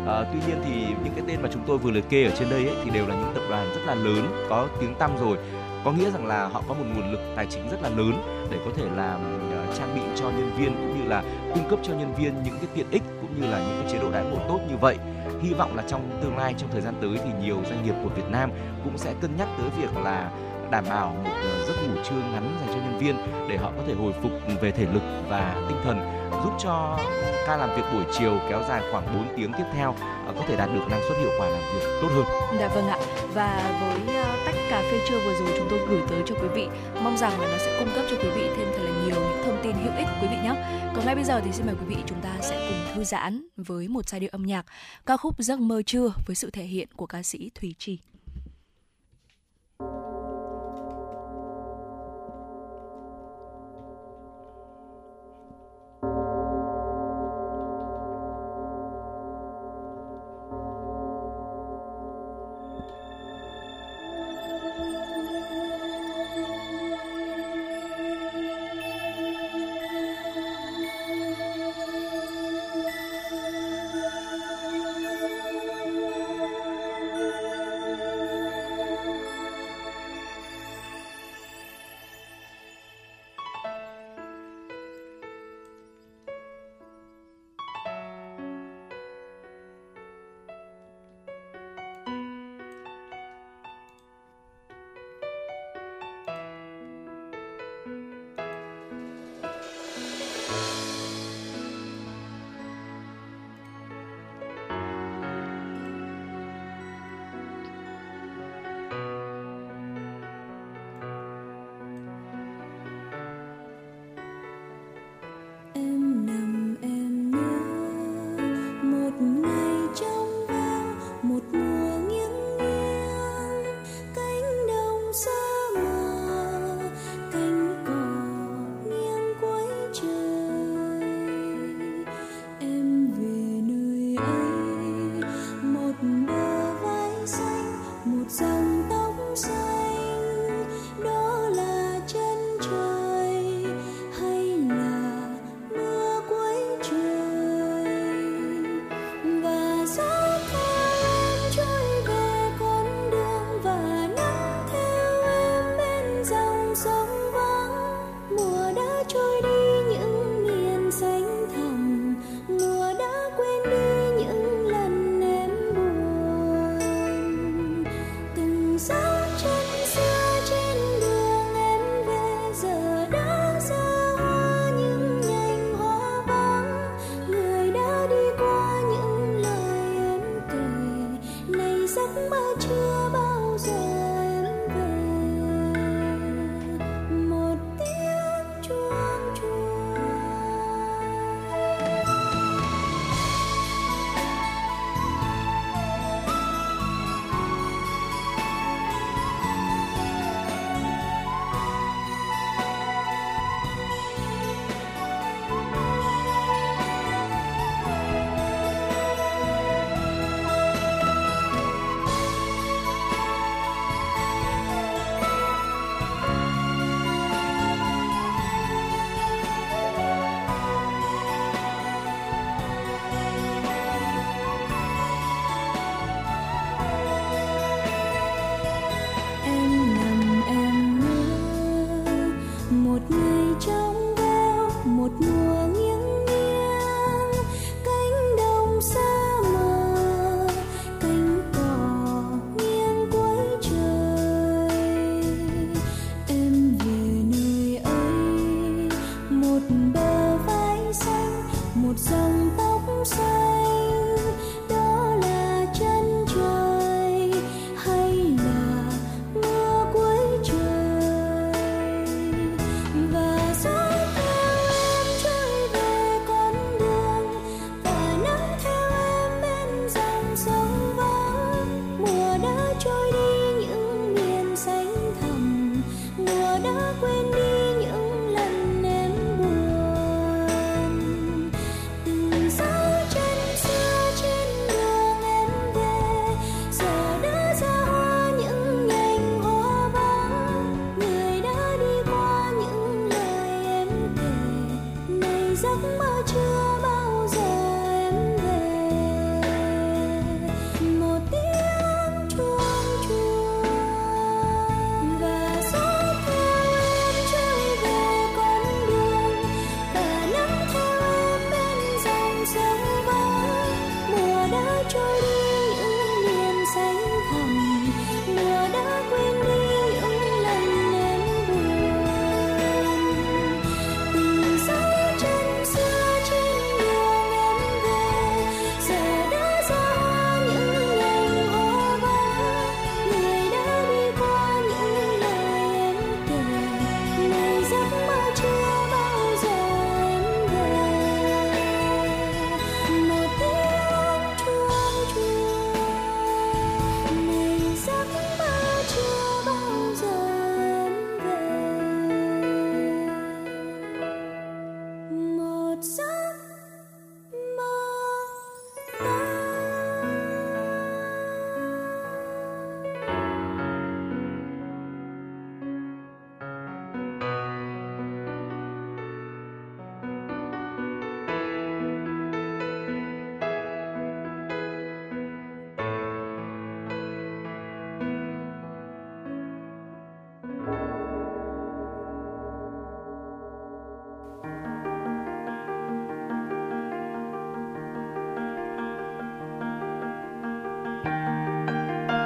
[0.06, 2.50] À, tuy nhiên thì những cái tên mà chúng tôi vừa liệt kê ở trên
[2.50, 5.38] đây ấy, thì đều là những tập đoàn rất là lớn có tiếng tăm rồi
[5.84, 8.12] có nghĩa rằng là họ có một nguồn lực tài chính rất là lớn
[8.50, 11.22] để có thể làm uh, trang bị cho nhân viên cũng như là
[11.54, 13.98] cung cấp cho nhân viên những cái tiện ích cũng như là những cái chế
[13.98, 14.96] độ đãi ngộ tốt như vậy
[15.42, 18.08] hy vọng là trong tương lai trong thời gian tới thì nhiều doanh nghiệp của
[18.08, 18.50] Việt Nam
[18.84, 20.30] cũng sẽ cân nhắc tới việc là
[20.70, 23.16] đảm bảo một ờ, giấc ngủ trưa ngắn dành cho nhân viên
[23.48, 26.98] để họ có thể hồi phục về thể lực và tinh thần giúp cho
[27.46, 29.94] ca làm việc buổi chiều kéo dài khoảng 4 tiếng tiếp theo
[30.26, 32.24] ờ, có thể đạt được năng suất hiệu quả làm việc tốt hơn.
[32.60, 32.98] Dạ vâng ạ.
[33.34, 36.48] Và với ờ, tách cà phê trưa vừa rồi chúng tôi gửi tới cho quý
[36.54, 36.68] vị,
[37.02, 38.93] mong rằng là nó sẽ cung cấp cho quý vị thêm thời
[39.64, 40.54] tin hữu ích quý vị nhé.
[40.94, 43.46] Còn ngay bây giờ thì xin mời quý vị chúng ta sẽ cùng thư giãn
[43.56, 44.66] với một giai điệu âm nhạc
[45.06, 47.98] ca khúc Giấc mơ trưa với sự thể hiện của ca sĩ Thùy Trì.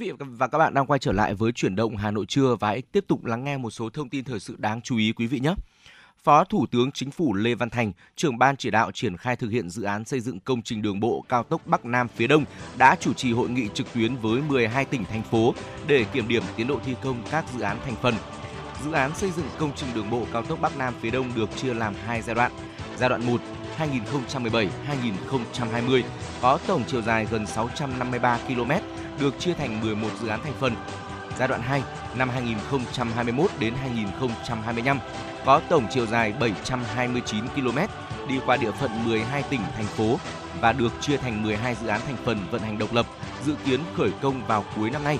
[0.00, 2.68] vị và các bạn đang quay trở lại với chuyển động Hà Nội trưa và
[2.68, 5.26] hãy tiếp tục lắng nghe một số thông tin thời sự đáng chú ý quý
[5.26, 5.54] vị nhé.
[6.24, 9.50] Phó Thủ tướng Chính phủ Lê Văn Thành, trưởng ban chỉ đạo triển khai thực
[9.50, 12.44] hiện dự án xây dựng công trình đường bộ cao tốc Bắc Nam phía Đông
[12.78, 15.54] đã chủ trì hội nghị trực tuyến với 12 tỉnh thành phố
[15.86, 18.14] để kiểm điểm tiến độ thi công các dự án thành phần.
[18.84, 21.56] Dự án xây dựng công trình đường bộ cao tốc Bắc Nam phía Đông được
[21.56, 22.52] chia làm hai giai đoạn.
[22.98, 23.40] Giai đoạn 1
[23.78, 26.02] 2017-2020
[26.40, 28.70] có tổng chiều dài gần 653 km,
[29.20, 30.74] được chia thành 11 dự án thành phần.
[31.38, 31.82] Giai đoạn 2
[32.14, 34.98] năm 2021 đến 2025
[35.44, 37.78] có tổng chiều dài 729 km,
[38.28, 40.18] đi qua địa phận 12 tỉnh thành phố
[40.60, 43.06] và được chia thành 12 dự án thành phần vận hành độc lập,
[43.46, 45.18] dự kiến khởi công vào cuối năm nay.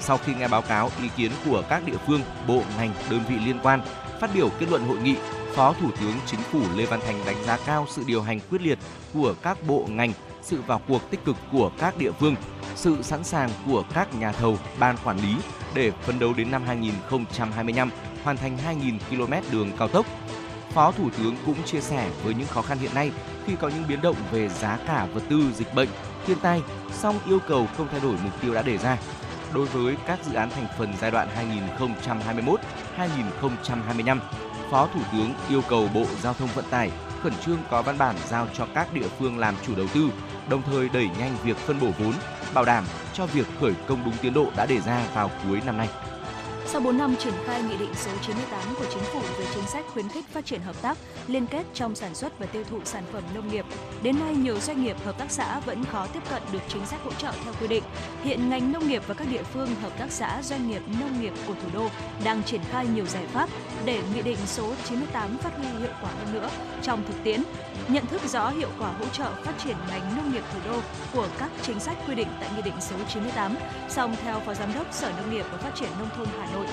[0.00, 3.36] Sau khi nghe báo cáo ý kiến của các địa phương, bộ, ngành, đơn vị
[3.46, 3.80] liên quan,
[4.20, 5.14] phát biểu kết luận hội nghị,
[5.54, 8.62] Phó Thủ tướng Chính phủ Lê Văn Thành đánh giá cao sự điều hành quyết
[8.62, 8.78] liệt
[9.14, 10.12] của các bộ ngành,
[10.44, 12.34] sự vào cuộc tích cực của các địa phương,
[12.74, 15.36] sự sẵn sàng của các nhà thầu, ban quản lý
[15.74, 17.90] để phấn đấu đến năm 2025
[18.24, 20.06] hoàn thành 2.000 km đường cao tốc.
[20.70, 23.10] Phó Thủ tướng cũng chia sẻ với những khó khăn hiện nay
[23.46, 25.88] khi có những biến động về giá cả vật tư, dịch bệnh,
[26.26, 26.62] thiên tai,
[26.92, 28.98] song yêu cầu không thay đổi mục tiêu đã đề ra.
[29.54, 31.28] Đối với các dự án thành phần giai đoạn
[32.98, 34.18] 2021-2025,
[34.70, 36.90] Phó Thủ tướng yêu cầu Bộ Giao thông Vận tải
[37.24, 40.08] khẩn trương có văn bản giao cho các địa phương làm chủ đầu tư,
[40.48, 42.12] đồng thời đẩy nhanh việc phân bổ vốn,
[42.54, 45.76] bảo đảm cho việc khởi công đúng tiến độ đã đề ra vào cuối năm
[45.76, 45.88] nay.
[46.66, 49.84] Sau 4 năm triển khai Nghị định số 98 của Chính phủ về chính sách
[49.92, 50.98] khuyến khích phát triển hợp tác,
[51.28, 53.64] liên kết trong sản xuất và tiêu thụ sản phẩm nông nghiệp,
[54.02, 57.00] đến nay nhiều doanh nghiệp hợp tác xã vẫn khó tiếp cận được chính sách
[57.04, 57.82] hỗ trợ theo quy định.
[58.22, 61.32] Hiện ngành nông nghiệp và các địa phương hợp tác xã doanh nghiệp nông nghiệp
[61.46, 61.88] của thủ đô
[62.24, 63.48] đang triển khai nhiều giải pháp
[63.84, 66.50] để Nghị định số 98 phát huy hiệu quả hơn nữa
[66.82, 67.42] trong thực tiễn,
[67.88, 70.80] nhận thức rõ hiệu quả hỗ trợ phát triển ngành nông nghiệp thủ đô
[71.12, 73.54] của các chính sách quy định tại Nghị định số 98.
[73.88, 76.66] Song theo Phó Giám đốc Sở Nông nghiệp và Phát triển Nông thôn Hà Nội,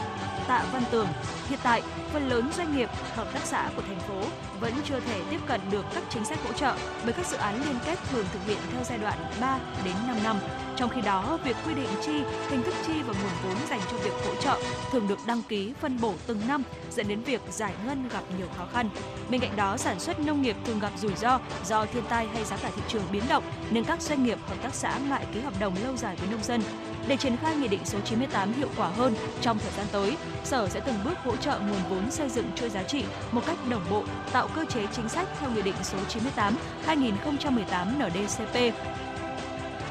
[0.47, 1.07] Tạ Văn Tường,
[1.49, 1.81] hiện tại
[2.13, 4.21] phần lớn doanh nghiệp, hợp tác xã của thành phố
[4.59, 7.65] vẫn chưa thể tiếp cận được các chính sách hỗ trợ bởi các dự án
[7.65, 10.37] liên kết thường thực hiện theo giai đoạn 3 đến 5 năm.
[10.77, 13.97] Trong khi đó, việc quy định chi, hình thức chi và nguồn vốn dành cho
[13.97, 14.59] việc hỗ trợ
[14.91, 18.47] thường được đăng ký phân bổ từng năm dẫn đến việc giải ngân gặp nhiều
[18.57, 18.89] khó khăn.
[19.29, 22.43] Bên cạnh đó, sản xuất nông nghiệp thường gặp rủi ro do thiên tai hay
[22.43, 25.39] giá cả thị trường biến động nên các doanh nghiệp hợp tác xã ngại ký
[25.39, 26.61] hợp đồng lâu dài với nông dân.
[27.07, 30.69] Để triển khai Nghị định số 98 hiệu quả hơn trong thời gian tới, Sở
[30.69, 33.85] sẽ từng bước hỗ trợ nguồn vốn xây dựng chuỗi giá trị một cách đồng
[33.89, 38.73] bộ, tạo cơ chế chính sách theo Nghị định số 98 2018 NDCP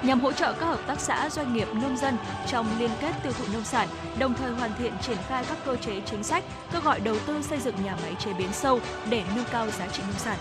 [0.03, 2.17] nhằm hỗ trợ các hợp tác xã doanh nghiệp nông dân
[2.47, 5.77] trong liên kết tiêu thụ nông sản, đồng thời hoàn thiện triển khai các cơ
[5.77, 9.23] chế chính sách, kêu gọi đầu tư xây dựng nhà máy chế biến sâu để
[9.37, 10.39] nâng cao giá trị nông sản.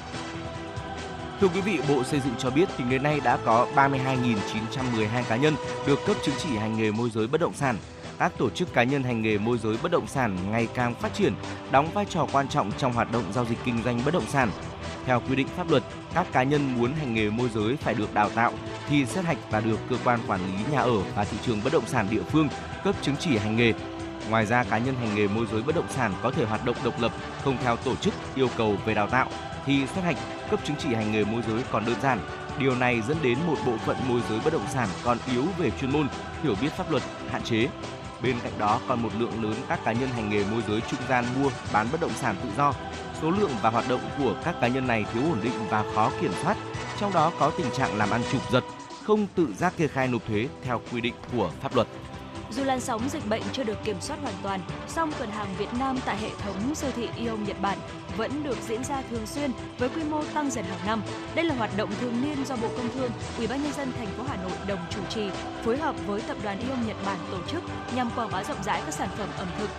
[1.41, 5.35] Thưa quý vị, Bộ Xây dựng cho biết tính đến nay đã có 32.912 cá
[5.35, 5.55] nhân
[5.87, 7.77] được cấp chứng chỉ hành nghề môi giới bất động sản.
[8.19, 11.13] Các tổ chức cá nhân hành nghề môi giới bất động sản ngày càng phát
[11.13, 11.33] triển,
[11.71, 14.51] đóng vai trò quan trọng trong hoạt động giao dịch kinh doanh bất động sản.
[15.05, 15.83] Theo quy định pháp luật,
[16.13, 18.53] các cá nhân muốn hành nghề môi giới phải được đào tạo,
[18.89, 21.73] thi sát hạch và được cơ quan quản lý nhà ở và thị trường bất
[21.73, 22.49] động sản địa phương
[22.83, 23.73] cấp chứng chỉ hành nghề.
[24.29, 26.75] Ngoài ra, cá nhân hành nghề môi giới bất động sản có thể hoạt động
[26.83, 27.11] độc lập,
[27.43, 29.29] không theo tổ chức yêu cầu về đào tạo,
[29.65, 30.17] thi sát hạch,
[30.49, 32.19] cấp chứng chỉ hành nghề môi giới còn đơn giản.
[32.59, 35.71] Điều này dẫn đến một bộ phận môi giới bất động sản còn yếu về
[35.81, 36.07] chuyên môn,
[36.43, 37.67] hiểu biết pháp luật, hạn chế.
[38.23, 40.99] Bên cạnh đó còn một lượng lớn các cá nhân hành nghề môi giới trung
[41.09, 42.73] gian mua, bán bất động sản tự do.
[43.21, 46.11] Số lượng và hoạt động của các cá nhân này thiếu ổn định và khó
[46.21, 46.57] kiểm soát,
[46.99, 48.63] trong đó có tình trạng làm ăn trục giật,
[49.03, 51.87] không tự giác kê khai nộp thuế theo quy định của pháp luật.
[52.51, 55.73] Dù làn sóng dịch bệnh chưa được kiểm soát hoàn toàn, song tuần hàng Việt
[55.79, 57.77] Nam tại hệ thống siêu thị Aeon Nhật Bản
[58.17, 61.01] vẫn được diễn ra thường xuyên với quy mô tăng dần hàng năm.
[61.35, 64.07] Đây là hoạt động thường niên do Bộ Công Thương, Ủy ban nhân dân thành
[64.07, 65.29] phố Hà Nội đồng chủ trì,
[65.63, 67.63] phối hợp với tập đoàn Aeon Nhật Bản tổ chức
[67.95, 69.69] nhằm quảng bá rộng rãi các sản phẩm ẩm thực,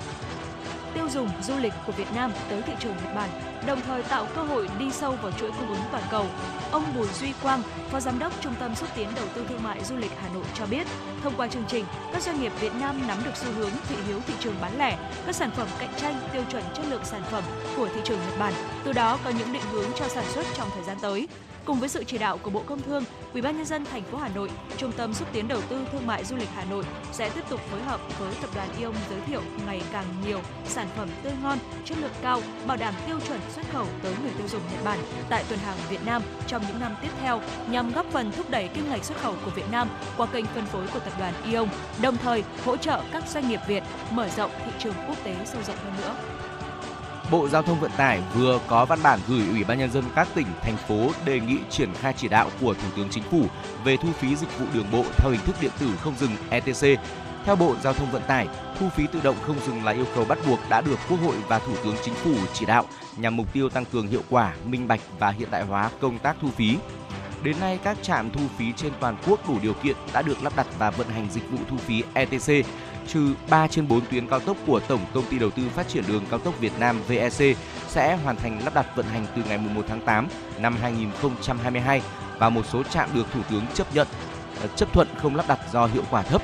[0.95, 3.31] tiêu dùng du lịch của Việt Nam tới thị trường Nhật Bản,
[3.67, 6.27] đồng thời tạo cơ hội đi sâu vào chuỗi cung ứng toàn cầu.
[6.71, 9.85] Ông Bùi Duy Quang, Phó Giám đốc Trung tâm xúc tiến đầu tư thương mại
[9.85, 10.87] du lịch Hà Nội cho biết,
[11.23, 14.21] thông qua chương trình, các doanh nghiệp Việt Nam nắm được xu hướng thị hiếu
[14.27, 17.45] thị trường bán lẻ, các sản phẩm cạnh tranh, tiêu chuẩn chất lượng sản phẩm
[17.77, 18.53] của thị trường Nhật Bản,
[18.85, 21.29] từ đó có những định hướng cho sản xuất trong thời gian tới.
[21.71, 24.19] Cùng với sự chỉ đạo của Bộ Công Thương, Ủy ban nhân dân thành phố
[24.19, 27.31] Hà Nội, Trung tâm xúc tiến đầu tư thương mại du lịch Hà Nội sẽ
[27.31, 31.09] tiếp tục phối hợp với tập đoàn Ion giới thiệu ngày càng nhiều sản phẩm
[31.23, 34.61] tươi ngon, chất lượng cao, bảo đảm tiêu chuẩn xuất khẩu tới người tiêu dùng
[34.73, 34.99] Nhật Bản
[35.29, 37.41] tại tuần hàng Việt Nam trong những năm tiếp theo
[37.71, 40.67] nhằm góp phần thúc đẩy kim ngạch xuất khẩu của Việt Nam qua kênh phân
[40.67, 41.69] phối của tập đoàn Ion,
[42.03, 45.63] đồng thời hỗ trợ các doanh nghiệp Việt mở rộng thị trường quốc tế sâu
[45.63, 46.15] rộng hơn nữa.
[47.31, 50.29] Bộ Giao thông Vận tải vừa có văn bản gửi Ủy ban nhân dân các
[50.35, 53.45] tỉnh thành phố đề nghị triển khai chỉ đạo của Thủ tướng Chính phủ
[53.85, 57.01] về thu phí dịch vụ đường bộ theo hình thức điện tử không dừng ETC.
[57.45, 58.49] Theo Bộ Giao thông Vận tải,
[58.79, 61.37] thu phí tự động không dừng là yêu cầu bắt buộc đã được Quốc hội
[61.49, 62.85] và Thủ tướng Chính phủ chỉ đạo
[63.17, 66.37] nhằm mục tiêu tăng cường hiệu quả, minh bạch và hiện đại hóa công tác
[66.43, 66.77] thu phí.
[67.43, 70.57] Đến nay, các trạm thu phí trên toàn quốc đủ điều kiện đã được lắp
[70.57, 72.67] đặt và vận hành dịch vụ thu phí ETC,
[73.07, 76.05] trừ 3 trên 4 tuyến cao tốc của Tổng Công ty Đầu tư Phát triển
[76.09, 77.57] Đường Cao tốc Việt Nam VEC
[77.89, 80.29] sẽ hoàn thành lắp đặt vận hành từ ngày 1 tháng 8
[80.59, 82.03] năm 2022
[82.39, 84.07] và một số trạm được Thủ tướng chấp nhận
[84.61, 86.43] ờ, chấp thuận không lắp đặt do hiệu quả thấp.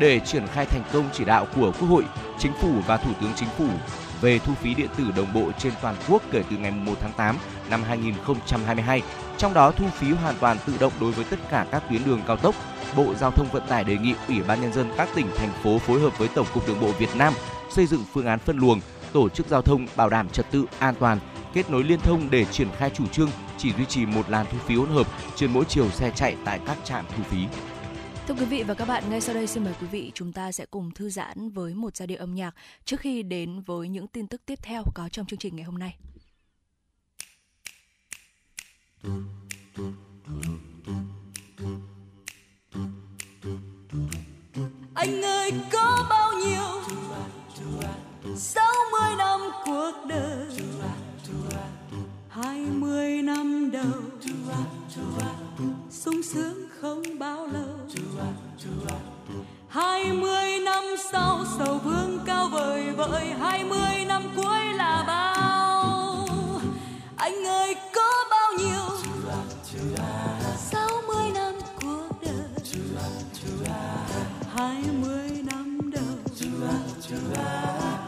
[0.00, 2.04] Để triển khai thành công chỉ đạo của Quốc hội,
[2.38, 3.68] Chính phủ và Thủ tướng Chính phủ
[4.20, 7.12] về thu phí điện tử đồng bộ trên toàn quốc kể từ ngày 1 tháng
[7.16, 7.36] 8
[7.70, 9.02] năm 2022,
[9.38, 12.20] trong đó thu phí hoàn toàn tự động đối với tất cả các tuyến đường
[12.26, 12.54] cao tốc.
[12.96, 15.78] Bộ Giao thông Vận tải đề nghị Ủy ban nhân dân các tỉnh thành phố
[15.78, 17.34] phối hợp với Tổng cục Đường bộ Việt Nam
[17.70, 18.80] xây dựng phương án phân luồng,
[19.12, 21.18] tổ chức giao thông bảo đảm trật tự an toàn,
[21.54, 24.58] kết nối liên thông để triển khai chủ trương chỉ duy trì một làn thu
[24.58, 27.38] phí hỗn hợp trên mỗi chiều xe chạy tại các trạm thu phí.
[28.28, 30.52] Thưa quý vị và các bạn, ngay sau đây xin mời quý vị chúng ta
[30.52, 32.54] sẽ cùng thư giãn với một giai điệu âm nhạc
[32.84, 35.78] trước khi đến với những tin tức tiếp theo có trong chương trình ngày hôm
[35.78, 35.96] nay.
[44.94, 46.82] Anh ơi, có bao nhiêu?
[48.36, 50.46] Sáu mươi năm cuộc đời.
[52.28, 54.02] Hai mươi năm đầu.
[55.90, 57.78] Sung sướng không bao lâu.
[59.68, 63.26] Hai mươi năm sau, sầu vương cao vời vợi.
[63.26, 66.28] Hai mươi năm cuối là bao.
[67.16, 67.76] Anh ơi
[70.56, 72.34] 60 năm cuộc đời.
[74.54, 76.02] Hai mươi năm đầu.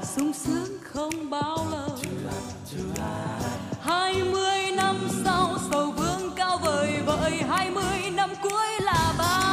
[0.03, 1.99] Sung sướng không bao lâu.
[3.83, 9.46] Hai mươi năm sau, sầu vương cao vời vợi hai mươi năm cuối là bao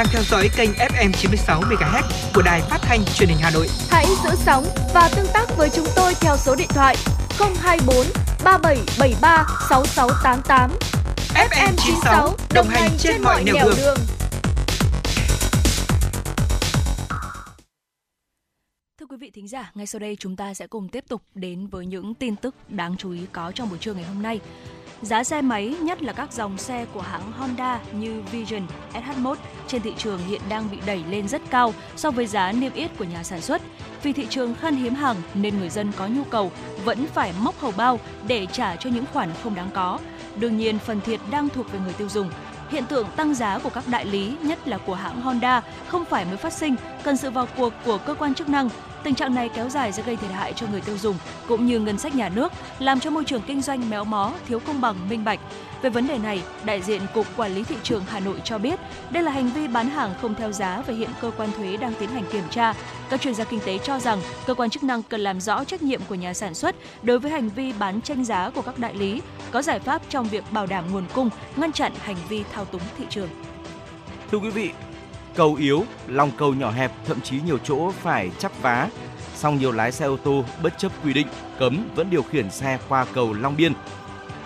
[0.00, 2.02] đang theo dõi kênh FM 96 MHz
[2.34, 3.66] của đài phát thanh truyền hình Hà Nội.
[3.90, 4.64] Hãy giữ sóng
[4.94, 6.96] và tương tác với chúng tôi theo số điện thoại
[7.38, 8.06] 024
[8.44, 10.70] 3773 6688.
[11.34, 13.98] FM 96 đồng hành trên mọi nẻo đường.
[19.00, 21.66] Thưa quý vị thính giả, ngay sau đây chúng ta sẽ cùng tiếp tục đến
[21.66, 24.40] với những tin tức đáng chú ý có trong buổi trưa ngày hôm nay.
[25.02, 28.62] Giá xe máy, nhất là các dòng xe của hãng Honda như Vision,
[28.92, 29.34] SH1
[29.66, 32.98] trên thị trường hiện đang bị đẩy lên rất cao so với giá niêm yết
[32.98, 33.62] của nhà sản xuất.
[34.02, 36.52] Vì thị trường khan hiếm hàng nên người dân có nhu cầu
[36.84, 39.98] vẫn phải móc hầu bao để trả cho những khoản không đáng có.
[40.36, 42.30] Đương nhiên, phần thiệt đang thuộc về người tiêu dùng.
[42.70, 46.24] Hiện tượng tăng giá của các đại lý, nhất là của hãng Honda, không phải
[46.24, 48.68] mới phát sinh, cần sự vào cuộc của cơ quan chức năng.
[49.04, 51.16] Tình trạng này kéo dài sẽ gây thiệt hại cho người tiêu dùng
[51.48, 54.60] cũng như ngân sách nhà nước, làm cho môi trường kinh doanh méo mó, thiếu
[54.60, 55.40] công bằng, minh bạch.
[55.82, 58.80] Về vấn đề này, đại diện Cục Quản lý Thị trường Hà Nội cho biết
[59.10, 61.94] đây là hành vi bán hàng không theo giá và hiện cơ quan thuế đang
[61.98, 62.74] tiến hành kiểm tra.
[63.10, 65.82] Các chuyên gia kinh tế cho rằng cơ quan chức năng cần làm rõ trách
[65.82, 68.94] nhiệm của nhà sản xuất đối với hành vi bán tranh giá của các đại
[68.94, 72.64] lý, có giải pháp trong việc bảo đảm nguồn cung, ngăn chặn hành vi thao
[72.64, 73.28] túng thị trường.
[74.30, 74.70] Thưa quý vị,
[75.34, 78.88] cầu yếu, lòng cầu nhỏ hẹp, thậm chí nhiều chỗ phải chắp vá.
[79.34, 81.26] Song nhiều lái xe ô tô bất chấp quy định
[81.58, 83.72] cấm vẫn điều khiển xe qua cầu Long Biên.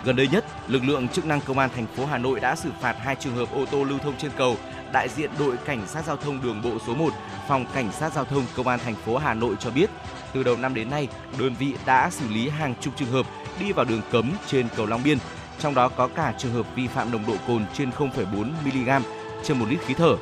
[0.04, 2.70] Gần đây nhất, lực lượng chức năng công an thành phố Hà Nội đã xử
[2.80, 4.56] phạt hai trường hợp ô tô lưu thông trên cầu.
[4.92, 7.12] Đại diện đội cảnh sát giao thông đường bộ số 1,
[7.48, 9.90] phòng cảnh sát giao thông công an thành phố Hà Nội cho biết,
[10.32, 11.08] từ đầu năm đến nay,
[11.38, 13.26] đơn vị đã xử lý hàng chục trường hợp
[13.60, 15.18] đi vào đường cấm trên cầu Long Biên,
[15.58, 19.04] trong đó có cả trường hợp vi phạm nồng độ cồn trên 0,4 mg
[19.44, 20.16] trên một lít khí thở.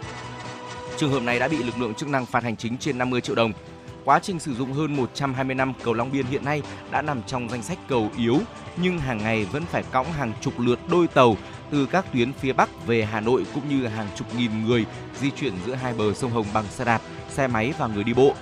[1.03, 3.35] Trường hợp này đã bị lực lượng chức năng phạt hành chính trên 50 triệu
[3.35, 3.53] đồng.
[4.05, 7.49] Quá trình sử dụng hơn 120 năm, cầu Long Biên hiện nay đã nằm trong
[7.49, 8.39] danh sách cầu yếu,
[8.77, 11.37] nhưng hàng ngày vẫn phải cõng hàng chục lượt đôi tàu
[11.70, 14.85] từ các tuyến phía Bắc về Hà Nội cũng như hàng chục nghìn người
[15.20, 17.01] di chuyển giữa hai bờ sông Hồng bằng xe đạp,
[17.31, 18.35] xe máy và người đi bộ.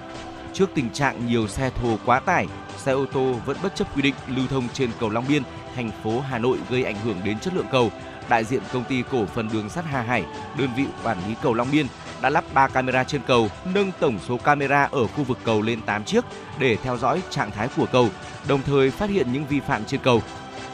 [0.53, 2.47] Trước tình trạng nhiều xe thồ quá tải,
[2.77, 5.43] xe ô tô vẫn bất chấp quy định lưu thông trên cầu Long Biên,
[5.77, 7.91] thành phố Hà Nội gây ảnh hưởng đến chất lượng cầu.
[8.29, 10.25] Đại diện công ty cổ phần đường sắt Hà Hải,
[10.59, 11.87] đơn vị quản lý cầu Long Biên
[12.23, 15.81] đã lắp 3 camera trên cầu, nâng tổng số camera ở khu vực cầu lên
[15.83, 16.25] 8 chiếc
[16.59, 18.09] để theo dõi trạng thái của cầu,
[18.49, 20.23] đồng thời phát hiện những vi phạm trên cầu.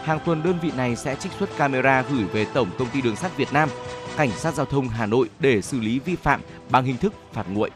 [0.04, 3.16] Hàng tuần đơn vị này sẽ trích xuất camera gửi về Tổng công ty Đường
[3.16, 3.68] sắt Việt Nam,
[4.16, 6.40] Cảnh sát giao thông Hà Nội để xử lý vi phạm
[6.70, 7.70] bằng hình thức phạt nguội.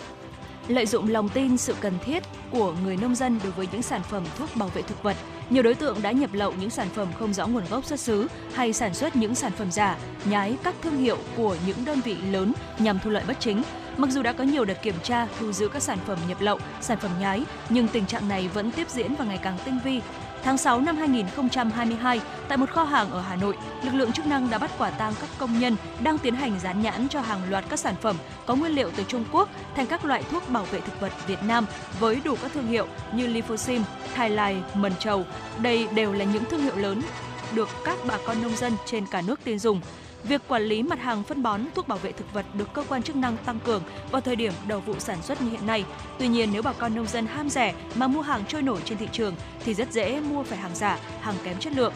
[0.69, 4.03] Lợi dụng lòng tin sự cần thiết của người nông dân đối với những sản
[4.03, 5.17] phẩm thuốc bảo vệ thực vật,
[5.51, 8.29] nhiều đối tượng đã nhập lậu những sản phẩm không rõ nguồn gốc xuất xứ
[8.55, 12.17] hay sản xuất những sản phẩm giả, nhái các thương hiệu của những đơn vị
[12.31, 13.63] lớn nhằm thu lợi bất chính.
[13.97, 16.59] Mặc dù đã có nhiều đợt kiểm tra thu giữ các sản phẩm nhập lậu,
[16.81, 20.01] sản phẩm nhái, nhưng tình trạng này vẫn tiếp diễn và ngày càng tinh vi.
[20.45, 24.51] Tháng 6 năm 2022, tại một kho hàng ở Hà Nội, lực lượng chức năng
[24.51, 27.65] đã bắt quả tang các công nhân đang tiến hành dán nhãn cho hàng loạt
[27.69, 30.81] các sản phẩm có nguyên liệu từ Trung Quốc thành các loại thuốc bảo vệ
[30.81, 31.67] thực vật Việt Nam
[32.01, 33.81] với đủ các thương hiệu như Lifosim,
[34.15, 35.25] Thai Lai, Mần Trầu.
[35.59, 37.03] Đây đều là những thương hiệu lớn
[37.55, 39.81] được các bà con nông dân trên cả nước tin dùng.
[40.25, 43.03] Việc quản lý mặt hàng phân bón, thuốc bảo vệ thực vật được cơ quan
[43.03, 45.85] chức năng tăng cường vào thời điểm đầu vụ sản xuất như hiện nay.
[46.19, 48.99] Tuy nhiên, nếu bà con nông dân ham rẻ mà mua hàng trôi nổi trên
[48.99, 49.35] thị trường
[49.65, 51.93] thì rất dễ mua phải hàng giả, hàng kém chất lượng.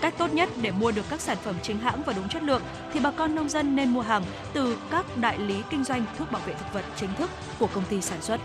[0.00, 2.62] Cách tốt nhất để mua được các sản phẩm chính hãng và đúng chất lượng
[2.92, 6.32] thì bà con nông dân nên mua hàng từ các đại lý kinh doanh thuốc
[6.32, 8.40] bảo vệ thực vật chính thức của công ty sản xuất.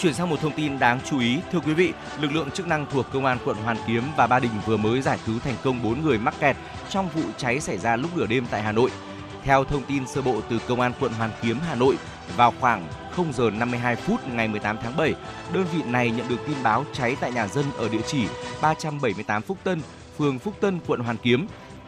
[0.00, 2.86] Chuyển sang một thông tin đáng chú ý, thưa quý vị, lực lượng chức năng
[2.90, 5.82] thuộc Công an quận Hoàn Kiếm và Ba Đình vừa mới giải cứu thành công
[5.82, 6.56] 4 người mắc kẹt
[6.90, 8.90] trong vụ cháy xảy ra lúc nửa đêm tại Hà Nội.
[9.44, 11.96] Theo thông tin sơ bộ từ Công an quận Hoàn Kiếm, Hà Nội,
[12.36, 15.14] vào khoảng 0 giờ 52 phút ngày 18 tháng 7,
[15.52, 18.26] đơn vị này nhận được tin báo cháy tại nhà dân ở địa chỉ
[18.62, 19.80] 378 Phúc Tân,
[20.18, 21.46] phường Phúc Tân, quận Hoàn Kiếm.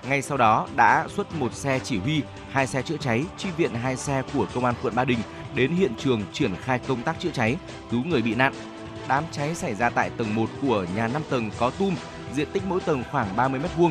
[0.09, 3.75] Ngay sau đó đã xuất một xe chỉ huy, hai xe chữa cháy, chi viện
[3.75, 5.19] hai xe của Công an quận Ba Đình
[5.55, 7.57] đến hiện trường triển khai công tác chữa cháy,
[7.91, 8.53] cứu người bị nạn.
[9.09, 11.95] Đám cháy xảy ra tại tầng 1 của nhà 5 tầng có tum,
[12.35, 13.91] diện tích mỗi tầng khoảng 30 m2.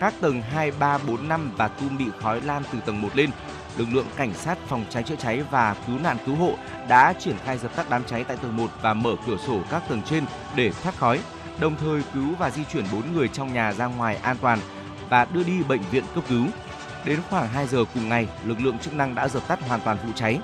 [0.00, 3.30] Các tầng 2, 3, 4, 5 và tum bị khói lan từ tầng 1 lên.
[3.76, 6.54] Lực lượng cảnh sát phòng cháy chữa cháy và cứu nạn cứu hộ
[6.88, 9.82] đã triển khai dập tắt đám cháy tại tầng 1 và mở cửa sổ các
[9.88, 10.24] tầng trên
[10.56, 11.20] để thoát khói,
[11.60, 14.58] đồng thời cứu và di chuyển 4 người trong nhà ra ngoài an toàn
[15.08, 16.46] và đưa đi bệnh viện cấp cứu.
[17.04, 19.96] Đến khoảng 2 giờ cùng ngày, lực lượng chức năng đã dập tắt hoàn toàn
[20.06, 20.38] vụ cháy.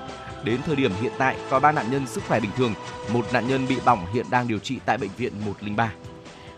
[0.45, 2.73] Đến thời điểm hiện tại có 3 nạn nhân sức khỏe bình thường,
[3.13, 5.93] một nạn nhân bị bỏng hiện đang điều trị tại bệnh viện 103.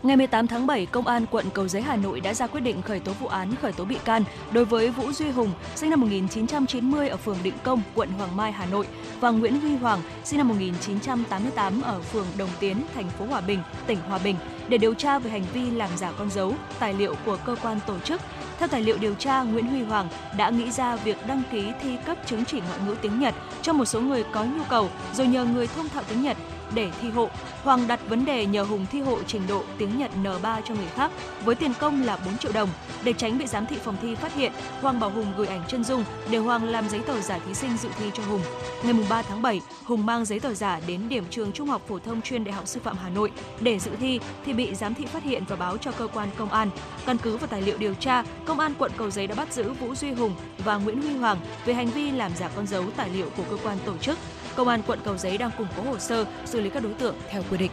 [0.02, 2.82] Ngày 18 tháng 7, Công an quận Cầu Giấy Hà Nội đã ra quyết định
[2.82, 6.00] khởi tố vụ án khởi tố bị can đối với Vũ Duy Hùng, sinh năm
[6.00, 8.86] 1990 ở phường Định Công, quận Hoàng Mai, Hà Nội
[9.20, 13.62] và Nguyễn Huy Hoàng, sinh năm 1988 ở phường Đồng Tiến, thành phố Hòa Bình,
[13.86, 14.36] tỉnh Hòa Bình
[14.68, 17.78] để điều tra về hành vi làm giả con dấu, tài liệu của cơ quan
[17.86, 18.20] tổ chức.
[18.58, 21.96] Theo tài liệu điều tra, Nguyễn Huy Hoàng đã nghĩ ra việc đăng ký thi
[22.06, 25.26] cấp chứng chỉ ngoại ngữ tiếng Nhật cho một số người có nhu cầu rồi
[25.26, 26.36] nhờ người thông thạo tiếng Nhật
[26.74, 27.30] để thi hộ.
[27.62, 30.88] Hoàng đặt vấn đề nhờ Hùng thi hộ trình độ tiếng Nhật N3 cho người
[30.94, 31.10] khác
[31.44, 32.68] với tiền công là 4 triệu đồng.
[33.04, 35.84] Để tránh bị giám thị phòng thi phát hiện, Hoàng bảo Hùng gửi ảnh chân
[35.84, 38.40] dung để Hoàng làm giấy tờ giả thí sinh dự thi cho Hùng.
[38.82, 41.98] Ngày 3 tháng 7, Hùng mang giấy tờ giả đến điểm trường Trung học phổ
[41.98, 45.06] thông chuyên Đại học Sư phạm Hà Nội để dự thi thì bị giám thị
[45.06, 46.70] phát hiện và báo cho cơ quan công an.
[47.06, 49.72] Căn cứ vào tài liệu điều tra, công an quận Cầu Giấy đã bắt giữ
[49.72, 50.34] Vũ Duy Hùng
[50.64, 53.56] và Nguyễn Huy Hoàng về hành vi làm giả con dấu tài liệu của cơ
[53.62, 54.18] quan tổ chức
[54.58, 57.14] Công an quận Cầu Giấy đang củng cố hồ sơ, xử lý các đối tượng
[57.28, 57.70] theo quy định.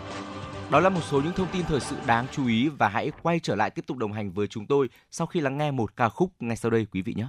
[0.72, 3.40] Đó là một số những thông tin thời sự đáng chú ý và hãy quay
[3.40, 6.10] trở lại tiếp tục đồng hành với chúng tôi sau khi lắng nghe một ca
[6.10, 7.28] khúc ngay sau đây quý vị nhé.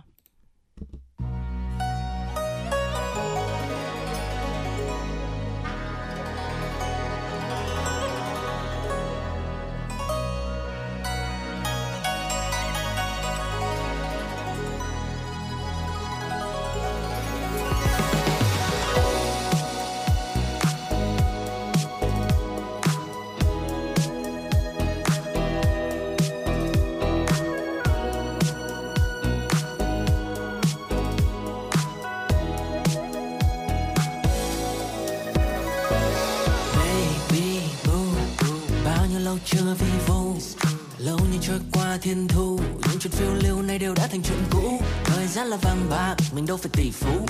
[46.47, 47.27] Mình đâu phải tỷ phú.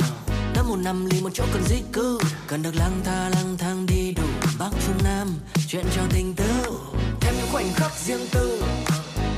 [0.54, 3.86] Đã một năm ly một chỗ cần di cư cần được lang thang lang thang
[3.86, 4.22] đi đủ
[4.58, 5.28] bắc trung nam
[5.68, 6.44] chuyện cho tình tứ.
[7.20, 8.62] Thêm những khoảnh khắc riêng tư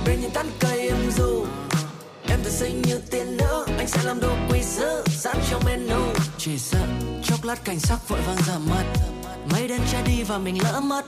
[0.07, 1.47] bên những tán cây em du.
[2.29, 6.03] Em tự sinh như tiên nữ anh sẽ làm đồ quý dữ, sẵn trong menu.
[6.39, 6.87] Chỉ sợ
[7.25, 8.85] chốc lát cảnh sắc vội vàng giảm mất
[9.51, 11.05] mấy đêm che đi và mình lỡ mất.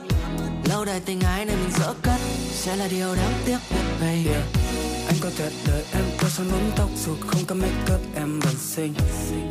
[0.65, 2.19] Lâu đài tình ái này mình dỡ cất
[2.51, 4.29] sẽ là điều đáng tiếc nhất baby.
[4.29, 4.70] yeah
[5.07, 8.39] anh có thể đợi em có sao nón tóc dù không có make up em
[8.39, 8.93] vẫn xinh.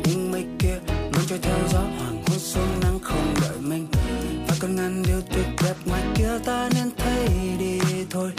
[0.03, 0.79] Nhưng mấy kia
[1.13, 3.87] luôn trôi theo gió, hoàng hôn xuống nắng không đợi mình.
[4.47, 7.27] Và còn ngàn điều tuyệt đẹp ngoài kia ta nên thấy
[7.59, 7.79] đi
[8.09, 8.31] thôi.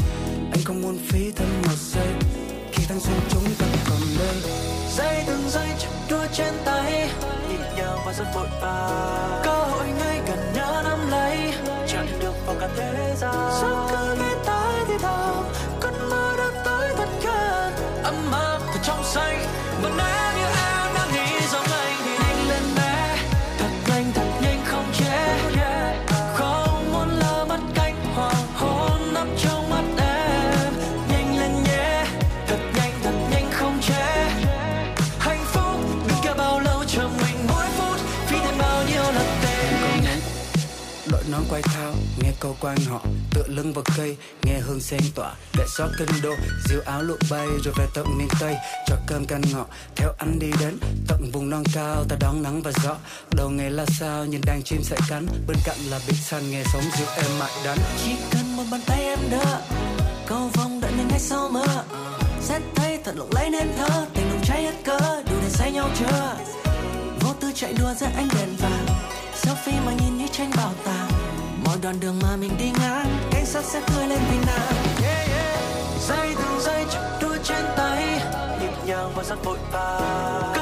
[0.53, 2.09] Anh không muốn phí thêm một giây.
[2.73, 4.37] Khi thanh xuân chúng ta còn đây.
[4.97, 7.11] Giây từng giây chặt đua trên tay.
[7.49, 9.41] Nhịp nhàng và rất vội vàng.
[9.45, 11.53] Cơ hội ngay gần nhớ nắm lấy.
[11.89, 13.35] Chẳng được vào cả thế gian.
[13.61, 15.45] Sao cứ nghe tai thì thào
[18.13, 19.39] ấm áp thật trong xanh.
[19.83, 20.72] Vẫn nếu như em.
[42.43, 43.01] Câu quan họ
[43.35, 45.35] tựa lưng vào cây, nghe hương sen tỏa.
[45.59, 46.35] Để xót kinh đô,
[46.69, 48.56] diêu áo lụa bay rồi về tận miền tây.
[48.86, 49.66] Cho cơm canh ngọ,
[49.97, 50.78] theo anh đi đến
[51.09, 52.05] tận vùng non cao.
[52.09, 52.97] Ta đón nắng và gió,
[53.31, 54.24] đầu ngày là sao?
[54.24, 56.51] Nhìn đàn chim sẽ cắn, bên cạnh là biển xanh.
[56.51, 57.78] Nghe sống dịu em mại đắn.
[58.05, 59.60] Chỉ cần một bàn tay em đỡ,
[60.27, 61.85] cầu vồng đợi mình ngay sau mưa
[62.40, 65.73] sẽ thấy thật lộng lẫy nên thơ, tình nồng cháy hết cỡ, đủ để say
[65.73, 66.36] nhau chưa?
[67.20, 68.86] Vô tư chạy đua giữa ánh đèn vàng,
[69.43, 71.12] selfie mà nhìn như tranh bảo tàng
[71.65, 75.29] mọi đoạn đường mà mình đi ngang cảnh sát sẽ cười lên vì nàng yeah,
[75.29, 75.59] yeah.
[76.09, 78.21] giây từng giây chụp đua trên tay
[78.61, 80.62] nhịp nhàng và rất vội vàng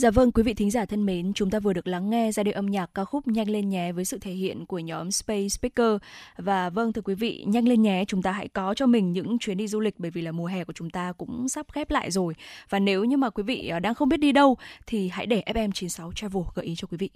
[0.00, 2.44] Dạ vâng, quý vị thính giả thân mến, chúng ta vừa được lắng nghe giai
[2.44, 5.48] điệu âm nhạc ca khúc Nhanh lên nhé với sự thể hiện của nhóm Space
[5.48, 5.96] Speaker.
[6.36, 9.38] Và vâng thưa quý vị, nhanh lên nhé, chúng ta hãy có cho mình những
[9.38, 11.90] chuyến đi du lịch bởi vì là mùa hè của chúng ta cũng sắp khép
[11.90, 12.34] lại rồi.
[12.70, 14.56] Và nếu như mà quý vị à, đang không biết đi đâu
[14.86, 17.10] thì hãy để FM96 Travel gợi ý cho quý vị.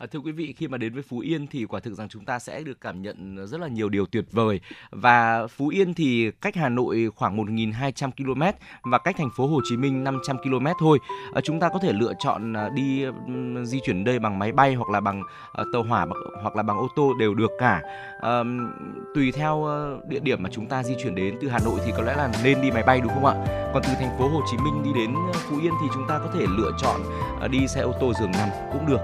[0.00, 2.24] À, thưa quý vị, khi mà đến với Phú Yên thì quả thực rằng chúng
[2.24, 4.60] ta sẽ được cảm nhận rất là nhiều điều tuyệt vời.
[4.90, 8.42] Và Phú Yên thì cách Hà Nội khoảng 1.200 km
[8.82, 10.98] và cách thành phố Hồ Chí Minh 500 km thôi.
[11.34, 13.04] À, chúng ta có thể lựa chọn à, đi
[13.64, 15.22] di chuyển đây bằng máy bay hoặc là bằng
[15.52, 16.06] à, tàu hỏa
[16.42, 17.82] hoặc là bằng ô tô đều được cả.
[18.20, 18.42] À,
[19.14, 19.68] tùy theo
[20.08, 22.32] địa điểm mà chúng ta di chuyển đến từ Hà Nội thì có lẽ là
[22.44, 23.34] nên đi máy bay đúng không ạ?
[23.74, 26.30] Còn từ thành phố Hồ Chí Minh đi đến Phú Yên thì chúng ta có
[26.34, 27.00] thể lựa chọn
[27.40, 29.00] à, đi xe ô tô giường nằm cũng được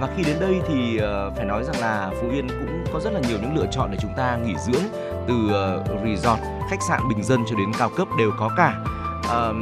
[0.00, 3.12] và khi đến đây thì ờ, phải nói rằng là Phú Yên cũng có rất
[3.12, 4.82] là nhiều những lựa chọn để chúng ta nghỉ dưỡng
[5.28, 6.40] từ ờ, resort,
[6.70, 8.74] khách sạn bình dân cho đến cao cấp đều có cả.
[9.28, 9.54] Ờ,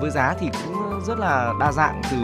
[0.00, 2.16] với giá thì cũng rất là đa dạng từ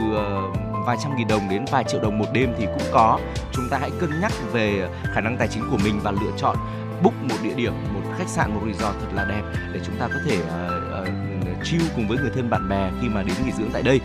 [0.87, 3.19] vài trăm nghìn đồng đến vài triệu đồng một đêm thì cũng có.
[3.53, 6.57] Chúng ta hãy cân nhắc về khả năng tài chính của mình và lựa chọn
[7.03, 9.43] book một địa điểm, một khách sạn, một resort thật là đẹp
[9.73, 13.09] để chúng ta có thể uh, uh, chill cùng với người thân bạn bè khi
[13.09, 14.01] mà đến nghỉ dưỡng tại đây.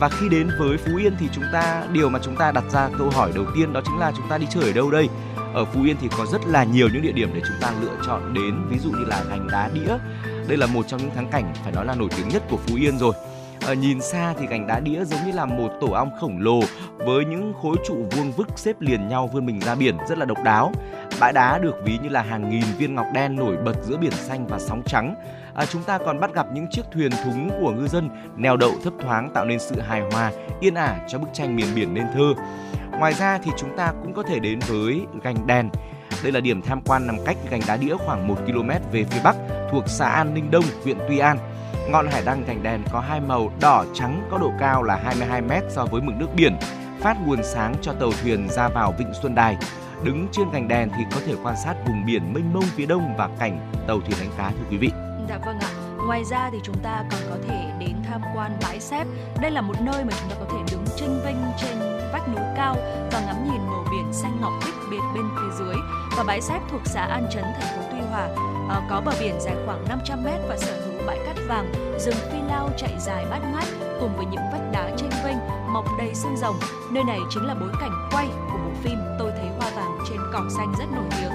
[0.00, 2.88] Và khi đến với Phú Yên thì chúng ta điều mà chúng ta đặt ra
[2.98, 5.08] câu hỏi đầu tiên đó chính là chúng ta đi chơi ở đâu đây?
[5.54, 7.96] Ở Phú Yên thì có rất là nhiều những địa điểm để chúng ta lựa
[8.06, 9.96] chọn đến, ví dụ như là gành đá đĩa.
[10.48, 12.76] Đây là một trong những thắng cảnh phải nói là nổi tiếng nhất của Phú
[12.76, 13.12] Yên rồi.
[13.66, 16.60] Ở nhìn xa thì gành đá đĩa giống như là một tổ ong khổng lồ
[16.96, 20.24] với những khối trụ vuông vức xếp liền nhau vươn mình ra biển rất là
[20.24, 20.72] độc đáo.
[21.20, 24.12] Bãi đá được ví như là hàng nghìn viên ngọc đen nổi bật giữa biển
[24.12, 25.14] xanh và sóng trắng.
[25.58, 28.72] À, chúng ta còn bắt gặp những chiếc thuyền thúng của ngư dân neo đậu
[28.84, 32.06] thấp thoáng tạo nên sự hài hòa, yên ả cho bức tranh miền biển nên
[32.14, 32.34] thơ.
[32.98, 35.70] Ngoài ra thì chúng ta cũng có thể đến với gành đèn.
[36.22, 39.20] Đây là điểm tham quan nằm cách gành đá đĩa khoảng 1 km về phía
[39.24, 39.36] bắc
[39.70, 41.38] thuộc xã An Ninh Đông, huyện Tuy An.
[41.90, 45.42] Ngọn hải đăng gành đèn có hai màu đỏ trắng có độ cao là 22
[45.42, 46.56] m so với mực nước biển,
[47.00, 49.56] phát nguồn sáng cho tàu thuyền ra vào vịnh Xuân Đài.
[50.04, 53.16] Đứng trên gành đèn thì có thể quan sát vùng biển mênh mông phía đông
[53.16, 54.90] và cảnh tàu thuyền đánh cá thưa quý vị.
[55.28, 55.70] Dạ vâng ạ.
[56.06, 59.06] Ngoài ra thì chúng ta còn có thể đến tham quan bãi xếp.
[59.40, 61.78] Đây là một nơi mà chúng ta có thể đứng chênh vênh trên
[62.12, 62.76] vách núi cao
[63.12, 65.74] và ngắm nhìn màu biển xanh ngọc bích biệt bên phía dưới.
[66.16, 68.28] Và bãi xếp thuộc xã An Chấn, thành phố Tuy Hòa,
[68.68, 72.16] à, có bờ biển dài khoảng 500 mét và sở hữu bãi cát vàng, rừng
[72.32, 73.64] phi lao chạy dài bát ngát
[74.00, 75.36] cùng với những vách đá chênh vênh
[75.72, 76.56] mọc đầy xương rồng.
[76.90, 80.18] Nơi này chính là bối cảnh quay của bộ phim Tôi thấy hoa vàng trên
[80.32, 81.32] cỏ xanh rất nổi tiếng.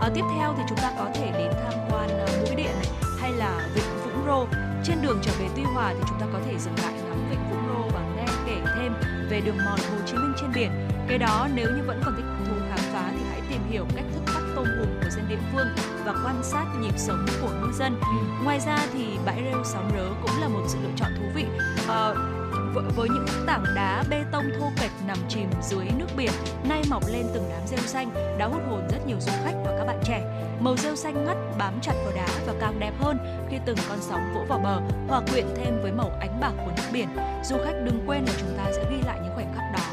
[0.00, 3.03] À, tiếp theo thì chúng ta có thể đến tham quan ờ, mũi điện này
[3.36, 4.46] là vịnh Vũng Rô.
[4.84, 7.50] Trên đường trở về Tuy Hòa thì chúng ta có thể dừng lại ngắm vịnh
[7.50, 8.92] Vũng Rô và nghe kể thêm
[9.30, 10.70] về đường mòn Hồ Chí Minh trên biển.
[11.08, 14.04] Cái đó nếu như vẫn còn thích thú khám phá thì hãy tìm hiểu cách
[14.14, 15.66] thức bắt tôm hùm của dân địa phương
[16.04, 18.00] và quan sát nhịp sống của ngư dân.
[18.44, 21.44] Ngoài ra thì bãi rêu sóng rớ cũng là một sự lựa chọn thú vị.
[21.88, 22.33] Ờ,
[22.74, 26.32] với- với những tảng đá bê tông thô kệch nằm chìm dưới nước biển,
[26.68, 29.74] nay mọc lên từng đám rêu xanh, đã hút hồn rất nhiều du khách và
[29.78, 30.22] các bạn trẻ.
[30.60, 33.18] Màu rêu xanh ngắt bám chặt vào đá và càng đẹp hơn
[33.50, 36.70] khi từng con sóng vỗ vào bờ, hòa quyện thêm với màu ánh bạc của
[36.76, 37.08] nước biển.
[37.44, 39.84] Du khách đừng quên là chúng ta sẽ ghi lại những khoảnh khắc đó.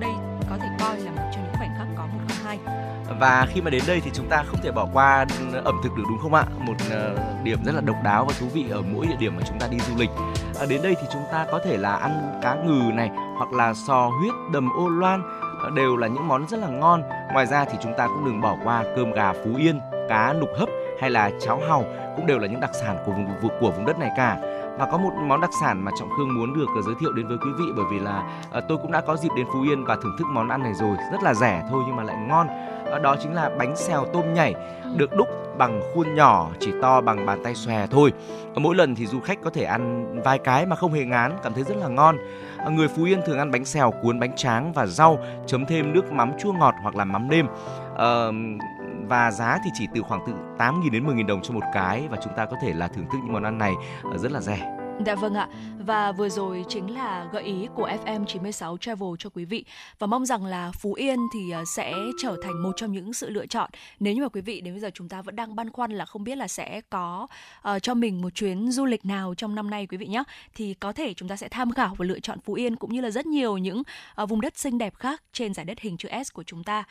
[0.00, 0.12] Đây
[0.50, 1.25] có thể coi là một
[3.20, 5.26] và khi mà đến đây thì chúng ta không thể bỏ qua
[5.64, 6.44] ẩm thực được đúng không ạ?
[6.58, 9.42] Một ờ, điểm rất là độc đáo và thú vị ở mỗi địa điểm mà
[9.48, 10.10] chúng ta đi du lịch.
[10.60, 13.74] À, đến đây thì chúng ta có thể là ăn cá ngừ này hoặc là
[13.74, 15.22] sò huyết, đầm ô loan
[15.62, 17.02] ờ, đều là những món rất là ngon.
[17.32, 20.48] Ngoài ra thì chúng ta cũng đừng bỏ qua cơm gà Phú Yên, cá nục
[20.58, 20.68] hấp
[21.00, 21.84] hay là cháo hàu
[22.16, 23.26] cũng đều là những đặc sản của vùng
[23.60, 24.36] của vùng đất này cả.
[24.78, 27.28] và có một món đặc sản mà trọng khương muốn được ờ, giới thiệu đến
[27.28, 28.22] với quý vị bởi vì là
[28.68, 30.96] tôi cũng đã có dịp đến phú yên và thưởng thức món ăn này rồi
[31.12, 32.46] rất là rẻ thôi nhưng mà lại ngon
[33.02, 34.54] đó chính là bánh xèo tôm nhảy
[34.96, 38.12] được đúc bằng khuôn nhỏ chỉ to bằng bàn tay xòe thôi.
[38.54, 41.54] Mỗi lần thì du khách có thể ăn vài cái mà không hề ngán cảm
[41.54, 42.16] thấy rất là ngon.
[42.70, 46.12] Người phú yên thường ăn bánh xèo cuốn bánh tráng và rau chấm thêm nước
[46.12, 47.46] mắm chua ngọt hoặc là mắm nêm.
[47.92, 48.34] Uh,
[49.08, 52.18] và giá thì chỉ từ khoảng từ 8.000 đến 10.000 đồng cho một cái và
[52.24, 53.74] chúng ta có thể là thưởng thức những món ăn này
[54.16, 54.75] rất là rẻ.
[55.04, 55.48] Dạ vâng ạ.
[55.86, 59.64] Và vừa rồi chính là gợi ý của FM 96 Travel cho quý vị
[59.98, 63.30] và mong rằng là Phú Yên thì à, sẽ trở thành một trong những sự
[63.30, 63.70] lựa chọn
[64.00, 66.04] nếu như mà quý vị đến bây giờ chúng ta vẫn đang băn khoăn là
[66.04, 67.26] không biết là sẽ có
[67.68, 70.22] uh, cho mình một chuyến du lịch nào trong năm nay quý vị nhé
[70.54, 73.00] thì có thể chúng ta sẽ tham khảo và lựa chọn Phú Yên cũng như
[73.00, 73.82] là rất nhiều những
[74.22, 76.84] uh, vùng đất xinh đẹp khác trên giải đất hình chữ S của chúng ta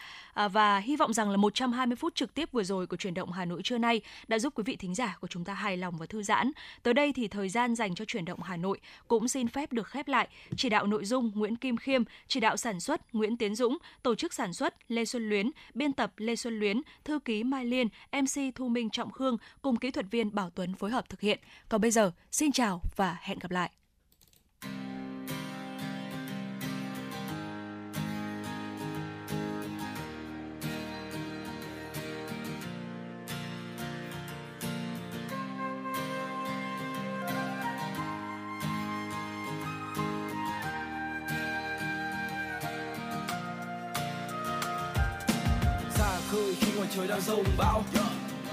[0.46, 3.32] uh, và hy vọng rằng là 120 phút trực tiếp vừa rồi của chuyển động
[3.32, 5.98] Hà Nội trưa nay đã giúp quý vị thính giả của chúng ta hài lòng
[5.98, 6.52] và thư giãn.
[6.84, 9.88] Tới đây thì thời gian dành cho chuyển động Hà Nội cũng xin phép được
[9.88, 10.28] khép lại.
[10.58, 14.16] Chỉ đạo nội dung Nguyễn Kim Khiêm, chỉ đạo sản xuất Nguyễn Tiến Dũng, tổ
[14.16, 17.88] chức sản xuất Lê Xuân Luyến, biên tập Lê Xuân Luyến, thư ký Mai Liên,
[18.12, 21.40] MC Thu Minh Trọng Khương cùng kỹ thuật viên Bảo Tuấn phối hợp thực hiện.
[21.70, 23.72] Còn bây giờ, xin chào và hẹn gặp lại.
[47.28, 47.84] Sông bão.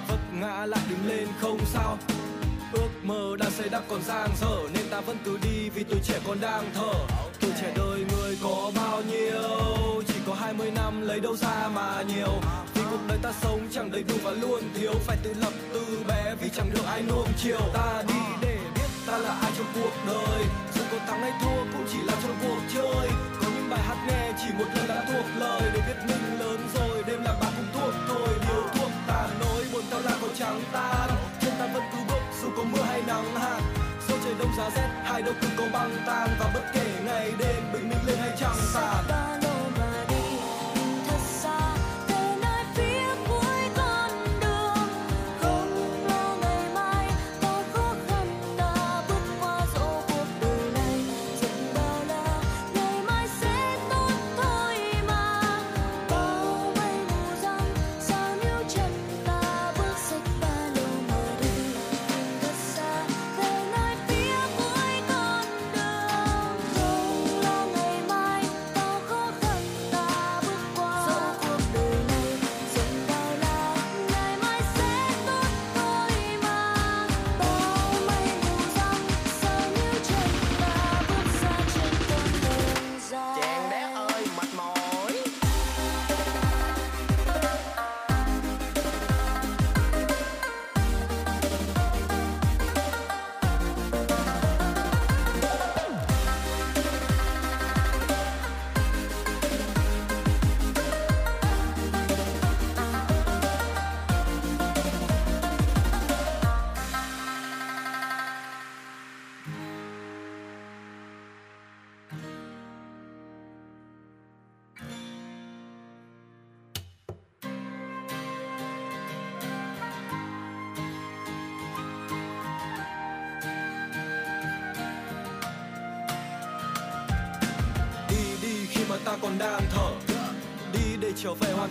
[0.08, 1.98] Vấp ngã lại đứng lên không sao.
[2.72, 6.00] Ước mơ đã xây đắp còn dang dở nên ta vẫn cứ đi vì tuổi
[6.04, 6.92] trẻ còn đang thở.
[7.40, 10.02] Tuổi trẻ đời người có bao nhiêu?
[10.08, 12.40] Chỉ có 20 năm lấy đâu ra mà nhiều?
[12.74, 14.92] Vì cuộc đời ta sống chẳng đầy đủ và luôn thiếu.
[15.06, 17.60] Phải tự lập từ bé vì chẳng được ai nuông chiều.
[17.74, 20.44] Ta đi để biết ta là ai trong cuộc đời.
[20.74, 23.08] Dù có thắng hay thua cũng chỉ là trong cuộc chơi.
[23.40, 26.60] Có những bài hát nghe chỉ một lần đã thuộc lời để biết mình lớn
[26.74, 26.81] rồi
[34.42, 37.88] đông giá rét, hai đâu cũng có băng tan và bất kể ngày đêm bình
[37.88, 39.31] minh lên hay trăng tàn.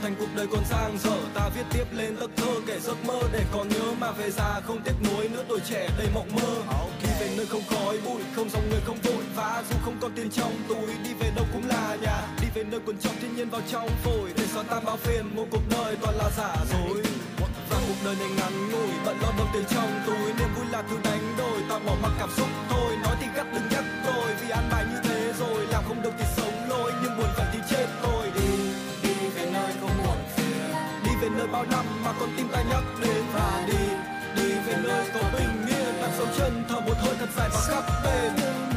[0.01, 1.17] thành cuộc đời còn giang dở.
[1.33, 4.61] Ta viết tiếp lên tất thơ, kể giấc mơ để còn nhớ mà về già
[4.67, 6.75] không tiếc nuối nữa tuổi trẻ đầy mộng mơ.
[7.01, 10.11] Khi về nơi không khói bụi, không dòng người không vội, vã dù không còn
[10.15, 12.27] tiền trong túi, đi về đâu cũng là nhà.
[12.41, 15.35] Đi về nơi quần trong thiên nhiên vào trong phổi, để xóa tan bao phiền,
[15.35, 17.03] một cuộc đời toàn là giả dối.
[17.69, 20.33] Và cuộc đời này ngắn ngủi, bận lo đồng tiền trong túi.
[20.39, 22.95] Niềm vui là thứ đánh đổi, ta bỏ mặc cảm xúc thôi.
[23.03, 26.13] Nói thì gắt đừng nhắc tôi, vì ăn bài như thế rồi, làm không được
[26.19, 26.69] thì sống
[31.51, 33.87] bao năm mà con tim ta nhắc đến và đi.
[34.35, 37.59] Đi về nơi có bình yên đặt dấu chân thở một hơi thật dài và
[37.67, 38.70] khắp tên